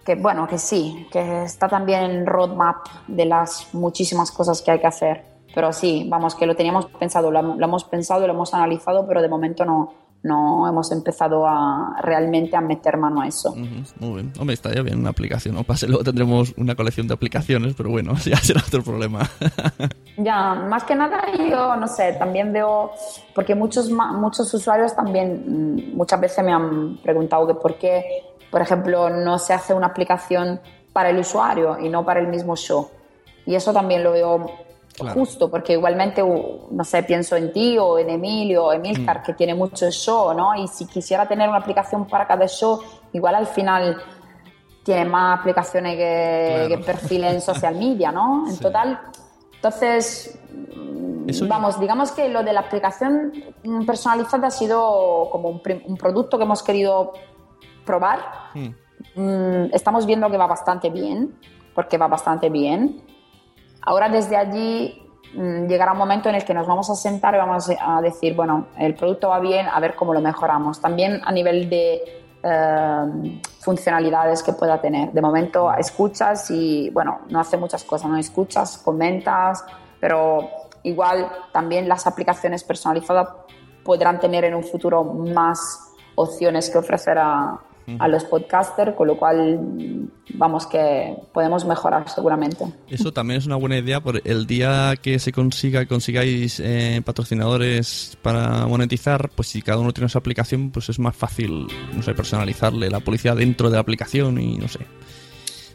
que 0.04 0.16
bueno, 0.16 0.48
que 0.48 0.58
sí, 0.58 1.06
que 1.12 1.44
está 1.44 1.68
también 1.68 2.02
en 2.02 2.10
el 2.10 2.26
roadmap 2.26 2.88
de 3.06 3.24
las 3.24 3.72
muchísimas 3.72 4.32
cosas 4.32 4.60
que 4.62 4.72
hay 4.72 4.80
que 4.80 4.88
hacer, 4.88 5.24
pero 5.54 5.72
sí, 5.72 6.06
vamos, 6.08 6.34
que 6.34 6.44
lo 6.44 6.56
teníamos 6.56 6.86
pensado, 6.86 7.30
lo, 7.30 7.40
lo 7.40 7.64
hemos 7.64 7.84
pensado, 7.84 8.26
lo 8.26 8.32
hemos 8.32 8.52
analizado, 8.52 9.06
pero 9.06 9.22
de 9.22 9.28
momento 9.28 9.64
no, 9.64 10.01
no 10.22 10.68
hemos 10.68 10.92
empezado 10.92 11.46
a 11.46 11.96
realmente 12.00 12.56
a 12.56 12.60
meter 12.60 12.96
mano 12.96 13.20
a 13.22 13.26
eso. 13.26 13.50
Ujú, 13.50 13.82
Muy 13.98 14.14
bien. 14.14 14.32
Hombre, 14.38 14.54
estaría 14.54 14.82
bien 14.82 15.00
una 15.00 15.10
aplicación. 15.10 15.54
No 15.54 15.64
pase, 15.64 15.88
luego 15.88 16.04
tendremos 16.04 16.54
una 16.56 16.74
colección 16.74 17.08
de 17.08 17.14
aplicaciones, 17.14 17.74
pero 17.76 17.90
bueno, 17.90 18.14
ya 18.24 18.36
será 18.36 18.62
otro 18.66 18.82
problema. 18.82 19.28
Ya, 20.18 20.54
más 20.54 20.84
que 20.84 20.94
nada 20.94 21.22
yo, 21.38 21.74
no 21.76 21.88
sé, 21.88 22.12
también 22.12 22.52
veo, 22.52 22.90
porque 23.34 23.54
muchos, 23.54 23.90
muchos 23.90 24.52
usuarios 24.52 24.94
también 24.94 25.42
mm, 25.46 25.96
muchas 25.96 26.20
veces 26.20 26.44
me 26.44 26.52
han 26.52 26.98
preguntado 26.98 27.46
que 27.46 27.54
por 27.54 27.78
qué, 27.78 28.04
por 28.50 28.60
ejemplo, 28.60 29.08
no 29.08 29.38
se 29.38 29.54
hace 29.54 29.72
una 29.72 29.86
aplicación 29.86 30.60
para 30.92 31.08
el 31.08 31.18
usuario 31.18 31.78
y 31.80 31.88
no 31.88 32.04
para 32.04 32.20
el 32.20 32.28
mismo 32.28 32.56
show. 32.56 32.90
Y 33.46 33.54
eso 33.54 33.72
también 33.72 34.04
lo 34.04 34.12
veo 34.12 34.50
Claro. 34.94 35.14
justo, 35.14 35.50
porque 35.50 35.72
igualmente, 35.72 36.22
no 36.22 36.84
sé, 36.84 37.02
pienso 37.02 37.34
en 37.34 37.50
ti 37.52 37.78
o 37.78 37.98
en 37.98 38.10
Emilio 38.10 38.66
o 38.66 38.72
Emilcar, 38.72 39.20
Mm. 39.20 39.22
que 39.22 39.32
tiene 39.32 39.54
muchos 39.54 39.94
show, 39.94 40.34
¿no? 40.34 40.54
Y 40.54 40.68
si 40.68 40.86
quisiera 40.86 41.26
tener 41.26 41.48
una 41.48 41.58
aplicación 41.58 42.06
para 42.06 42.26
cada 42.26 42.46
show, 42.46 42.78
igual 43.12 43.34
al 43.36 43.46
final 43.46 43.96
tiene 44.84 45.04
más 45.06 45.40
aplicaciones 45.40 45.96
que, 45.96 46.52
Claro. 46.54 46.68
que 46.68 46.78
perfil 46.84 47.24
en 47.24 47.40
social 47.40 47.74
media, 47.76 48.12
¿no? 48.12 48.44
En 48.50 48.58
total, 48.58 49.00
entonces, 49.54 50.38
mm, 50.76 51.48
vamos, 51.48 51.80
digamos 51.80 52.12
que 52.12 52.28
lo 52.28 52.42
de 52.42 52.52
la 52.52 52.60
aplicación 52.60 53.32
mm, 53.64 53.86
personalizada 53.86 54.48
ha 54.48 54.50
sido 54.50 55.28
como 55.30 55.48
un, 55.48 55.62
un 55.86 55.96
producto 55.96 56.36
que 56.36 56.44
hemos 56.44 56.62
querido 56.62 57.12
probar. 57.86 58.18
Mm, 59.14 59.66
estamos 59.72 60.04
viendo 60.04 60.30
que 60.30 60.36
va 60.36 60.46
bastante 60.46 60.90
bien, 60.90 61.34
porque 61.74 61.96
va 61.96 62.08
bastante 62.08 62.50
bien. 62.50 63.02
Ahora 63.82 64.08
desde 64.08 64.36
allí 64.36 65.02
mm, 65.34 65.66
llegará 65.66 65.92
un 65.92 65.98
momento 65.98 66.28
en 66.28 66.36
el 66.36 66.44
que 66.44 66.54
nos 66.54 66.66
vamos 66.66 66.88
a 66.90 66.94
sentar 66.94 67.34
y 67.34 67.38
vamos 67.38 67.68
a 67.80 68.00
decir, 68.00 68.34
bueno, 68.34 68.66
el 68.78 68.94
producto 68.94 69.28
va 69.28 69.40
bien, 69.40 69.66
a 69.66 69.78
ver 69.80 69.94
cómo 69.94 70.14
lo 70.14 70.20
mejoramos. 70.20 70.80
También 70.80 71.20
a 71.24 71.32
nivel 71.32 71.68
de 71.68 72.22
eh, 72.42 73.40
funcionalidades 73.60 74.42
que 74.42 74.52
pueda 74.52 74.80
tener. 74.80 75.12
De 75.12 75.20
momento 75.20 75.72
escuchas 75.74 76.50
y, 76.50 76.90
bueno, 76.90 77.20
no 77.28 77.40
hace 77.40 77.56
muchas 77.56 77.84
cosas, 77.84 78.10
no 78.10 78.16
escuchas, 78.16 78.78
comentas, 78.78 79.64
pero 80.00 80.48
igual 80.82 81.30
también 81.52 81.88
las 81.88 82.06
aplicaciones 82.06 82.64
personalizadas 82.64 83.28
podrán 83.84 84.18
tener 84.18 84.44
en 84.44 84.54
un 84.54 84.64
futuro 84.64 85.04
más 85.04 85.92
opciones 86.16 86.70
que 86.70 86.78
ofrecer 86.78 87.18
a, 87.18 87.60
a 87.98 88.08
los 88.08 88.24
podcasters, 88.24 88.94
con 88.94 89.08
lo 89.08 89.16
cual 89.16 90.08
vamos 90.34 90.66
que 90.66 91.14
podemos 91.32 91.64
mejorar 91.64 92.08
seguramente. 92.08 92.64
Eso 92.88 93.12
también 93.12 93.38
es 93.38 93.46
una 93.46 93.56
buena 93.56 93.76
idea 93.78 94.00
por 94.00 94.20
el 94.24 94.46
día 94.46 94.94
que 95.02 95.18
se 95.18 95.32
consiga, 95.32 95.84
consigáis 95.86 96.60
eh, 96.60 97.02
patrocinadores 97.04 98.16
para 98.22 98.66
monetizar, 98.66 99.30
pues 99.30 99.48
si 99.48 99.62
cada 99.62 99.78
uno 99.80 99.92
tiene 99.92 100.08
su 100.08 100.18
aplicación, 100.18 100.70
pues 100.70 100.88
es 100.88 100.98
más 100.98 101.16
fácil, 101.16 101.66
no 101.94 102.02
sé, 102.02 102.14
personalizarle 102.14 102.88
la 102.88 103.00
publicidad 103.00 103.36
dentro 103.36 103.68
de 103.68 103.74
la 103.76 103.80
aplicación 103.80 104.40
y 104.40 104.56
no 104.58 104.68
sé. 104.68 104.80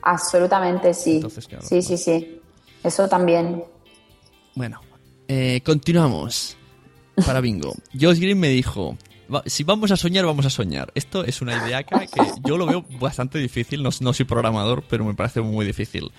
Absolutamente 0.04 0.94
sí. 0.94 1.16
Entonces, 1.18 1.48
claro, 1.48 1.66
sí, 1.68 1.82
sí, 1.82 1.98
sí. 1.98 2.40
Eso 2.84 3.08
también. 3.10 3.64
Bueno, 4.56 4.80
eh, 5.28 5.62
continuamos. 5.66 6.56
Para 7.26 7.42
bingo. 7.42 7.74
Josh 8.00 8.20
Green 8.20 8.40
me 8.40 8.50
dijo, 8.50 8.92
"Va- 8.92 8.98
si 9.46 9.64
vamos 9.64 9.92
a 9.92 9.98
soñar, 9.98 10.26
vamos 10.26 10.46
a 10.46 10.50
soñar. 10.50 10.92
Esto 10.96 11.24
es 11.24 11.42
una 11.42 11.66
idea 11.66 11.84
que 11.84 12.08
yo 12.46 12.58
lo 12.58 12.66
veo 12.66 12.86
bastante 13.00 13.40
difícil, 13.40 13.84
no, 13.84 13.90
no 14.00 14.14
soy 14.14 14.26
programador, 14.26 14.84
pero 14.90 15.06
me 15.06 15.14
parece 15.14 15.42
muy 15.42 15.66
difícil. 15.66 16.12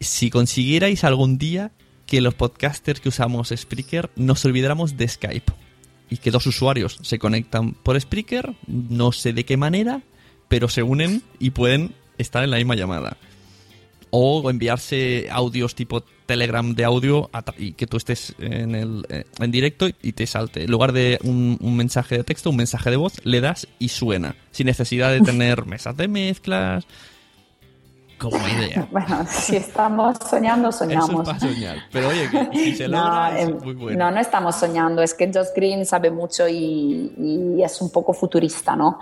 Si 0.00 0.30
consiguierais 0.30 1.04
algún 1.04 1.38
día 1.38 1.72
que 2.06 2.20
los 2.20 2.34
podcasters 2.34 3.00
que 3.00 3.08
usamos 3.08 3.52
Spreaker 3.54 4.10
nos 4.16 4.44
olvidáramos 4.44 4.96
de 4.96 5.08
Skype 5.08 5.52
y 6.08 6.18
que 6.18 6.30
dos 6.30 6.46
usuarios 6.46 6.98
se 7.02 7.18
conectan 7.18 7.72
por 7.72 8.00
Spreaker, 8.00 8.54
no 8.66 9.12
sé 9.12 9.32
de 9.32 9.44
qué 9.44 9.56
manera, 9.56 10.02
pero 10.48 10.68
se 10.68 10.82
unen 10.82 11.22
y 11.38 11.50
pueden 11.50 11.94
estar 12.18 12.44
en 12.44 12.50
la 12.50 12.58
misma 12.58 12.76
llamada 12.76 13.16
o 14.18 14.48
enviarse 14.48 15.28
audios 15.30 15.74
tipo 15.74 16.02
Telegram 16.24 16.74
de 16.74 16.84
audio 16.84 17.30
y 17.58 17.72
que 17.72 17.86
tú 17.86 17.98
estés 17.98 18.34
en, 18.38 18.74
el, 18.74 19.04
eh, 19.10 19.24
en 19.38 19.50
directo 19.50 19.88
y 20.02 20.12
te 20.12 20.26
salte. 20.26 20.64
En 20.64 20.70
lugar 20.70 20.92
de 20.92 21.18
un, 21.22 21.58
un 21.60 21.76
mensaje 21.76 22.16
de 22.16 22.24
texto, 22.24 22.48
un 22.48 22.56
mensaje 22.56 22.90
de 22.90 22.96
voz, 22.96 23.20
le 23.24 23.42
das 23.42 23.68
y 23.78 23.88
suena. 23.88 24.34
Sin 24.52 24.66
necesidad 24.66 25.12
de 25.12 25.20
tener 25.20 25.66
mesas 25.66 25.96
de 25.98 26.08
mezclas. 26.08 26.86
Como 28.18 28.36
idea. 28.48 28.86
Bueno, 28.92 29.24
si 29.28 29.56
estamos 29.56 30.16
soñando, 30.28 30.70
Eso 30.70 30.84
es 30.84 30.90
soñamos. 30.90 31.26
para 31.26 31.38
soñar. 31.38 31.76
Pero 31.92 32.08
oye, 32.08 32.30
que 32.30 32.48
si 32.54 32.74
se 32.74 32.88
No, 32.88 33.26
es 33.26 33.48
em, 33.48 33.58
muy 33.62 33.74
bueno. 33.74 33.98
No, 34.06 34.10
no 34.10 34.20
estamos 34.20 34.56
soñando, 34.56 35.02
es 35.02 35.12
que 35.14 35.30
Josh 35.32 35.48
Green 35.54 35.84
sabe 35.84 36.10
mucho 36.10 36.48
y, 36.48 37.12
y 37.56 37.62
es 37.62 37.80
un 37.82 37.90
poco 37.90 38.12
futurista, 38.12 38.74
¿no? 38.74 38.98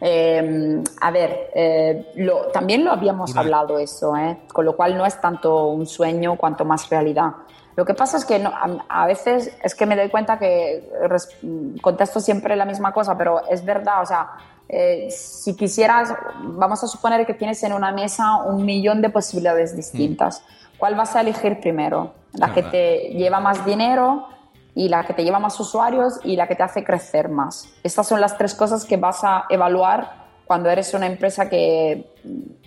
Eh, 0.00 0.82
a 1.00 1.10
ver, 1.10 1.50
eh, 1.54 2.12
lo- 2.16 2.46
también 2.52 2.84
lo 2.84 2.92
habíamos 2.92 3.32
Una- 3.32 3.40
hablado 3.40 3.78
eso, 3.78 4.16
¿eh? 4.16 4.40
con 4.52 4.64
lo 4.64 4.76
cual 4.76 4.96
no 4.96 5.04
es 5.06 5.20
tanto 5.20 5.66
un 5.66 5.86
sueño 5.86 6.36
cuanto 6.36 6.64
más 6.64 6.88
realidad. 6.88 7.30
Lo 7.74 7.84
que 7.84 7.94
pasa 7.94 8.16
es 8.16 8.24
que 8.24 8.38
no- 8.38 8.50
a, 8.50 9.02
a 9.02 9.06
veces 9.06 9.50
es 9.62 9.74
que 9.74 9.86
me 9.86 9.96
doy 9.96 10.08
cuenta 10.08 10.38
que 10.38 10.88
res- 11.08 11.36
contesto 11.80 12.20
siempre 12.20 12.54
la 12.56 12.64
misma 12.64 12.92
cosa, 12.92 13.16
pero 13.16 13.42
es 13.48 13.64
verdad, 13.64 14.02
o 14.02 14.06
sea, 14.06 14.28
eh, 14.68 15.08
si 15.10 15.56
quisieras, 15.56 16.12
vamos 16.42 16.82
a 16.84 16.86
suponer 16.86 17.24
que 17.26 17.34
tienes 17.34 17.62
en 17.62 17.72
una 17.72 17.90
mesa 17.92 18.42
un 18.42 18.64
millón 18.64 19.00
de 19.02 19.08
posibilidades 19.10 19.74
distintas. 19.74 20.42
¿Cuál 20.76 20.94
vas 20.94 21.16
a 21.16 21.20
elegir 21.22 21.58
primero? 21.60 22.12
La 22.34 22.48
que 22.52 22.60
Claro. 22.60 22.70
te 22.70 22.98
lleva 23.14 23.40
más 23.40 23.64
dinero 23.64 24.26
y 24.74 24.88
la 24.88 25.04
que 25.04 25.14
te 25.14 25.24
lleva 25.24 25.38
más 25.38 25.58
usuarios 25.58 26.20
y 26.22 26.36
la 26.36 26.46
que 26.46 26.54
te 26.54 26.62
hace 26.62 26.84
crecer 26.84 27.28
más. 27.28 27.68
Estas 27.82 28.06
son 28.06 28.20
las 28.20 28.36
tres 28.36 28.54
cosas 28.54 28.84
que 28.84 28.96
vas 28.96 29.24
a 29.24 29.44
evaluar 29.48 30.28
cuando 30.44 30.70
eres 30.70 30.94
una 30.94 31.06
empresa 31.06 31.48
que 31.48 32.14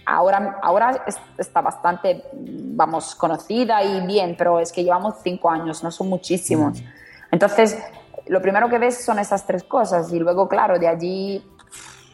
ahora, 0.06 0.60
ahora 0.62 1.04
es- 1.08 1.20
está 1.38 1.62
bastante, 1.62 2.24
vamos, 2.34 3.16
conocida 3.16 3.82
y 3.84 4.06
bien, 4.06 4.36
pero 4.38 4.60
es 4.60 4.72
que 4.72 4.84
llevamos 4.84 5.16
cinco 5.24 5.50
años, 5.50 5.84
no 5.84 5.92
son 5.92 6.10
muchísimos. 6.10 6.80
Entonces, 7.32 7.78
lo 8.28 8.42
primero 8.42 8.70
que 8.70 8.78
ves 8.78 9.04
son 9.06 9.20
esas 9.20 9.46
tres 9.46 9.64
cosas 9.64 10.12
y 10.12 10.20
luego, 10.20 10.48
claro, 10.50 10.78
de 10.80 10.88
allí 10.88 11.44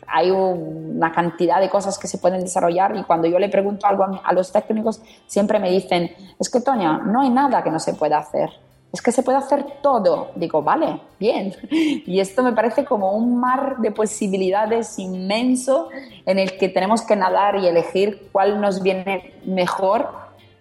hay 0.07 0.31
una 0.31 1.11
cantidad 1.11 1.59
de 1.59 1.69
cosas 1.69 1.97
que 1.99 2.07
se 2.07 2.17
pueden 2.17 2.41
desarrollar 2.41 2.95
y 2.95 3.03
cuando 3.03 3.27
yo 3.27 3.39
le 3.39 3.49
pregunto 3.49 3.87
algo 3.87 4.03
a, 4.03 4.07
mi- 4.07 4.21
a 4.23 4.33
los 4.33 4.51
técnicos, 4.51 5.01
siempre 5.27 5.59
me 5.59 5.69
dicen, 5.69 6.11
es 6.39 6.49
que 6.49 6.61
Toña, 6.61 6.97
no 6.99 7.21
hay 7.21 7.29
nada 7.29 7.63
que 7.63 7.69
no 7.71 7.79
se 7.79 7.93
pueda 7.93 8.17
hacer. 8.17 8.49
Es 8.93 9.01
que 9.01 9.11
se 9.11 9.21
puede 9.21 9.37
hacer 9.37 9.65
todo. 9.81 10.29
Digo, 10.35 10.61
vale, 10.63 11.01
bien. 11.19 11.53
Y 11.69 12.19
esto 12.21 12.41
me 12.41 12.53
parece 12.53 12.85
como 12.85 13.11
un 13.11 13.37
mar 13.37 13.77
de 13.79 13.91
posibilidades 13.91 14.97
inmenso 14.97 15.89
en 16.25 16.39
el 16.39 16.57
que 16.57 16.69
tenemos 16.69 17.01
que 17.01 17.15
nadar 17.17 17.57
y 17.57 17.67
elegir 17.67 18.29
cuál 18.31 18.61
nos 18.61 18.81
viene 18.81 19.33
mejor, 19.45 20.09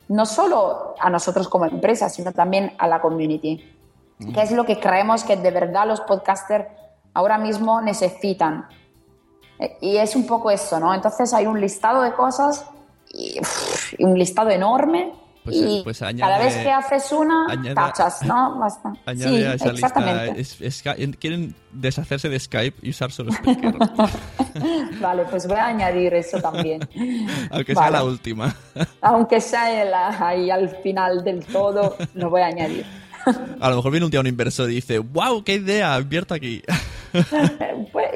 no 0.08 0.26
solo 0.26 0.94
a 0.98 1.08
nosotros 1.08 1.48
como 1.48 1.66
empresa, 1.66 2.08
sino 2.08 2.32
también 2.32 2.72
a 2.78 2.88
la 2.88 3.00
community. 3.00 3.62
¿Qué 4.34 4.42
es 4.42 4.50
lo 4.50 4.64
que 4.64 4.80
creemos 4.80 5.22
que 5.24 5.36
de 5.36 5.50
verdad 5.52 5.86
los 5.86 6.00
podcasters 6.00 6.66
ahora 7.14 7.38
mismo 7.38 7.80
necesitan? 7.80 8.66
Y 9.80 9.96
es 9.96 10.14
un 10.16 10.26
poco 10.26 10.50
eso, 10.50 10.78
¿no? 10.80 10.92
Entonces 10.94 11.32
hay 11.32 11.46
un 11.46 11.60
listado 11.60 12.02
de 12.02 12.12
cosas, 12.12 12.64
y, 13.12 13.38
uf, 13.40 13.94
y 13.98 14.04
un 14.04 14.18
listado 14.18 14.50
enorme, 14.50 15.12
Pues, 15.44 15.56
y 15.56 15.80
pues 15.84 15.98
cada 16.00 16.10
añade- 16.10 16.44
vez 16.44 16.56
que 16.56 16.70
haces 16.70 17.12
una, 17.12 17.46
añade- 17.48 17.74
tachas, 17.74 18.22
¿no? 18.24 18.56
Basta. 18.60 18.92
Añade 19.06 19.30
sí, 19.38 19.44
a 19.44 19.54
esa 19.54 19.70
exactamente. 19.70 20.34
lista. 20.34 20.64
es- 20.64 20.84
es- 20.84 21.16
quieren 21.18 21.54
deshacerse 21.72 22.28
de 22.28 22.38
Skype 22.40 22.78
y 22.82 22.90
usar 22.90 23.10
solo 23.12 23.32
Spreaker. 23.32 23.74
Vale, 25.00 25.24
pues 25.30 25.46
voy 25.46 25.56
a 25.56 25.66
añadir 25.66 26.12
eso 26.14 26.38
también. 26.40 26.80
aunque 27.50 27.72
sea 27.74 27.82
Vale. 27.84 27.92
la 27.98 28.04
última. 28.04 28.54
Aunque 29.00 29.40
sea 29.40 29.84
la- 29.84 30.26
ahí 30.28 30.50
al 30.50 30.68
final 30.82 31.22
del 31.24 31.44
todo, 31.46 31.96
lo 32.14 32.28
voy 32.30 32.42
a 32.42 32.46
añadir. 32.46 32.84
A 33.60 33.70
lo 33.70 33.76
mejor 33.76 33.90
viene 33.90 34.04
un 34.04 34.10
día 34.10 34.20
un 34.20 34.26
inversor 34.26 34.70
y 34.70 34.76
dice, 34.76 34.98
wow, 34.98 35.42
qué 35.42 35.54
idea, 35.54 35.98
invierto 35.98 36.34
aquí. 36.34 36.62
Pues, 37.92 38.10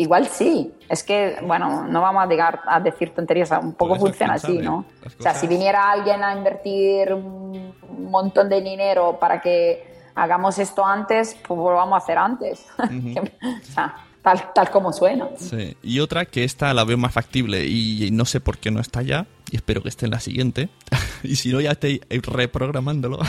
igual 0.00 0.26
sí. 0.26 0.72
Es 0.88 1.02
que, 1.02 1.38
bueno, 1.42 1.84
no 1.86 2.00
vamos 2.00 2.24
a, 2.24 2.26
llegar 2.26 2.60
a 2.66 2.80
decir 2.80 3.14
tonterías, 3.14 3.50
un 3.52 3.74
poco 3.74 3.96
funciona 3.96 4.34
así. 4.34 4.58
¿no? 4.58 4.84
O 5.06 5.22
sea, 5.22 5.34
si 5.34 5.46
viniera 5.46 5.90
alguien 5.90 6.22
a 6.22 6.34
invertir 6.34 7.12
un 7.12 7.74
un 7.96 8.10
montón 8.10 8.48
de 8.48 8.60
dinero 8.60 9.18
para 9.18 9.40
que 9.40 9.94
hagamos 10.14 10.58
esto 10.58 10.84
antes, 10.84 11.36
pues 11.46 11.58
lo 11.58 11.74
vamos 11.74 11.94
a 11.94 11.98
hacer 11.98 12.18
antes. 12.18 12.66
o 12.78 13.64
sea, 13.64 13.94
tal, 14.24 14.52
tal 14.54 14.70
como 14.70 14.92
suena. 14.92 15.28
Y 15.82 16.00
otra 16.00 16.24
que 16.24 16.42
esta 16.42 16.72
la 16.74 16.84
veo 16.84 16.96
más 16.96 17.12
factible 17.12 17.66
y 17.66 18.08
no 18.10 18.24
sé 18.24 18.40
por 18.40 18.58
qué 18.58 18.70
no 18.70 18.80
está 18.80 19.02
ya, 19.02 19.26
y 19.50 19.56
espero 19.56 19.82
que 19.82 19.90
esté 19.90 20.06
en 20.06 20.12
la 20.12 20.20
siguiente, 20.20 20.70
y 21.22 21.36
si 21.36 21.52
no 21.52 21.60
ya 21.60 21.72
estoy 21.72 22.00
reprogramándolo, 22.08 23.20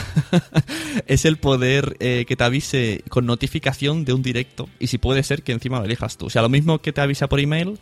es 1.06 1.24
el 1.26 1.36
poder 1.36 1.96
eh, 2.00 2.24
que 2.26 2.34
te 2.34 2.44
avise 2.44 3.04
con 3.10 3.26
notificación 3.26 4.04
de 4.04 4.14
un 4.14 4.22
directo, 4.22 4.68
y 4.80 4.86
si 4.86 4.98
puede 4.98 5.22
ser 5.22 5.42
que 5.42 5.52
encima 5.52 5.78
lo 5.78 5.84
elijas 5.84 6.16
tú. 6.16 6.26
O 6.26 6.30
sea, 6.30 6.42
lo 6.42 6.48
mismo 6.48 6.78
que 6.78 6.92
te 6.92 7.02
avisa 7.02 7.28
por 7.28 7.40
email, 7.40 7.78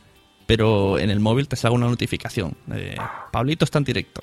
pero 0.47 0.99
en 0.99 1.11
el 1.11 1.21
móvil 1.21 1.49
te 1.49 1.57
salga 1.57 1.77
una 1.77 1.87
notificación. 1.87 2.57
Pablito 3.33 3.65
está 3.65 3.79
en 3.79 3.85
directo. 3.85 4.23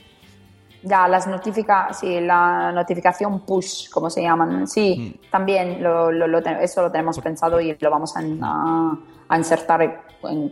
Ya, 0.84 1.07
las 1.07 1.27
notifica, 1.27 1.93
sí, 1.93 2.19
la 2.21 2.71
notificación 2.71 3.45
push, 3.45 3.89
como 3.89 4.09
se 4.09 4.21
llaman. 4.23 4.67
Sí, 4.67 5.13
Mm. 5.23 5.29
también 5.32 5.82
lo, 5.84 6.11
lo- 6.11 6.27
lo 6.27 6.39
eso 6.39 6.82
lo 6.82 6.91
tenemos 6.91 7.19
pensado 7.19 7.59
y 7.61 7.75
lo 7.79 7.89
vamos 7.91 8.15
a, 8.15 8.21
a- 8.21 8.97
a 9.29 9.38
insertar 9.38 9.82
en, 9.84 9.93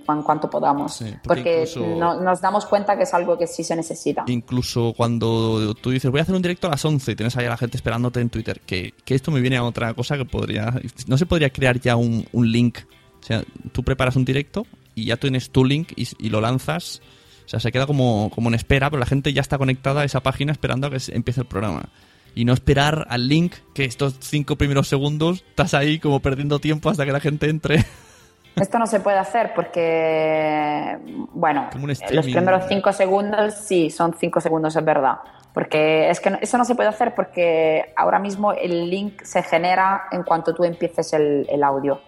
en 0.08 0.24
cuanto 0.24 0.50
podamos. 0.50 0.98
porque 1.00 1.20
porque 1.24 1.62
incluso- 1.68 1.86
no- 1.98 2.22
nos 2.22 2.42
damos 2.42 2.66
cuenta 2.66 2.96
que 2.96 3.04
es 3.04 3.14
algo 3.14 3.38
que 3.38 3.48
sí 3.48 3.64
se 3.64 3.76
necesita. 3.76 4.24
Incluso 4.28 4.94
cuando 4.96 5.74
tú 5.76 5.90
dices, 5.92 6.10
voy 6.12 6.20
a 6.20 6.24
hacer 6.24 6.36
un 6.36 6.42
directo 6.42 6.68
a 6.68 6.72
las 6.72 6.86
11 6.86 7.12
y 7.12 7.16
tienes 7.16 7.36
ahí 7.38 7.46
a 7.46 7.50
la 7.50 7.58
gente 7.58 7.76
esperándote 7.78 8.22
en 8.22 8.30
Twitter, 8.30 8.62
que, 8.62 8.94
que 9.04 9.16
esto 9.16 9.32
me 9.32 9.42
viene 9.42 9.58
a 9.58 9.64
otra 9.64 9.94
cosa 9.94 10.16
que 10.18 10.26
podría... 10.26 10.74
¿No 11.08 11.18
se 11.18 11.26
podría 11.26 11.50
crear 11.50 11.80
ya 11.80 11.96
un, 11.96 12.26
un 12.32 12.52
link? 12.52 12.78
O 13.20 13.24
sea, 13.24 13.44
tú 13.74 13.84
preparas 13.84 14.16
un 14.16 14.24
directo 14.26 14.66
y 14.96 15.06
ya 15.06 15.18
tienes 15.18 15.50
tu 15.50 15.66
link 15.66 15.92
y, 15.96 16.08
y 16.20 16.30
lo 16.30 16.40
lanzas. 16.40 17.02
O 17.50 17.52
sea, 17.52 17.60
se 17.60 17.72
queda 17.72 17.88
como, 17.88 18.30
como 18.36 18.50
en 18.50 18.54
espera, 18.54 18.92
pero 18.92 19.00
la 19.00 19.08
gente 19.08 19.34
ya 19.34 19.42
está 19.42 19.58
conectada 19.58 20.02
a 20.02 20.04
esa 20.04 20.20
página 20.20 20.52
esperando 20.52 20.86
a 20.86 20.92
que 20.92 21.00
empiece 21.14 21.42
el 21.42 21.48
programa. 21.48 21.90
Y 22.36 22.46
no 22.46 22.54
esperar 22.54 23.08
al 23.10 23.28
link, 23.28 23.56
que 23.74 23.86
estos 23.86 24.18
cinco 24.20 24.56
primeros 24.56 24.88
segundos 24.88 25.44
estás 25.50 25.74
ahí 25.74 25.98
como 25.98 26.20
perdiendo 26.20 26.60
tiempo 26.60 26.92
hasta 26.92 27.06
que 27.08 27.12
la 27.12 27.20
gente 27.20 27.50
entre. 27.50 27.84
Esto 28.56 28.78
no 28.78 28.86
se 28.86 29.00
puede 29.00 29.18
hacer 29.18 29.54
porque, 29.56 31.00
bueno, 31.34 31.70
los 32.12 32.26
primeros 32.28 32.66
cinco 32.68 32.94
segundos 32.94 33.56
sí, 33.56 33.90
son 33.90 34.14
cinco 34.20 34.40
segundos, 34.42 34.76
es 34.76 34.86
verdad. 34.86 35.16
Porque 35.52 36.08
es 36.12 36.20
que 36.20 36.30
no- 36.30 36.38
eso 36.40 36.56
no 36.60 36.66
se 36.66 36.76
puede 36.76 36.90
hacer 36.90 37.16
porque 37.16 37.94
ahora 37.98 38.20
mismo 38.20 38.54
el 38.54 38.92
link 38.92 39.24
se 39.24 39.42
genera 39.42 40.04
en 40.12 40.22
cuanto 40.22 40.54
tú 40.54 40.64
empieces 40.66 41.14
el, 41.14 41.48
el 41.50 41.64
audio. 41.64 42.00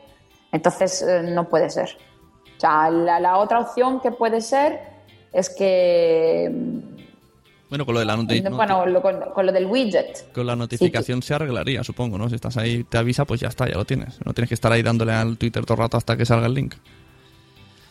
Entonces 0.51 1.01
eh, 1.01 1.23
no 1.23 1.49
puede 1.49 1.71
ser. 1.71 1.89
O 2.57 2.59
sea, 2.59 2.91
la, 2.91 3.19
la 3.19 3.37
otra 3.37 3.59
opción 3.59 3.99
que 4.01 4.11
puede 4.11 4.39
ser 4.41 4.90
es 5.33 5.49
que, 5.49 6.51
Bueno, 7.69 7.85
con 7.85 7.93
lo 7.93 7.99
de 8.01 8.05
la, 8.05 8.15
bueno, 8.15 8.85
lo- 8.85 9.01
con, 9.01 9.19
con 9.33 9.45
lo 9.45 9.51
del 9.51 9.65
widget. 9.65 10.31
con 10.33 10.45
la 10.45 10.55
notificación 10.55 11.21
se 11.21 11.33
arreglaría, 11.33 11.83
supongo, 11.83 12.17
¿no? 12.17 12.27
Si 12.29 12.35
estás 12.35 12.57
ahí, 12.57 12.83
te 12.83 12.97
avisa, 12.97 13.23
pues 13.25 13.39
ya 13.39 13.47
está, 13.47 13.67
ya 13.67 13.75
lo 13.75 13.85
tienes. 13.85 14.19
No 14.25 14.33
tienes 14.33 14.49
que 14.49 14.55
estar 14.55 14.71
ahí 14.71 14.81
dándole 14.83 15.13
al 15.13 15.37
Twitter 15.37 15.63
todo 15.65 15.75
el 15.75 15.79
rato 15.81 15.97
hasta 15.97 16.17
que 16.17 16.25
salga 16.25 16.47
el 16.47 16.53
link. 16.53 16.75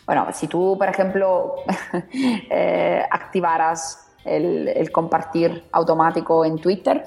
Bueno, 0.05 0.27
si 0.33 0.47
tú, 0.47 0.75
por 0.77 0.87
ejemplo, 0.89 1.55
eh, 2.49 3.01
activaras 3.09 4.07
el, 4.25 4.67
el 4.67 4.91
compartir 4.91 5.63
automático 5.71 6.43
en 6.45 6.57
Twitter, 6.59 7.03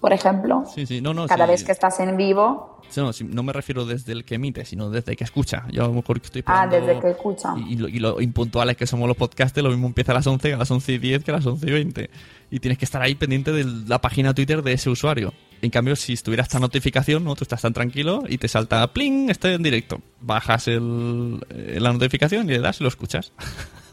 por 0.00 0.12
ejemplo, 0.12 0.64
Sí, 0.74 0.86
sí, 0.86 1.00
no, 1.00 1.14
no. 1.14 1.26
cada 1.26 1.46
sí. 1.46 1.52
vez 1.52 1.64
que 1.64 1.72
estás 1.72 1.98
en 2.00 2.16
vivo, 2.16 2.80
no, 2.96 3.10
no 3.24 3.42
me 3.42 3.52
refiero 3.52 3.84
desde 3.84 4.12
el 4.12 4.24
que 4.24 4.36
emite, 4.36 4.64
sino 4.64 4.90
desde 4.90 5.12
el 5.12 5.16
que 5.16 5.24
escucha. 5.24 5.64
Yo 5.70 5.84
a 5.84 5.88
lo 5.88 5.94
mejor 5.94 6.20
estoy 6.22 6.42
ah, 6.46 6.66
desde 6.66 7.00
que 7.00 7.10
escucha. 7.10 7.54
Y, 7.56 7.72
y 7.72 7.76
lo, 7.76 7.88
y 7.88 7.98
lo 7.98 8.20
impuntuales 8.20 8.76
que 8.76 8.86
somos 8.86 9.08
los 9.08 9.16
podcasters, 9.16 9.64
lo 9.64 9.70
mismo 9.70 9.86
empieza 9.88 10.12
a 10.12 10.14
las 10.16 10.26
11 10.26 10.48
que 10.48 10.54
a 10.54 10.58
las 10.58 10.70
11 10.70 10.92
y 10.92 10.98
10 10.98 11.24
que 11.24 11.30
a 11.30 11.34
las 11.34 11.46
11 11.46 11.66
y 11.66 11.72
20. 11.72 12.10
Y 12.50 12.60
tienes 12.60 12.78
que 12.78 12.84
estar 12.84 13.02
ahí 13.02 13.14
pendiente 13.16 13.50
de 13.52 13.64
la 13.88 14.00
página 14.00 14.34
Twitter 14.34 14.62
de 14.62 14.72
ese 14.72 14.88
usuario. 14.88 15.32
En 15.62 15.70
cambio, 15.70 15.96
si 15.96 16.12
estuviera 16.12 16.42
esta 16.42 16.60
notificación, 16.60 17.24
¿no? 17.24 17.34
tú 17.34 17.42
estás 17.44 17.62
tan 17.62 17.72
tranquilo 17.72 18.22
y 18.28 18.38
te 18.38 18.46
salta 18.46 18.86
pling, 18.92 19.30
estoy 19.30 19.54
en 19.54 19.62
directo. 19.62 20.00
Bajas 20.20 20.68
el, 20.68 21.44
eh, 21.50 21.78
la 21.80 21.92
notificación 21.92 22.48
y 22.48 22.52
le 22.52 22.58
das 22.60 22.80
y 22.80 22.84
lo 22.84 22.88
escuchas. 22.88 23.32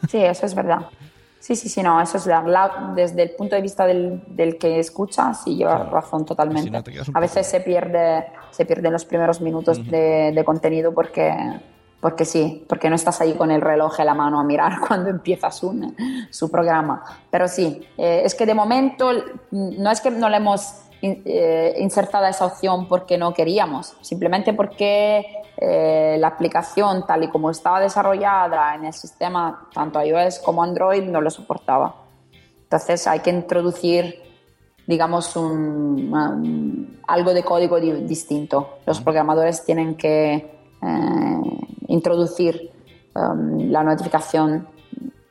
Sí, 0.08 0.18
eso 0.18 0.46
es 0.46 0.54
verdad. 0.54 0.86
Sí, 1.44 1.56
sí, 1.56 1.68
sí, 1.68 1.82
no, 1.82 2.00
eso 2.00 2.16
es 2.16 2.26
verdad. 2.26 2.70
Desde 2.94 3.22
el 3.22 3.30
punto 3.32 3.54
de 3.54 3.60
vista 3.60 3.84
del, 3.86 4.22
del 4.28 4.56
que 4.56 4.78
escucha, 4.78 5.34
sí, 5.34 5.56
llevas 5.56 5.90
razón 5.90 6.24
totalmente. 6.24 6.62
Si 6.62 6.70
no, 6.70 6.78
a 7.14 7.20
veces 7.20 7.46
se 7.46 7.60
pierde, 7.60 8.24
se 8.50 8.64
pierden 8.64 8.92
los 8.94 9.04
primeros 9.04 9.42
minutos 9.42 9.76
de, 9.90 10.32
de 10.34 10.42
contenido 10.44 10.94
porque, 10.94 11.34
porque 12.00 12.24
sí, 12.24 12.64
porque 12.66 12.88
no 12.88 12.96
estás 12.96 13.20
ahí 13.20 13.34
con 13.34 13.50
el 13.50 13.60
reloj 13.60 14.00
en 14.00 14.06
la 14.06 14.14
mano 14.14 14.40
a 14.40 14.44
mirar 14.44 14.80
cuando 14.88 15.10
empieza 15.10 15.50
su, 15.50 15.92
su 16.30 16.50
programa. 16.50 17.04
Pero 17.30 17.46
sí, 17.46 17.86
eh, 17.98 18.22
es 18.24 18.34
que 18.34 18.46
de 18.46 18.54
momento 18.54 19.10
no 19.50 19.90
es 19.90 20.00
que 20.00 20.10
no 20.10 20.30
le 20.30 20.38
hemos 20.38 20.76
in- 21.02 21.20
eh, 21.26 21.74
insertado 21.78 22.24
esa 22.24 22.46
opción 22.46 22.88
porque 22.88 23.18
no 23.18 23.34
queríamos, 23.34 23.94
simplemente 24.00 24.54
porque 24.54 25.26
eh, 25.56 26.16
la 26.18 26.28
aplicación 26.28 27.06
tal 27.06 27.24
y 27.24 27.28
como 27.28 27.50
estaba 27.50 27.80
desarrollada 27.80 28.74
en 28.74 28.86
el 28.86 28.92
sistema, 28.92 29.68
tanto 29.72 30.02
iOS 30.02 30.38
como 30.40 30.62
Android, 30.62 31.02
no 31.04 31.20
lo 31.20 31.30
soportaba. 31.30 31.94
Entonces 32.64 33.06
hay 33.06 33.20
que 33.20 33.30
introducir, 33.30 34.20
digamos, 34.86 35.36
un- 35.36 36.12
un- 36.12 37.00
algo 37.06 37.32
de 37.32 37.42
código 37.44 37.78
di- 37.80 38.02
distinto. 38.04 38.78
Los 38.86 39.00
programadores 39.00 39.64
tienen 39.64 39.94
que 39.96 40.50
eh, 40.82 41.40
introducir 41.88 42.70
um, 43.14 43.70
la 43.70 43.82
notificación 43.84 44.66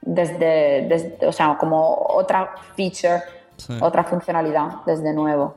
desde, 0.02 0.88
desde- 0.88 1.28
o 1.28 1.32
sea, 1.32 1.58
como 1.60 1.96
otra 2.10 2.56
feature, 2.76 3.22
Sí. 3.58 3.74
otra 3.82 4.04
funcionalidad 4.04 4.84
desde 4.86 5.14
nuevo. 5.14 5.54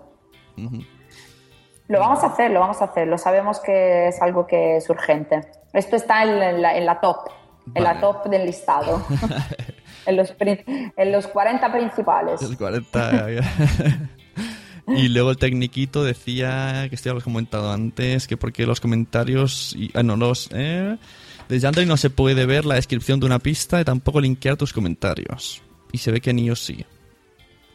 Lo 1.89 2.01
vamos 2.01 2.23
a 2.25 2.27
hacer, 2.27 2.51
lo 2.51 2.61
vamos 2.61 2.81
a 2.83 2.87
hacer. 2.87 3.07
Lo 3.07 3.19
sabemos 3.19 3.61
que 3.61 4.09
es 4.09 4.21
algo 4.21 4.47
que 4.47 4.77
es 4.79 4.91
urgente. 4.91 5.41
Esto 5.73 5.97
está 5.97 6.23
en 6.23 6.61
la, 6.63 6.77
en 6.77 6.87
la- 6.87 7.01
top, 7.01 7.29
en 7.75 7.85
la 7.85 8.01
top 8.01 8.27
del 8.27 8.47
listado. 8.47 9.05
en, 10.07 10.17
los, 10.17 10.35
en 10.41 11.13
los 11.13 11.27
40 11.29 11.73
principales. 11.73 12.43
El 12.43 12.57
40. 12.57 13.27
y 14.89 15.09
luego 15.09 15.31
el 15.31 15.37
tecniquito 15.37 16.03
decía, 16.03 16.87
que 16.89 16.95
esto 16.95 17.11
ya 17.11 17.15
lo 17.15 17.21
he 17.21 17.23
comentado 17.23 17.71
antes, 17.73 18.27
que 18.27 18.37
porque 18.37 18.67
los 18.67 18.81
comentarios... 18.81 19.75
Y, 19.77 19.91
ah, 19.95 20.03
no, 20.03 20.17
los... 20.17 20.49
eh, 20.53 20.97
desde 21.49 21.69
Android 21.69 21.87
no 21.87 21.97
se 21.97 22.11
puede 22.11 22.47
ver 22.47 22.65
la 22.65 22.75
descripción 22.75 23.21
de 23.21 23.27
una 23.27 23.39
pista 23.39 23.81
y 23.81 23.85
tampoco 23.85 24.21
linkear 24.21 24.57
tus 24.57 24.73
comentarios. 24.73 25.63
Y 25.93 25.99
se 25.99 26.11
ve 26.11 26.21
que 26.21 26.31
en 26.31 26.41
iOS 26.41 26.65
sí. 26.65 26.85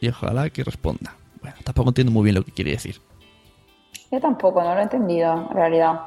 Y 0.01 0.09
ojalá 0.09 0.49
que 0.49 0.63
responda. 0.63 1.15
Bueno, 1.41 1.55
tampoco 1.63 1.89
entiendo 1.89 2.11
muy 2.11 2.23
bien 2.25 2.35
lo 2.35 2.43
que 2.43 2.51
quiere 2.51 2.71
decir. 2.71 2.99
Yo 4.11 4.19
tampoco, 4.19 4.61
no 4.63 4.73
lo 4.73 4.79
he 4.79 4.83
entendido, 4.83 5.33
en 5.49 5.55
realidad. 5.55 6.01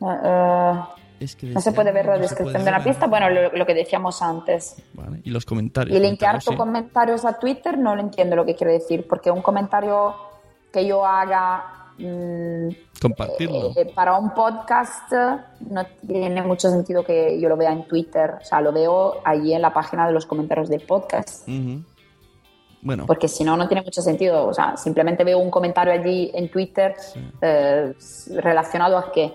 No, 0.00 0.12
eh, 0.22 0.80
Es 1.20 1.36
que 1.36 1.46
No 1.48 1.60
se 1.60 1.72
puede 1.72 1.92
ver 1.92 2.06
la 2.06 2.14
no 2.16 2.22
descripción 2.22 2.64
de 2.64 2.70
la 2.70 2.82
pista, 2.82 3.06
bueno, 3.06 3.28
lo, 3.28 3.50
lo 3.52 3.66
que 3.66 3.74
decíamos 3.74 4.22
antes. 4.22 4.76
Vale, 4.94 5.20
Y 5.24 5.30
los 5.30 5.44
comentarios. 5.44 5.96
Y 5.96 6.00
linkear 6.00 6.36
tus 6.36 6.52
sí. 6.52 6.56
comentarios 6.56 7.24
a 7.24 7.38
Twitter 7.38 7.76
no 7.78 7.94
lo 7.94 8.00
entiendo 8.00 8.36
lo 8.36 8.44
que 8.46 8.54
quiere 8.54 8.74
decir, 8.74 9.06
porque 9.08 9.30
un 9.30 9.42
comentario 9.42 10.14
que 10.72 10.86
yo 10.86 11.04
haga 11.04 11.92
mm, 11.98 12.68
Compartirlo. 13.02 13.72
eh, 13.76 13.92
para 13.94 14.16
un 14.16 14.30
podcast 14.32 15.12
eh, 15.12 15.36
no 15.68 15.84
tiene 16.06 16.42
mucho 16.42 16.70
sentido 16.70 17.04
que 17.04 17.38
yo 17.40 17.48
lo 17.48 17.56
vea 17.56 17.72
en 17.72 17.86
Twitter, 17.88 18.36
o 18.40 18.44
sea, 18.44 18.60
lo 18.60 18.72
veo 18.72 19.20
allí 19.24 19.52
en 19.52 19.60
la 19.62 19.72
página 19.74 20.06
de 20.06 20.12
los 20.12 20.24
comentarios 20.26 20.68
del 20.70 20.82
podcast. 20.82 21.46
Ujú. 21.48 21.82
Bueno, 22.82 23.04
Porque 23.06 23.28
si 23.28 23.44
no, 23.44 23.56
no 23.56 23.68
tiene 23.68 23.82
mucho 23.82 24.00
sentido. 24.02 24.46
O 24.46 24.54
sea, 24.54 24.76
simplemente 24.76 25.22
veo 25.24 25.38
un 25.38 25.50
comentario 25.50 25.92
allí 25.92 26.30
en 26.34 26.50
Twitter 26.50 26.94
eh, 27.42 27.92
relacionado 28.36 28.96
a 28.96 29.12
que 29.12 29.34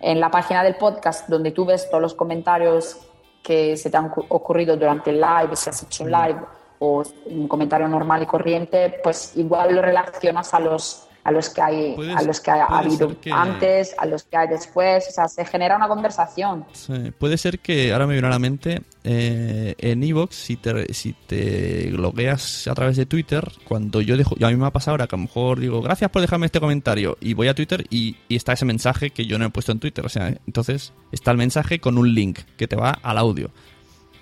en 0.00 0.20
la 0.20 0.30
página 0.30 0.62
del 0.62 0.76
podcast, 0.76 1.28
donde 1.28 1.50
tú 1.52 1.64
ves 1.64 1.88
todos 1.90 2.00
los 2.02 2.14
comentarios 2.14 2.98
que 3.42 3.76
se 3.76 3.90
te 3.90 3.96
han 3.96 4.08
cu- 4.10 4.24
ocurrido 4.28 4.76
durante 4.76 5.10
el 5.10 5.20
live, 5.20 5.54
si 5.56 5.70
has 5.70 5.82
hecho 5.82 6.04
un 6.04 6.10
live 6.10 6.40
o 6.78 7.02
un 7.26 7.48
comentario 7.48 7.88
normal 7.88 8.22
y 8.22 8.26
corriente, 8.26 8.98
pues 9.02 9.36
igual 9.36 9.74
lo 9.74 9.82
relacionas 9.82 10.52
a 10.52 10.60
los 10.60 11.05
a 11.26 11.32
los 11.32 11.50
que 11.50 11.60
hay 11.60 11.96
a 12.16 12.22
los 12.22 12.40
que 12.40 12.50
ha 12.52 12.64
habido 12.66 13.20
que- 13.20 13.32
antes, 13.32 13.94
a 13.98 14.06
los 14.06 14.22
que 14.22 14.36
hay 14.36 14.46
después, 14.48 15.06
o 15.08 15.12
sea, 15.12 15.26
se 15.26 15.44
genera 15.44 15.74
una 15.76 15.88
conversación. 15.88 16.64
sí, 16.72 17.10
puede 17.18 17.36
ser 17.36 17.58
que 17.58 17.92
ahora 17.92 18.06
me 18.06 18.12
viene 18.14 18.28
a 18.28 18.30
la 18.30 18.38
mente 18.38 18.82
eh, 19.02 19.74
en 19.78 20.02
Evox, 20.04 20.34
si 20.36 20.56
te, 20.56 20.92
si 20.94 21.14
te 21.26 21.90
logueas 21.90 22.66
a 22.68 22.74
través 22.74 22.96
de 22.96 23.06
Twitter, 23.06 23.50
cuando 23.66 24.00
yo 24.00 24.16
dejo, 24.16 24.36
y 24.38 24.44
a 24.44 24.48
mí 24.48 24.56
me 24.56 24.66
ha 24.66 24.70
pasado 24.72 24.92
ahora 24.92 25.06
que 25.08 25.16
a 25.16 25.18
lo 25.18 25.24
mejor 25.24 25.58
digo, 25.60 25.82
gracias 25.82 26.10
por 26.10 26.22
dejarme 26.22 26.46
este 26.46 26.60
comentario, 26.60 27.16
y 27.20 27.34
voy 27.34 27.48
a 27.48 27.54
Twitter 27.54 27.84
y, 27.90 28.16
y 28.28 28.36
está 28.36 28.52
ese 28.52 28.64
mensaje 28.64 29.10
que 29.10 29.26
yo 29.26 29.38
no 29.38 29.46
he 29.46 29.50
puesto 29.50 29.72
en 29.72 29.80
Twitter, 29.80 30.06
o 30.06 30.08
sea, 30.08 30.28
entonces 30.46 30.92
está 31.12 31.30
el 31.32 31.38
mensaje 31.38 31.80
con 31.80 31.98
un 31.98 32.14
link 32.14 32.38
que 32.56 32.68
te 32.68 32.76
va 32.76 32.90
al 33.02 33.18
audio. 33.18 33.50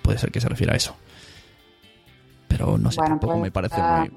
Puede 0.01 0.17
ser 0.19 0.31
que 0.31 0.39
se 0.41 0.49
refiera 0.49 0.73
a 0.73 0.77
eso. 0.77 0.95
Pero 2.57 2.77
no 2.77 2.89
sé, 2.91 2.97
Bueno, 2.97 3.15
tampoco 3.15 3.33
pues, 3.33 3.43
me 3.43 3.51
parece 3.51 3.75
ah, 3.79 4.05
muy... 4.09 4.11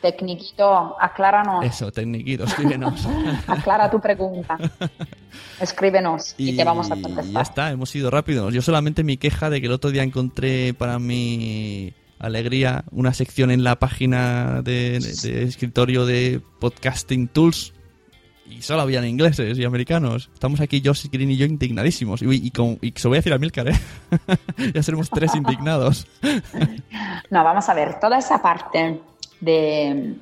Tecniquito, 0.00 0.96
acláranos, 1.00 1.64
Eso, 1.64 1.92
tecniquito, 1.92 2.44
escríbenos. 2.44 3.06
aclara 3.46 3.90
tu 3.90 4.00
pregunta. 4.00 4.56
Escríbenos 5.60 6.34
y, 6.38 6.56
te 6.56 6.64
vamos 6.64 6.90
a 6.90 6.96
Y 6.96 7.02
contestar. 7.02 7.32
ya 7.34 7.40
está, 7.42 7.70
hemos 7.70 7.94
ido 7.94 8.10
rápidos. 8.10 8.52
Yo 8.52 8.62
solamente 8.62 9.04
mi 9.04 9.16
queja 9.16 9.50
de 9.50 9.60
que 9.60 9.66
el 9.66 9.72
otro 9.72 9.90
día 9.90 10.02
encontré 10.02 10.74
para 10.74 10.98
mi 10.98 11.92
alegría 12.18 12.84
una 12.90 13.12
sección 13.14 13.50
en 13.50 13.62
la 13.64 13.76
página 13.78 14.62
de, 14.62 14.98
de- 15.00 15.28
de 15.30 15.42
escritorio 15.44 16.06
de 16.06 16.40
Podcasting 16.60 17.28
Tools 17.28 17.72
y 18.58 18.62
solo 18.62 18.82
habían 18.82 19.04
ingleses 19.06 19.58
y 19.58 19.64
americanos. 19.64 20.30
Estamos 20.34 20.60
aquí 20.60 20.82
Josh 20.84 21.06
Green 21.10 21.30
y 21.30 21.36
yo 21.36 21.46
indignadísimos. 21.46 22.22
Y, 22.22 22.46
y, 22.46 22.50
con- 22.50 22.78
y 22.80 22.92
se 22.96 23.04
lo 23.04 23.10
voy 23.10 23.16
a 23.16 23.20
decir 23.20 23.32
a 23.32 23.38
Milcar, 23.38 23.68
¿eh? 23.68 23.74
ya 24.74 24.82
seremos 24.82 25.10
tres 25.10 25.34
indignados. 25.34 26.06
No, 27.30 27.44
vamos 27.44 27.68
a 27.68 27.74
ver, 27.74 27.98
toda 28.00 28.18
esa 28.18 28.40
parte 28.42 29.00
de, 29.40 30.14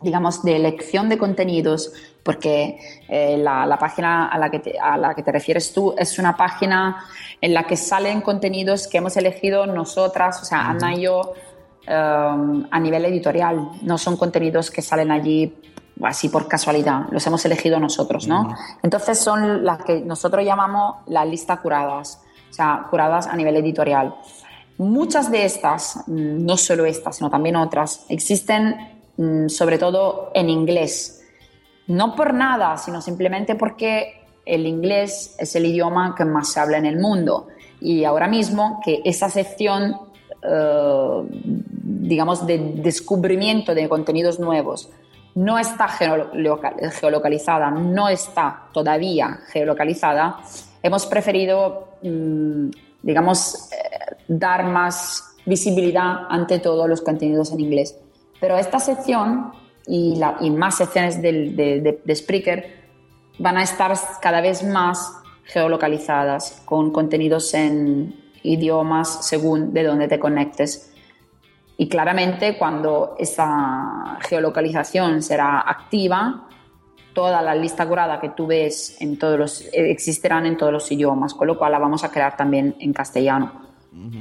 digamos, 0.00 0.42
de 0.42 0.56
elección 0.56 1.08
de 1.08 1.18
contenidos, 1.18 1.92
porque 2.22 2.78
eh, 3.08 3.36
la, 3.36 3.66
la 3.66 3.78
página 3.78 4.28
a 4.28 4.38
la, 4.38 4.50
que 4.50 4.60
te, 4.60 4.78
a 4.78 4.96
la 4.96 5.14
que 5.14 5.22
te 5.22 5.32
refieres 5.32 5.72
tú 5.72 5.94
es 5.98 6.18
una 6.18 6.36
página 6.36 7.04
en 7.40 7.52
la 7.54 7.64
que 7.64 7.76
salen 7.76 8.20
contenidos 8.20 8.86
que 8.86 8.98
hemos 8.98 9.16
elegido 9.16 9.66
nosotras, 9.66 10.40
o 10.40 10.44
sea, 10.44 10.68
Ana 10.70 10.94
y 10.94 11.02
yo, 11.02 11.32
eh, 11.86 11.92
a 11.94 12.78
nivel 12.80 13.04
editorial. 13.06 13.70
No 13.82 13.98
son 13.98 14.16
contenidos 14.16 14.70
que 14.70 14.82
salen 14.82 15.10
allí 15.10 15.52
así 16.02 16.28
por 16.28 16.48
casualidad, 16.48 17.06
los 17.10 17.26
hemos 17.26 17.44
elegido 17.44 17.78
nosotros, 17.78 18.26
¿no? 18.26 18.54
Entonces 18.82 19.18
son 19.18 19.64
las 19.64 19.82
que 19.84 20.00
nosotros 20.00 20.44
llamamos 20.44 20.96
la 21.06 21.24
lista 21.24 21.58
curadas, 21.58 22.22
o 22.50 22.52
sea, 22.52 22.86
curadas 22.90 23.26
a 23.26 23.36
nivel 23.36 23.56
editorial. 23.56 24.14
Muchas 24.78 25.30
de 25.30 25.44
estas, 25.44 26.04
mm, 26.06 26.44
no 26.44 26.56
solo 26.56 26.84
estas, 26.86 27.16
sino 27.16 27.30
también 27.30 27.56
otras, 27.56 28.06
existen 28.08 28.74
mm, 29.16 29.48
sobre 29.48 29.78
todo 29.78 30.30
en 30.34 30.48
inglés. 30.48 31.22
No 31.86 32.16
por 32.16 32.32
nada, 32.32 32.76
sino 32.78 33.00
simplemente 33.02 33.54
porque 33.54 34.24
el 34.46 34.66
inglés 34.66 35.34
es 35.38 35.54
el 35.54 35.66
idioma 35.66 36.14
que 36.16 36.24
más 36.24 36.52
se 36.52 36.60
habla 36.60 36.78
en 36.78 36.86
el 36.86 36.98
mundo. 36.98 37.48
Y 37.80 38.04
ahora 38.04 38.28
mismo 38.28 38.80
que 38.84 39.02
esa 39.04 39.28
sección, 39.28 39.96
eh, 40.42 41.22
digamos, 41.30 42.46
de 42.46 42.58
descubrimiento 42.76 43.74
de 43.74 43.88
contenidos 43.88 44.40
nuevos 44.40 44.88
no 45.34 45.58
está 45.58 45.88
geoloca- 45.88 46.74
geolocalizada, 46.92 47.70
no 47.70 48.08
está 48.08 48.64
todavía 48.72 49.38
geolocalizada, 49.50 50.38
hemos 50.82 51.06
preferido, 51.06 51.88
mm, 52.02 52.68
digamos, 53.02 53.70
eh, 53.72 54.16
dar 54.28 54.64
más 54.64 55.36
visibilidad 55.46 56.26
ante 56.28 56.58
todo 56.58 56.86
los 56.86 57.00
contenidos 57.00 57.50
en 57.52 57.60
inglés. 57.60 57.96
Pero 58.40 58.56
esta 58.56 58.78
sección 58.78 59.52
y, 59.86 60.20
más 60.50 60.76
secciones 60.76 61.20
de, 61.22 61.50
de- 61.50 62.00
de 62.04 62.14
Spreaker 62.16 62.82
van 63.38 63.56
a 63.56 63.62
estar 63.62 63.92
cada 64.20 64.40
vez 64.40 64.62
más 64.62 65.12
geolocalizadas 65.44 66.62
con 66.64 66.92
contenidos 66.92 67.52
en 67.54 68.14
idiomas 68.44 69.26
según 69.26 69.72
de 69.72 69.84
dónde 69.84 70.08
te 70.08 70.18
conectes. 70.20 70.91
Y 71.76 71.88
claramente 71.88 72.56
cuando 72.58 73.16
esa 73.18 74.18
geolocalización 74.20 75.22
será 75.22 75.60
activa, 75.60 76.48
toda 77.14 77.42
la 77.42 77.54
lista 77.54 77.86
curada 77.86 78.20
que 78.20 78.30
tú 78.30 78.46
ves 78.46 78.96
en 79.00 79.18
todos 79.18 79.38
los, 79.38 79.60
eh, 79.72 79.90
existirán 79.90 80.46
en 80.46 80.56
todos 80.56 80.72
los 80.72 80.90
idiomas, 80.92 81.34
con 81.34 81.46
lo 81.46 81.58
cual 81.58 81.72
la 81.72 81.78
vamos 81.78 82.04
a 82.04 82.10
crear 82.10 82.36
también 82.36 82.76
en 82.80 82.92
castellano. 82.92 83.62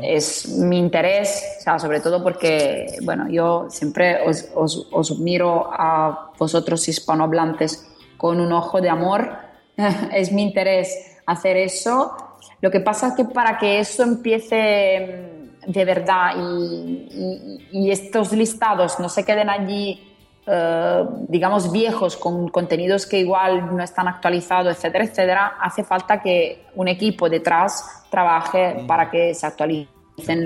Es 0.01 0.49
mi 0.49 0.77
interés, 0.77 1.57
o 1.59 1.61
sea, 1.61 1.79
sobre 1.79 2.01
todo 2.01 2.21
porque, 2.21 2.97
bueno, 3.03 3.29
yo 3.29 3.67
siempre 3.69 4.17
os, 4.27 4.49
os- 4.53 4.87
os 4.91 5.17
miro 5.19 5.69
a 5.71 6.31
vosotros 6.37 6.85
hispanohablantes 6.89 7.87
con 8.17 8.41
un 8.41 8.51
ojo 8.51 8.81
de 8.81 8.89
amor. 8.89 9.31
es 10.13 10.33
mi 10.33 10.41
interés 10.43 11.21
hacer 11.25 11.55
eso. 11.55 12.13
Lo 12.59 12.69
que 12.69 12.81
pasa 12.81 13.07
es 13.09 13.13
que 13.13 13.23
para 13.23 13.57
que 13.57 13.79
eso 13.79 14.03
empiece 14.03 15.30
de 15.67 15.85
verdad 15.85 16.31
y, 16.37 17.07
y- 17.11 17.67
y 17.71 17.91
estos 17.91 18.31
listados 18.33 18.99
no 18.99 19.09
se 19.09 19.23
queden 19.23 19.49
allí, 19.49 20.07
eh, 20.47 21.05
digamos, 21.27 21.71
viejos 21.71 22.17
con 22.17 22.47
contenidos 22.49 23.05
que 23.05 23.19
igual 23.19 23.75
no 23.75 23.83
están 23.83 24.07
actualizados, 24.07 24.75
etcétera, 24.75 25.03
etcétera, 25.05 25.53
hace 25.61 25.83
falta 25.83 26.21
que 26.21 26.65
un 26.75 26.87
equipo 26.87 27.29
detrás 27.29 28.05
trabaje 28.09 28.83
para 28.87 29.09
que 29.11 29.33
se 29.35 29.45
actualicen 29.45 29.87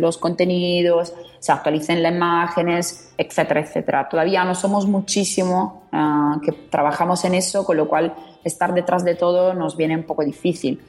los 0.02 0.18
contenidos, 0.18 1.14
se 1.40 1.52
actualicen 1.52 2.04
las 2.04 2.12
imágenes, 2.14 3.14
etcétera, 3.18 3.62
etcétera. 3.62 4.08
Todavía 4.10 4.44
no 4.44 4.54
somos 4.54 4.86
muchísimo 4.86 5.84
ah, 5.92 6.38
que 6.44 6.52
trabajamos 6.52 7.24
en 7.26 7.36
eso, 7.36 7.66
con 7.66 7.78
lo 7.78 7.88
cual 7.88 8.14
estar 8.44 8.74
detrás 8.74 9.04
de 9.06 9.16
todo 9.16 9.54
nos 9.54 9.76
viene 9.78 9.96
un 9.96 10.04
poco 10.04 10.24
difícil. 10.24 10.82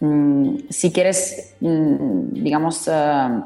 Mm, 0.00 0.56
si 0.70 0.90
quieres, 0.92 1.56
mm, 1.60 2.32
digamos, 2.42 2.88
eh, 2.88 3.40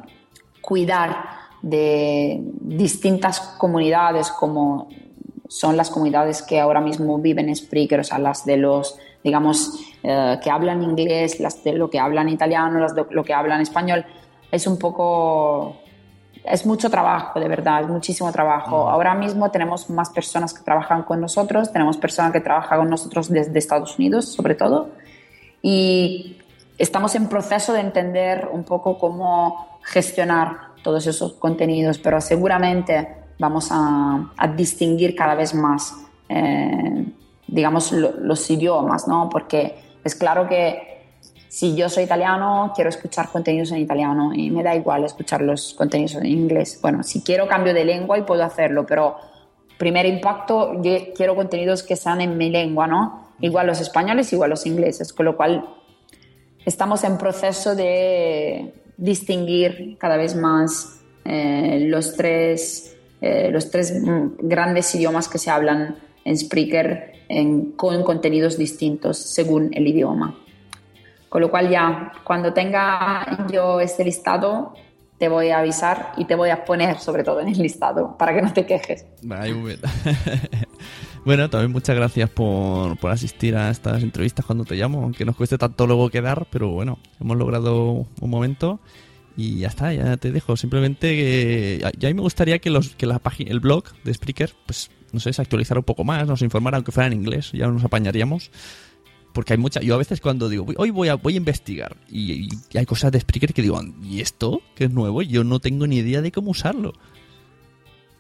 cuidar 0.61 1.25
de 1.63 2.41
distintas 2.61 3.41
comunidades 3.41 4.31
como 4.31 4.89
son 5.49 5.77
las 5.77 5.91
comunidades 5.91 6.43
que 6.43 6.61
ahora 6.61 6.81
mismo 6.81 7.19
viven 7.19 7.49
en 7.49 7.57
Spreaker, 7.57 8.01
o 8.01 8.05
sea, 8.05 8.19
las 8.19 8.45
de 8.45 8.59
los, 8.59 8.99
digamos, 9.25 9.81
eh, 10.03 10.39
que 10.43 10.51
hablan 10.51 10.83
inglés, 10.83 11.41
las 11.41 11.65
de 11.65 11.73
lo 11.73 11.89
que 11.89 11.99
hablan 11.99 12.29
italiano, 12.29 12.79
las 12.79 12.95
de 12.95 13.07
lo 13.11 13.25
que 13.25 13.33
hablan 13.33 13.63
español, 13.63 14.05
es 14.53 14.67
un 14.67 14.79
poco, 14.79 15.79
es 16.45 16.67
mucho 16.67 16.91
trabajo, 16.91 17.41
de 17.41 17.49
verdad, 17.49 17.83
es 17.83 17.89
muchísimo 17.89 18.31
trabajo. 18.31 18.91
Ahora 18.91 19.15
mismo 19.15 19.51
tenemos 19.51 19.89
más 19.89 20.11
personas 20.11 20.53
que 20.53 20.63
trabajan 20.63 21.03
con 21.03 21.21
nosotros, 21.21 21.73
tenemos 21.73 21.97
personas 21.97 22.33
que 22.33 22.41
trabajan 22.41 22.81
con 22.81 22.91
nosotros 22.91 23.31
desde 23.31 23.59
Estados 23.59 23.99
Unidos, 23.99 24.27
sobre 24.27 24.55
todo, 24.55 24.91
y 25.63 26.37
estamos 26.77 27.15
en 27.15 27.27
proceso 27.29 27.73
de 27.73 27.81
entender 27.81 28.49
un 28.53 28.65
poco 28.65 28.99
cómo 28.99 29.78
gestionar 29.89 30.75
todos 30.83 31.07
esos 31.07 31.35
contenidos, 31.35 31.99
pero 31.99 32.21
seguramente 32.21 33.09
vamos 33.39 33.69
a, 33.71 34.33
a 34.37 34.49
distinguir 34.49 35.15
cada 35.15 35.35
vez 35.35 35.55
más, 35.55 35.95
eh, 36.29 37.05
digamos, 37.47 37.93
lo- 37.93 38.13
los 38.21 38.51
idiomas, 38.51 39.09
¿no? 39.09 39.29
Porque 39.31 39.75
es 40.05 40.15
claro 40.15 40.49
que 40.49 40.87
si 41.49 41.75
yo 41.75 41.89
soy 41.89 42.05
italiano, 42.05 42.73
quiero 42.75 42.91
escuchar 42.91 43.31
contenidos 43.31 43.73
en 43.73 43.79
italiano 43.79 44.33
y 44.35 44.51
me 44.51 44.63
da 44.63 44.75
igual 44.77 45.05
escuchar 45.05 45.41
los 45.41 45.75
contenidos 45.75 46.15
en 46.17 46.27
inglés. 46.27 46.79
Bueno, 46.83 47.03
si 47.03 47.23
quiero 47.23 47.49
cambio 47.49 47.73
de 47.75 47.85
lengua 47.85 48.19
y 48.19 48.23
puedo 48.23 48.45
hacerlo, 48.45 48.85
pero 48.87 49.17
primer 49.79 50.07
impacto, 50.07 50.81
yo 50.83 50.93
quiero 51.17 51.35
contenidos 51.35 51.83
que 51.83 51.97
sean 51.97 52.21
en 52.21 52.37
mi 52.37 52.51
lengua, 52.51 52.87
¿no? 52.87 53.29
Igual 53.41 53.67
los 53.69 53.81
españoles, 53.81 54.33
igual 54.33 54.51
los 54.51 54.67
ingleses, 54.67 55.13
con 55.13 55.25
lo 55.27 55.37
cual 55.37 55.65
estamos 56.67 57.03
en 57.05 57.17
proceso 57.17 57.75
de 57.75 58.75
distinguir 58.99 59.97
cada 59.99 60.17
vez 60.19 60.35
más 60.37 61.01
eh, 61.25 61.87
los 61.89 62.15
tres, 62.17 62.97
eh, 63.23 63.49
los 63.51 63.71
tres 63.71 63.95
mm, 64.03 64.33
grandes 64.41 64.95
idiomas 64.95 65.29
que 65.29 65.39
se 65.39 65.51
hablan 65.51 65.97
en 66.25 66.37
Spreaker 66.37 67.13
en- 67.29 67.73
con 67.73 68.03
contenidos 68.03 68.59
distintos 68.59 69.17
según 69.19 69.71
el 69.73 69.87
idioma. 69.87 70.39
Con 71.29 71.41
lo 71.43 71.51
cual 71.51 71.71
ya, 71.71 72.13
cuando 72.25 72.53
tenga 72.53 73.47
yo 73.53 73.81
este 73.81 74.05
listado, 74.05 74.75
te 75.19 75.29
voy 75.29 75.49
a 75.51 75.59
avisar 75.59 76.13
y 76.17 76.25
te 76.25 76.35
voy 76.35 76.51
a 76.51 76.65
poner 76.65 76.99
sobre 76.99 77.23
todo 77.25 77.41
en 77.41 77.49
el 77.49 77.59
listado 77.59 78.17
para 78.17 78.35
que 78.35 78.43
no 78.43 78.53
te 78.53 78.65
quejes. 78.67 79.05
bueno, 81.29 81.51
también 81.51 81.73
muchas 81.73 81.95
gracias 81.95 82.31
por, 82.31 82.97
por 82.97 83.11
asistir 83.11 83.55
a 83.55 83.69
estas 83.69 84.03
entrevistas 84.03 84.47
cuando 84.47 84.65
te 84.65 84.77
llamo, 84.77 85.03
aunque 85.03 85.27
nos 85.27 85.37
cueste 85.37 85.59
tanto 85.59 85.87
luego 85.87 86.09
quedar, 86.09 86.47
pero 86.51 86.71
bueno, 86.71 87.01
hemos 87.21 87.37
logrado 87.37 88.07
un 88.19 88.31
momento 88.31 88.81
y 89.37 89.59
ya 89.59 89.69
está, 89.69 89.93
ya 89.93 90.17
te 90.17 90.33
dejo. 90.33 90.57
Simplemente 90.57 91.15
que 91.15 91.87
ya 91.99 92.09
a 92.09 92.11
mí 92.11 92.15
me 92.15 92.23
gustaría 92.23 92.61
que 92.61 92.71
los 92.71 92.97
que 92.97 93.05
la 93.05 93.19
página, 93.19 93.51
el 93.51 93.61
blog 93.61 93.85
de 94.05 94.15
Spreaker, 94.15 94.55
pues 94.65 94.91
no 95.13 95.21
sé, 95.21 95.35
se 95.35 95.43
actualizara 95.43 95.81
un 95.81 95.85
poco 95.85 96.03
más, 96.03 96.27
nos 96.27 96.41
informara 96.41 96.79
aunque 96.79 96.93
fuera 96.93 97.09
en 97.09 97.13
inglés, 97.13 97.53
ya 97.53 97.67
nos 97.67 97.85
apañaríamos. 97.85 98.51
Porque 99.35 99.53
hay 99.53 99.59
mucha, 99.59 99.81
yo 99.81 99.97
a 99.97 99.99
veces 99.99 100.23
cuando 100.23 100.49
digo, 100.49 100.65
hoy 100.79 100.89
voy 100.89 101.09
a, 101.09 101.17
voy 101.17 101.35
a 101.35 101.37
investigar 101.37 101.99
y, 102.09 102.49
y 102.73 102.79
hay 102.79 102.87
cosas 102.87 103.13
de 103.13 103.21
Spreaker 103.21 103.53
que 103.53 103.61
digo, 103.61 103.79
¿y 104.03 104.23
esto? 104.23 104.63
Que 104.75 104.85
es 104.85 104.91
nuevo, 104.91 105.21
yo 105.21 105.45
no 105.45 105.61
tengo 105.61 105.87
ni 105.87 105.99
idea 105.99 106.23
de 106.23 106.33
cómo 106.33 106.53
usarlo. 106.53 106.95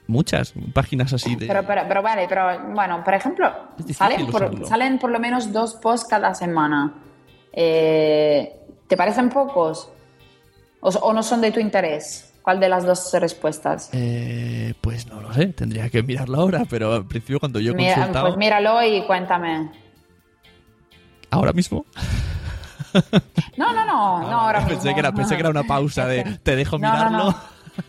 Muchas 0.09 0.55
páginas 0.73 1.13
así 1.13 1.37
de... 1.37 1.47
Pero, 1.47 1.65
pero, 1.67 1.83
pero 1.87 2.03
vale, 2.03 2.27
pero 2.29 2.73
bueno, 2.73 3.05
por 3.05 3.15
ejemplo, 3.15 3.53
salen 3.95 4.27
por, 4.27 4.67
salen 4.67 4.99
por 4.99 5.11
lo 5.11 5.21
menos 5.21 5.53
dos 5.53 5.75
posts 5.75 6.09
cada 6.09 6.35
semana. 6.35 6.95
Eh, 7.53 8.59
¿Te 8.89 8.97
parecen 8.97 9.29
pocos? 9.29 9.91
O, 10.81 10.89
¿O 10.89 11.13
no 11.13 11.23
son 11.23 11.43
de 11.43 11.53
tu 11.53 11.61
interés? 11.61 12.33
¿Cuál 12.41 12.59
de 12.59 12.71
las 12.71 12.87
dos 12.87 13.13
respuestas? 13.21 13.91
Eh, 13.93 14.73
pues 14.81 15.07
no 15.07 15.21
lo 15.21 15.31
sé, 15.35 15.49
tendría 15.49 15.91
que 15.91 16.03
mirarlo 16.03 16.41
ahora, 16.41 16.63
pero 16.71 16.95
al 16.95 17.07
principio 17.07 17.39
cuando 17.39 17.61
yo 17.61 17.75
Mira, 17.75 17.95
consultado... 17.97 18.29
Pues 18.29 18.39
míralo 18.39 18.83
y 18.83 19.03
cuéntame. 19.07 19.71
¿Ahora 21.31 21.53
mismo? 21.53 21.85
No, 23.59 23.75
no, 23.75 23.85
no, 23.85 24.21
no 24.23 24.41
ahora 24.41 24.61
pensé 24.67 24.75
mismo. 24.77 24.95
Que 24.95 25.01
era, 25.01 25.13
pensé 25.13 25.35
que 25.35 25.41
era 25.41 25.51
una 25.51 25.65
pausa 25.65 26.07
de 26.07 26.39
te 26.43 26.57
dejo 26.57 26.79
no, 26.79 26.91
mirarlo. 26.91 27.19
no. 27.19 27.25
No, 27.31 27.37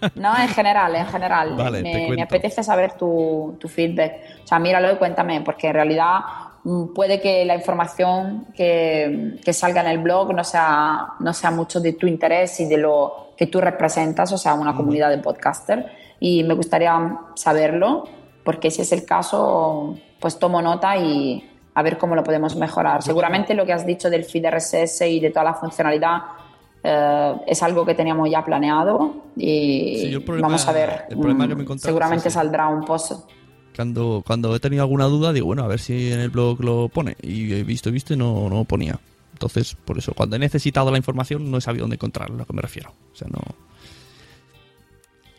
en 0.01 0.47
general, 0.49 0.95
en 0.95 1.05
general. 1.07 1.55
Vale, 1.55 1.81
me, 1.81 2.09
me 2.09 2.21
apetece 2.21 2.63
saber 2.63 2.93
tu, 2.93 3.55
tu 3.59 3.67
feedback. 3.67 4.13
O 4.43 4.47
sea, 4.47 4.59
míralo 4.59 4.91
y 4.91 4.95
cuéntame, 4.97 5.41
porque 5.41 5.67
en 5.67 5.73
realidad 5.73 6.19
mm, 6.63 6.93
puede 6.93 7.19
que 7.19 7.45
la 7.45 7.55
información 7.55 8.47
que, 8.55 9.37
que 9.43 9.53
salga 9.53 9.81
en 9.81 9.87
el 9.87 9.99
blog 9.99 10.33
no 10.33 10.43
sea, 10.43 11.13
no 11.19 11.33
sea 11.33 11.51
mucho 11.51 11.79
de 11.79 11.93
tu 11.93 12.07
interés 12.07 12.59
y 12.59 12.65
de 12.65 12.77
lo 12.77 13.33
que 13.37 13.47
tú 13.47 13.61
representas, 13.61 14.31
o 14.31 14.37
sea, 14.37 14.53
una 14.53 14.75
comunidad 14.75 15.09
de 15.09 15.17
podcaster. 15.19 15.91
Y 16.19 16.43
me 16.43 16.53
gustaría 16.53 17.17
saberlo, 17.35 18.03
porque 18.43 18.71
si 18.71 18.81
es 18.81 18.91
el 18.91 19.05
caso, 19.05 19.95
pues 20.19 20.37
tomo 20.37 20.61
nota 20.61 20.97
y 20.97 21.49
a 21.73 21.81
ver 21.81 21.97
cómo 21.97 22.15
lo 22.15 22.23
podemos 22.23 22.55
mejorar. 22.55 23.01
Seguramente 23.03 23.53
lo 23.53 23.65
que 23.65 23.71
has 23.71 23.85
dicho 23.85 24.09
del 24.09 24.25
feed 24.25 24.45
RSS 24.49 25.01
y 25.03 25.19
de 25.19 25.29
toda 25.29 25.45
la 25.45 25.53
funcionalidad 25.53 26.17
eh, 26.83 27.35
es 27.47 27.61
algo 27.63 27.85
que 27.85 27.93
teníamos 27.95 28.29
ya 28.29 28.43
planeado 28.43 29.15
y 29.35 29.97
Sí, 30.11 30.19
problema- 30.19 30.47
vamos 30.47 30.67
a 30.67 30.71
ver. 30.71 31.05
el 31.09 31.17
problema 31.17 31.47
que 31.47 31.55
me 31.55 31.63
mm, 31.63 31.77
seguramente 31.79 32.29
saldrá 32.29 32.67
un 32.67 32.85
post. 32.85 33.29
Cuando, 33.75 34.23
cuando 34.25 34.55
he 34.55 34.59
tenido 34.59 34.83
alguna 34.83 35.05
duda, 35.05 35.31
digo, 35.31 35.45
bueno, 35.47 35.63
a 35.63 35.67
ver 35.67 35.79
si 35.79 36.11
en 36.11 36.19
el 36.19 36.29
blog 36.29 36.61
lo 36.63 36.89
pone. 36.89 37.15
Y 37.21 37.53
he 37.53 37.63
visto, 37.63 37.91
visto 37.91 38.13
y 38.13 38.17
no, 38.17 38.49
no 38.49 38.55
lo 38.57 38.63
ponía. 38.65 38.99
Entonces, 39.31 39.75
por 39.85 39.97
eso, 39.97 40.13
cuando 40.13 40.35
he 40.35 40.39
necesitado 40.39 40.91
la 40.91 40.97
información, 40.97 41.49
no 41.49 41.57
he 41.57 41.61
sabido 41.61 41.83
dónde 41.83 41.95
encontrarla, 41.95 42.35
a 42.35 42.39
lo 42.39 42.45
que 42.45 42.53
me 42.53 42.61
refiero. 42.61 42.91
O 43.13 43.15
sea, 43.15 43.27
no. 43.31 43.39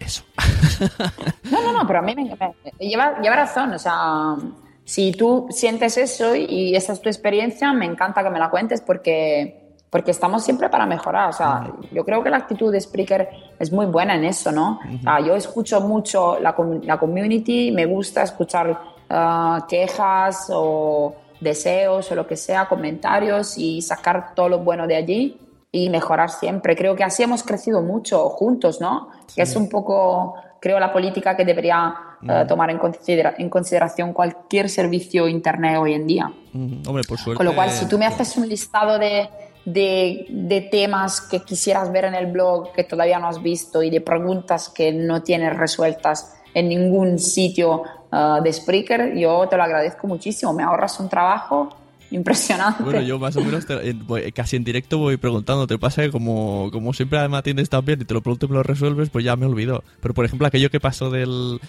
No, 1.51 1.63
no, 1.63 1.73
no, 1.73 1.87
pero 1.87 1.99
a 1.99 2.03
mí 2.03 2.15
me, 2.15 2.25
me- 2.25 2.89
lleva, 2.89 3.21
lleva 3.21 3.37
razón. 3.37 3.73
O 3.75 3.79
sea, 3.79 4.37
si 4.85 5.13
tú 5.13 5.47
sientes 5.51 5.97
eso 5.99 6.35
y 6.35 6.75
esa 6.75 6.93
es 6.95 7.03
tu 7.03 7.09
experiencia, 7.09 7.73
me 7.73 7.85
encanta 7.87 8.23
que 8.23 8.31
me 8.31 8.39
la 8.39 8.49
cuentes 8.51 8.81
porque, 8.81 9.60
porque 9.91 10.13
estamos 10.13 10.45
siempre 10.45 10.69
para 10.69 10.87
mejorar. 10.87 11.29
O 11.31 11.33
sea, 11.33 11.73
yo 11.93 12.05
creo 12.05 12.23
que 12.23 12.31
la 12.31 12.37
actitud 12.39 12.71
de 12.73 12.81
Spreaker 12.81 13.29
es 13.59 13.73
muy 13.73 13.87
buena 13.87 14.15
en 14.15 14.25
eso, 14.25 14.53
¿no? 14.53 14.79
O 14.99 15.03
sea, 15.03 15.21
yo 15.21 15.35
escucho 15.35 15.81
mucho 15.81 16.39
la, 16.41 16.55
la 16.85 16.99
community, 16.99 17.73
me 17.73 17.87
gusta 17.87 18.23
escuchar 18.23 18.81
ah, 19.09 19.67
quejas 19.69 20.47
o 20.53 21.15
deseos 21.41 22.11
o 22.13 22.15
lo 22.15 22.27
que 22.27 22.37
sea, 22.37 22.67
comentarios 22.67 23.59
y 23.59 23.83
sacar 23.83 24.35
todo 24.35 24.49
lo 24.49 24.59
bueno 24.61 24.87
de 24.87 24.97
allí 24.97 25.39
y 25.73 25.89
mejorar 25.91 26.31
siempre. 26.31 26.77
Creo 26.77 26.95
que 26.95 27.03
así 27.05 27.23
hemos 27.23 27.43
crecido 27.43 27.83
mucho 27.83 28.29
juntos, 28.29 28.81
¿no? 28.81 29.09
Que 29.35 29.43
es 29.43 29.57
un 29.57 29.69
poco, 29.69 30.35
creo, 30.61 30.79
la 30.79 30.93
política 30.93 31.37
que 31.37 31.45
debería 31.45 31.95
eh, 32.23 32.45
tomar 32.47 32.71
en, 32.71 32.79
considera- 32.79 33.35
en 33.39 33.49
consideración 33.49 34.13
cualquier 34.13 34.69
servicio 34.69 35.27
internet 35.27 35.79
hoy 35.81 35.95
en 35.95 36.07
día. 36.07 36.31
Mm, 36.53 36.87
Hombre, 36.87 37.03
por 37.09 37.19
suerte. 37.19 37.37
Con 37.39 37.47
lo 37.47 37.55
cual, 37.55 37.71
si 37.71 37.87
tú 37.89 37.99
me 37.99 38.05
haces 38.07 38.37
un 38.37 38.47
listado 38.49 38.99
de, 38.99 39.29
de, 39.65 40.27
de 40.29 40.61
temas 40.63 41.21
que 41.21 41.41
quisieras 41.41 41.93
ver 41.93 42.05
en 42.07 42.15
el 42.15 42.27
blog 42.27 42.73
que 42.73 42.85
todavía 42.85 43.19
no 43.19 43.29
has 43.29 43.43
visto 43.43 43.83
y 43.83 43.91
de 43.91 44.01
preguntas 44.01 44.69
que 44.69 44.93
no 44.93 45.23
tienes 45.23 45.57
resueltas 45.57 46.35
en 46.55 46.69
ningún 46.69 47.19
sitio 47.19 47.83
eh, 48.11 48.39
de 48.43 48.53
Spreaker, 48.53 49.17
yo 49.17 49.47
te 49.49 49.57
lo 49.57 49.63
agradezco 49.63 50.07
muchísimo. 50.07 50.53
Me 50.53 50.63
ahorras 50.65 50.99
un 50.99 51.09
trabajo 51.09 51.69
impresionante. 52.11 52.83
Bueno, 52.83 53.03
yo 53.03 53.19
más 53.21 53.37
o 53.37 53.41
menos 53.41 53.65
te- 53.67 53.91
en- 53.91 54.05
voy- 54.07 54.33
casi 54.33 54.57
en 54.57 54.65
directo 54.65 54.99
voy 54.99 55.17
preguntando. 55.17 55.67
Te 55.69 55.79
pasa 55.79 56.03
que 56.03 56.11
como, 56.11 56.69
como 56.73 56.93
siempre 56.93 57.29
me 57.29 57.37
atiendes 57.37 57.69
tan 57.69 57.85
bien 57.85 58.01
y 58.01 58.05
te 58.05 58.15
lo 58.15 58.21
pregunto 58.21 58.47
y 58.47 58.49
me 58.49 58.57
lo 58.57 58.63
resuelves, 58.65 59.11
pues 59.11 59.25
ya 59.25 59.37
me 59.37 59.47
olvido. 59.47 59.85
Pero 60.01 60.13
por 60.15 60.25
ejemplo, 60.25 60.47
aquello 60.49 60.71
que 60.71 60.81
pasó 60.81 61.11
del 61.11 61.61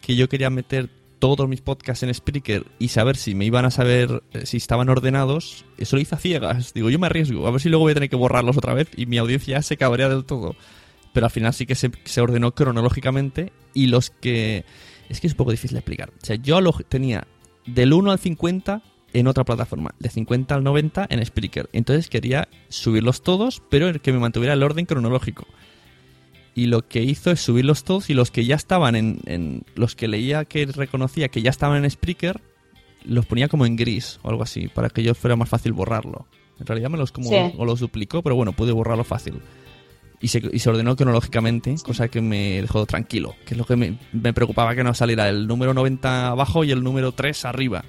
que 0.00 0.14
yo 0.14 0.28
quería 0.28 0.50
meter 0.50 0.88
todos 1.18 1.48
mis 1.48 1.60
podcasts 1.60 2.02
en 2.02 2.12
Spreaker 2.12 2.66
y 2.78 2.88
saber 2.88 3.16
si 3.16 3.34
me 3.34 3.44
iban 3.44 3.64
a 3.64 3.70
saber 3.70 4.22
eh, 4.32 4.46
si 4.46 4.56
estaban 4.56 4.88
ordenados, 4.88 5.64
eso 5.76 5.96
lo 5.96 6.02
hice 6.02 6.14
a 6.14 6.18
ciegas. 6.18 6.74
Digo, 6.74 6.90
yo 6.90 6.98
me 6.98 7.06
arriesgo, 7.06 7.46
a 7.46 7.50
ver 7.50 7.60
si 7.60 7.68
luego 7.68 7.84
voy 7.84 7.92
a 7.92 7.94
tener 7.94 8.10
que 8.10 8.16
borrarlos 8.16 8.56
otra 8.56 8.74
vez 8.74 8.88
y 8.96 9.06
mi 9.06 9.18
audiencia 9.18 9.62
se 9.62 9.76
cabrea 9.76 10.08
del 10.08 10.24
todo. 10.24 10.56
Pero 11.12 11.26
al 11.26 11.32
final 11.32 11.54
sí 11.54 11.66
que 11.66 11.74
se, 11.74 11.90
se 12.04 12.20
ordenó 12.20 12.54
cronológicamente 12.54 13.52
y 13.74 13.86
los 13.86 14.10
que... 14.10 14.64
Es 15.08 15.20
que 15.20 15.26
es 15.26 15.32
un 15.32 15.38
poco 15.38 15.52
difícil 15.52 15.74
de 15.74 15.78
explicar. 15.78 16.10
O 16.10 16.26
sea, 16.26 16.36
yo 16.36 16.60
lo 16.60 16.72
tenía 16.72 17.26
del 17.64 17.94
1 17.94 18.10
al 18.10 18.18
50 18.18 18.82
en 19.12 19.26
otra 19.26 19.44
plataforma, 19.44 19.94
de 19.98 20.10
50 20.10 20.54
al 20.54 20.64
90 20.64 21.06
en 21.08 21.24
Spreaker. 21.24 21.68
Entonces 21.72 22.08
quería 22.08 22.48
subirlos 22.68 23.22
todos, 23.22 23.62
pero 23.70 23.88
el 23.88 24.00
que 24.00 24.12
me 24.12 24.18
mantuviera 24.18 24.54
el 24.54 24.62
orden 24.62 24.86
cronológico. 24.86 25.46
Y 26.54 26.66
lo 26.66 26.86
que 26.88 27.02
hizo 27.02 27.30
es 27.30 27.40
subirlos 27.40 27.84
todos 27.84 28.10
y 28.10 28.14
los 28.14 28.30
que 28.30 28.44
ya 28.44 28.56
estaban 28.56 28.96
en, 28.96 29.20
en- 29.26 29.62
los 29.76 29.94
que 29.94 30.08
leía 30.08 30.44
que 30.44 30.66
reconocía 30.66 31.28
que 31.28 31.40
ya 31.42 31.50
estaban 31.50 31.84
en 31.84 31.90
Spreaker, 31.90 32.40
los 33.04 33.26
ponía 33.26 33.48
como 33.48 33.64
en 33.64 33.76
gris 33.76 34.18
o 34.22 34.30
algo 34.30 34.42
así, 34.42 34.68
para 34.68 34.90
que 34.90 35.02
yo 35.02 35.14
fuera 35.14 35.36
más 35.36 35.48
fácil 35.48 35.72
borrarlo. 35.72 36.26
En 36.58 36.66
realidad 36.66 36.90
me 36.90 36.98
los 36.98 37.12
como 37.12 37.28
Sí. 37.30 37.36
o 37.56 37.64
los 37.64 37.78
duplicó, 37.78 38.22
pero 38.22 38.34
bueno, 38.34 38.52
pude 38.52 38.72
borrarlo 38.72 39.04
fácil. 39.04 39.34
Y 40.20 40.26
se, 40.28 40.42
y 40.52 40.58
se 40.58 40.68
ordenó 40.68 40.96
cronológicamente, 40.96 41.76
cosa 41.84 42.08
que 42.08 42.20
me 42.20 42.60
dejó 42.60 42.84
tranquilo, 42.86 43.36
que 43.46 43.54
es 43.54 43.58
lo 43.58 43.64
que 43.64 43.76
me, 43.76 43.96
me 44.12 44.32
preocupaba 44.32 44.74
que 44.74 44.82
no 44.82 44.92
saliera 44.94 45.28
el 45.28 45.46
número 45.46 45.72
90 45.74 46.26
abajo 46.30 46.64
y 46.64 46.72
el 46.72 46.82
número 46.82 47.12
3 47.12 47.44
arriba. 47.44 47.84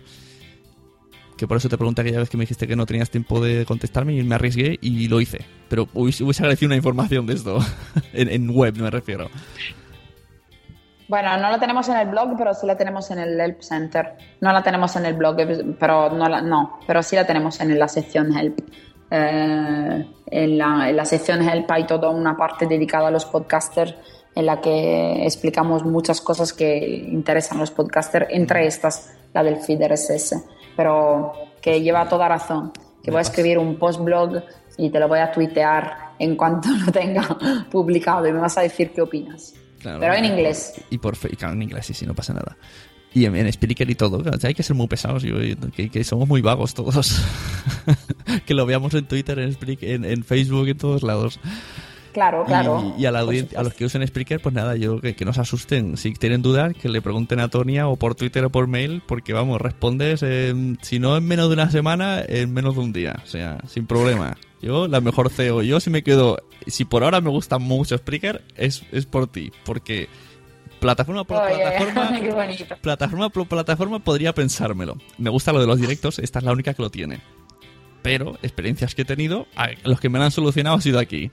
Que 1.40 1.48
por 1.48 1.56
eso 1.56 1.70
te 1.70 1.78
pregunté 1.78 2.02
aquella 2.02 2.20
vez 2.20 2.30
que 2.30 2.36
me 2.36 2.44
dijiste 2.44 2.68
que 2.68 2.76
no 2.76 2.86
tenías 2.86 3.10
tiempo 3.10 3.40
de 3.40 3.64
contestarme 3.66 4.14
y 4.14 4.22
me 4.24 4.36
arriesgué 4.36 4.78
y 4.82 5.08
lo 5.08 5.22
hice. 5.22 5.46
Pero 5.70 5.88
hubiese, 5.94 6.26
hubiese 6.26 6.44
agradecido 6.44 6.68
una 6.68 6.76
información 6.76 7.26
de 7.26 7.36
esto. 7.36 7.60
en, 8.14 8.50
web 8.50 8.76
me 8.78 8.90
refiero. 8.90 9.30
Bueno, 11.08 11.38
no 11.38 11.50
la 11.50 11.58
tenemos 11.58 11.88
en 11.88 11.96
el 11.96 12.10
blog, 12.10 12.36
pero 12.38 12.54
sí 12.54 12.68
la 12.68 12.76
tenemos 12.76 13.10
en 13.12 13.20
el 13.20 13.40
Help 13.40 13.62
Center. 13.62 14.16
No 14.42 14.52
la 14.52 14.62
tenemos 14.62 14.94
en 14.98 15.06
el 15.06 15.14
blog, 15.14 15.38
pero 15.80 16.10
no, 16.10 16.28
la- 16.28 16.42
no 16.42 16.80
pero 16.86 17.02
sí 17.02 17.16
la 17.16 17.26
tenemos 17.26 17.62
en 17.62 17.80
la 17.80 17.88
sección 17.88 18.38
Help. 18.38 18.60
Eh, 19.10 20.06
en, 20.28 20.58
la, 20.58 20.90
en 20.90 20.96
la 20.98 21.06
sección 21.06 21.42
Help 21.48 21.72
hay 21.72 21.86
toda 21.88 22.10
una 22.10 22.36
parte 22.36 22.68
dedicada 22.68 23.08
a 23.08 23.12
los 23.12 23.24
podcasters 23.24 23.96
en 24.36 24.46
la 24.46 24.60
que 24.60 25.24
explicamos 25.26 25.86
muchas 25.86 26.20
cosas 26.20 26.52
que 26.52 26.78
interesan 27.10 27.60
a 27.60 27.62
los 27.62 27.72
podcasters, 27.72 28.28
entre 28.30 28.68
estas 28.68 29.16
la 29.34 29.42
del 29.42 29.56
feed 29.58 29.82
RSS. 29.90 30.36
Pero 30.76 31.34
que 31.62 31.82
lleva 31.82 32.08
toda 32.08 32.28
razón. 32.28 32.72
Que 33.04 33.12
voy 33.12 33.20
a 33.20 33.22
escribir 33.22 33.58
un 33.58 33.78
post 33.78 34.02
blog 34.02 34.44
y 34.78 34.90
te 34.90 35.00
lo 35.00 35.08
voy 35.08 35.20
a 35.20 35.32
tuitear 35.32 36.14
en 36.20 36.36
cuanto 36.36 36.70
lo 36.86 36.92
tenga 36.92 37.38
publicado 37.72 38.28
y 38.28 38.32
me 38.34 38.40
vas 38.40 38.58
a 38.58 38.62
decir 38.62 38.92
qué 38.94 39.02
opinas. 39.02 39.54
Claro. 39.80 40.00
Pero 40.02 40.14
en 40.14 40.26
inglés. 40.26 40.74
Y 40.90 40.98
por 40.98 41.18
claro, 41.18 41.54
en 41.54 41.62
inglés, 41.64 41.86
sí, 41.86 41.94
sí, 41.94 42.06
no 42.06 42.14
pasa 42.14 42.34
nada. 42.34 42.58
Y 43.14 43.26
en, 43.26 43.36
en 43.36 43.52
Spreaker 43.52 43.90
y 43.90 43.96
todo. 43.96 44.22
claro, 44.22 44.38
o 44.38 44.40
sea, 44.40 44.50
hay 44.50 44.54
que 44.54 44.62
ser 44.64 44.76
muy 44.76 44.88
pesados. 44.88 45.24
yo- 45.24 45.36
que, 45.76 45.90
que 45.90 46.04
somos 46.04 46.28
muy 46.28 46.42
vagos 46.42 46.74
todos. 46.74 47.22
que 48.46 48.54
lo 48.54 48.66
veamos 48.66 48.94
en 48.94 49.08
Twitter, 49.08 49.40
en, 49.40 49.58
en, 49.82 50.06
en 50.06 50.24
Facebook, 50.24 50.68
en 50.68 50.78
todos 50.78 51.02
lados. 51.04 51.40
Claro, 52.20 52.46
claro. 52.46 52.94
Y, 52.98 53.04
y 53.04 53.06
a, 53.06 53.12
la 53.12 53.24
audien- 53.24 53.56
a 53.56 53.64
los 53.64 53.74
que 53.74 53.86
usen 53.86 54.06
Spreaker, 54.06 54.40
pues 54.42 54.54
nada, 54.54 54.76
yo 54.76 55.00
que, 55.00 55.16
que 55.16 55.26
no 55.26 55.34
se 55.34 55.42
asusten. 55.42 55.96
Si 55.98 56.14
tienen 56.14 56.42
dudas, 56.42 56.74
que 56.74 56.90
le 56.90 57.02
pregunten 57.02 57.40
a 57.40 57.48
Tonia 57.48 57.88
o 57.88 57.96
por 57.96 58.16
Twitter 58.16 58.44
o 58.46 58.50
por 58.50 58.68
mail, 58.68 59.02
porque 59.08 59.34
vamos, 59.34 59.62
respondes, 59.62 60.22
en- 60.24 60.78
si 60.82 61.00
no 61.00 61.16
en 61.18 61.26
menos 61.26 61.48
de 61.50 61.54
una 61.54 61.70
semana, 61.72 62.22
en 62.28 62.54
menos 62.54 62.76
de 62.76 62.82
un 62.82 62.94
día. 62.94 63.22
O 63.24 63.28
sea, 63.28 63.58
sin 63.68 63.86
problema. 63.88 64.38
Yo, 64.62 64.88
la 64.88 65.00
mejor 65.02 65.30
CEO. 65.30 65.62
Yo, 65.64 65.80
si 65.80 65.90
me 65.90 66.04
quedo, 66.04 66.38
si 66.68 66.84
por 66.86 67.04
ahora 67.04 67.22
me 67.22 67.30
gusta 67.30 67.58
mucho 67.60 67.98
Spreaker, 67.98 68.44
es, 68.58 68.84
es 68.92 69.06
por 69.06 69.28
ti. 69.28 69.52
Porque 69.64 70.10
plataforma 70.82 71.24
por 71.24 71.38
Oye, 71.42 71.56
plataforma, 71.62 72.20
plataforma 72.82 73.30
por 73.30 73.48
plataforma 73.48 74.00
podría 74.00 74.34
pensármelo. 74.34 74.98
Me 75.18 75.30
gusta 75.30 75.52
lo 75.54 75.62
de 75.62 75.68
los 75.68 75.80
directos, 75.80 76.20
esta 76.20 76.40
es 76.40 76.46
la 76.46 76.52
única 76.52 76.74
que 76.74 76.82
lo 76.82 76.90
tiene. 76.90 77.20
pero 78.02 78.38
experiencias 78.42 78.96
que 78.96 79.02
he 79.02 79.06
tenido, 79.06 79.46
los 79.84 80.00
que 80.00 80.08
me 80.10 80.20
la 80.20 80.26
han 80.26 80.32
solucionado 80.32 80.78
ha 80.78 80.82
sido 80.82 81.00
aquí. 81.00 81.32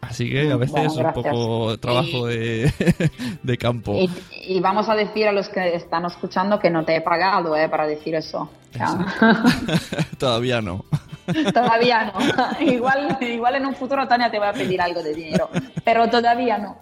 Así 0.00 0.30
que 0.30 0.50
a 0.50 0.56
veces 0.56 0.72
bueno, 0.72 0.90
es 0.90 0.96
un 0.96 1.12
poco 1.12 1.78
trabajo 1.78 2.26
de, 2.26 2.72
de 3.42 3.58
campo. 3.58 3.94
Y, 3.94 4.10
y 4.46 4.60
vamos 4.60 4.88
a 4.88 4.94
decir 4.94 5.26
a 5.26 5.32
los 5.32 5.48
que 5.48 5.74
están 5.74 6.04
escuchando 6.04 6.58
que 6.58 6.70
no 6.70 6.84
te 6.84 6.96
he 6.96 7.00
pagado 7.00 7.56
eh, 7.56 7.68
para 7.68 7.86
decir 7.86 8.14
eso. 8.14 8.50
Todavía 10.18 10.60
no. 10.60 10.84
todavía 11.52 12.12
no. 12.12 12.64
igual, 12.64 13.18
igual 13.20 13.56
en 13.56 13.66
un 13.66 13.74
futuro 13.74 14.08
Tania 14.08 14.30
te 14.30 14.38
va 14.38 14.48
a 14.48 14.52
pedir 14.52 14.80
algo 14.80 15.02
de 15.02 15.14
dinero, 15.14 15.50
pero 15.84 16.08
todavía 16.08 16.56
no. 16.56 16.78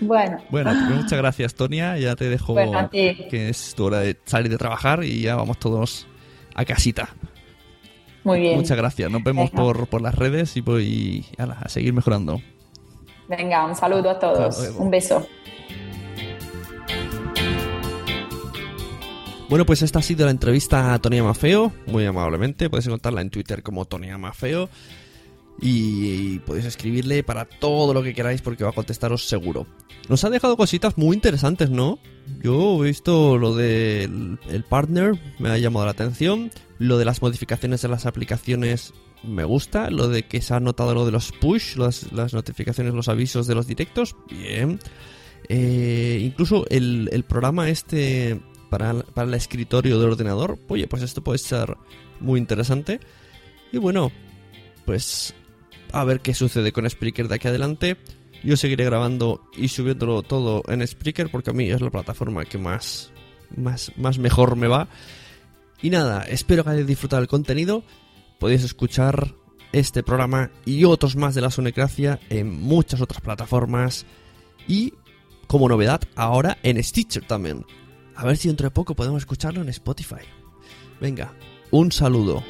bueno, 0.00 0.38
Bueno, 0.50 0.70
pues 0.70 1.02
muchas 1.02 1.18
gracias, 1.18 1.54
Tonia. 1.54 1.98
Ya 1.98 2.16
te 2.16 2.28
dejo 2.28 2.54
Bueno, 2.54 2.88
que 2.90 3.48
es 3.50 3.74
tu 3.74 3.84
hora 3.84 4.00
de 4.00 4.16
salir 4.24 4.50
de 4.50 4.58
trabajar 4.58 5.04
y 5.04 5.20
ya 5.20 5.36
vamos 5.36 5.58
todos 5.58 6.06
a 6.54 6.64
casita. 6.64 7.10
Muy 8.26 8.40
bien. 8.40 8.56
Muchas 8.56 8.76
gracias. 8.76 9.10
Nos 9.10 9.22
vemos 9.22 9.50
por, 9.50 9.86
por 9.86 10.02
las 10.02 10.14
redes 10.14 10.56
y, 10.56 10.62
pues, 10.62 10.84
y 10.84 11.24
ala, 11.38 11.58
a 11.62 11.68
seguir 11.68 11.92
mejorando. 11.92 12.42
Venga, 13.28 13.64
un 13.64 13.76
saludo 13.76 14.10
a 14.10 14.18
todos. 14.18 14.74
Un 14.76 14.90
beso. 14.90 15.26
Bueno, 19.48 19.64
pues 19.64 19.82
esta 19.82 20.00
ha 20.00 20.02
sido 20.02 20.24
la 20.24 20.32
entrevista 20.32 20.92
a 20.92 20.98
Tonia 20.98 21.22
Mafeo, 21.22 21.72
muy 21.86 22.04
amablemente. 22.04 22.68
Podéis 22.68 22.88
encontrarla 22.88 23.20
en 23.20 23.30
Twitter 23.30 23.62
como 23.62 23.84
Tonia 23.84 24.18
Mafeo. 24.18 24.68
Y 25.60 26.38
podéis 26.40 26.66
escribirle 26.66 27.22
para 27.22 27.46
todo 27.46 27.94
lo 27.94 28.02
que 28.02 28.12
queráis 28.12 28.42
porque 28.42 28.64
va 28.64 28.70
a 28.70 28.74
contestaros 28.74 29.26
seguro. 29.26 29.66
Nos 30.08 30.22
ha 30.24 30.30
dejado 30.30 30.56
cositas 30.56 30.98
muy 30.98 31.14
interesantes, 31.14 31.70
¿no? 31.70 31.98
Yo 32.42 32.84
he 32.84 32.88
visto 32.88 33.38
lo 33.38 33.54
del 33.54 34.38
el 34.48 34.64
partner, 34.64 35.18
me 35.38 35.48
ha 35.48 35.58
llamado 35.58 35.86
la 35.86 35.92
atención. 35.92 36.50
Lo 36.78 36.98
de 36.98 37.06
las 37.06 37.22
modificaciones 37.22 37.80
de 37.80 37.88
las 37.88 38.04
aplicaciones 38.04 38.92
me 39.22 39.44
gusta. 39.44 39.90
Lo 39.90 40.08
de 40.08 40.24
que 40.24 40.42
se 40.42 40.54
ha 40.54 40.60
notado 40.60 40.94
lo 40.94 41.06
de 41.06 41.12
los 41.12 41.32
push, 41.32 41.76
las, 41.76 42.12
las 42.12 42.34
notificaciones, 42.34 42.92
los 42.92 43.08
avisos 43.08 43.46
de 43.46 43.54
los 43.54 43.66
directos, 43.66 44.14
bien. 44.28 44.78
Eh, 45.48 46.20
incluso 46.22 46.66
el, 46.68 47.08
el 47.12 47.22
programa 47.22 47.68
este 47.70 48.40
para, 48.68 48.94
para 48.94 49.28
el 49.28 49.34
escritorio 49.34 49.98
del 49.98 50.10
ordenador, 50.10 50.58
oye, 50.68 50.86
pues 50.86 51.02
esto 51.02 51.22
puede 51.22 51.38
ser 51.38 51.76
muy 52.20 52.38
interesante. 52.38 53.00
Y 53.72 53.78
bueno, 53.78 54.12
pues 54.84 55.34
a 55.92 56.04
ver 56.04 56.20
qué 56.20 56.34
sucede 56.34 56.72
con 56.72 56.88
Spreaker 56.88 57.28
de 57.28 57.34
aquí 57.34 57.48
adelante. 57.48 57.96
Yo 58.42 58.56
seguiré 58.56 58.84
grabando 58.84 59.50
y 59.56 59.68
subiéndolo 59.68 60.22
todo 60.22 60.62
en 60.68 60.86
Spreaker 60.86 61.30
porque 61.30 61.50
a 61.50 61.52
mí 61.52 61.70
es 61.70 61.80
la 61.80 61.90
plataforma 61.90 62.44
que 62.44 62.58
más, 62.58 63.12
más, 63.56 63.92
más 63.96 64.18
mejor 64.18 64.56
me 64.56 64.68
va. 64.68 64.88
Y 65.82 65.90
nada, 65.90 66.22
espero 66.22 66.64
que 66.64 66.70
hayáis 66.70 66.86
disfrutado 66.86 67.22
el 67.22 67.28
contenido. 67.28 67.82
Podéis 68.38 68.64
escuchar 68.64 69.34
este 69.72 70.02
programa 70.02 70.50
y 70.64 70.84
otros 70.84 71.16
más 71.16 71.34
de 71.34 71.40
la 71.40 71.50
Sonecracia 71.50 72.20
en 72.30 72.60
muchas 72.60 73.00
otras 73.00 73.20
plataformas. 73.20 74.06
Y 74.68 74.94
como 75.46 75.68
novedad, 75.68 76.00
ahora 76.14 76.58
en 76.62 76.82
Stitcher 76.82 77.24
también. 77.26 77.64
A 78.14 78.24
ver 78.24 78.36
si 78.36 78.48
dentro 78.48 78.66
de 78.66 78.70
poco 78.70 78.94
podemos 78.94 79.22
escucharlo 79.22 79.60
en 79.60 79.68
Spotify. 79.68 80.24
Venga, 81.00 81.32
un 81.70 81.92
saludo. 81.92 82.42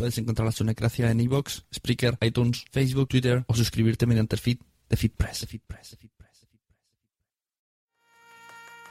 Puedes 0.00 0.16
encontrar 0.16 0.46
la 0.46 0.52
Sonecracia 0.52 1.10
en 1.10 1.20
iVoox, 1.20 1.64
Spreaker, 1.74 2.16
iTunes, 2.22 2.64
Facebook, 2.72 3.06
Twitter 3.06 3.44
o 3.46 3.54
suscribirte 3.54 4.06
mediante 4.06 4.34
el 4.34 4.40
feed 4.40 4.56
de 4.88 4.96
FeedPress. 4.96 5.46
FeedPress, 5.46 5.98
FeedPress. 6.00 6.46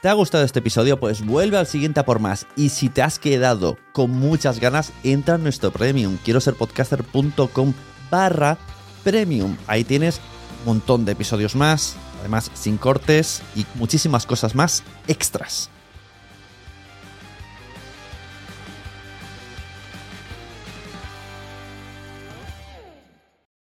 ¿Te 0.02 0.08
ha 0.08 0.12
gustado 0.12 0.44
este 0.44 0.60
episodio? 0.60 1.00
Pues 1.00 1.26
vuelve 1.26 1.56
al 1.56 1.66
siguiente 1.66 1.98
a 1.98 2.04
por 2.04 2.20
más. 2.20 2.46
Y 2.54 2.68
si 2.68 2.90
te 2.90 3.02
has 3.02 3.18
quedado 3.18 3.76
con 3.92 4.12
muchas 4.12 4.60
ganas, 4.60 4.92
entra 5.02 5.34
en 5.34 5.42
nuestro 5.42 5.72
premium. 5.72 6.16
Quiero 6.24 6.40
ser 6.40 6.54
podcaster.com 6.54 7.74
barra 8.08 8.56
premium. 9.02 9.56
Ahí 9.66 9.82
tienes 9.82 10.20
un 10.60 10.66
montón 10.66 11.04
de 11.04 11.10
episodios 11.10 11.56
más, 11.56 11.96
además 12.20 12.52
sin 12.54 12.76
cortes 12.76 13.42
y 13.56 13.66
muchísimas 13.74 14.26
cosas 14.26 14.54
más 14.54 14.84
extras. 15.08 15.70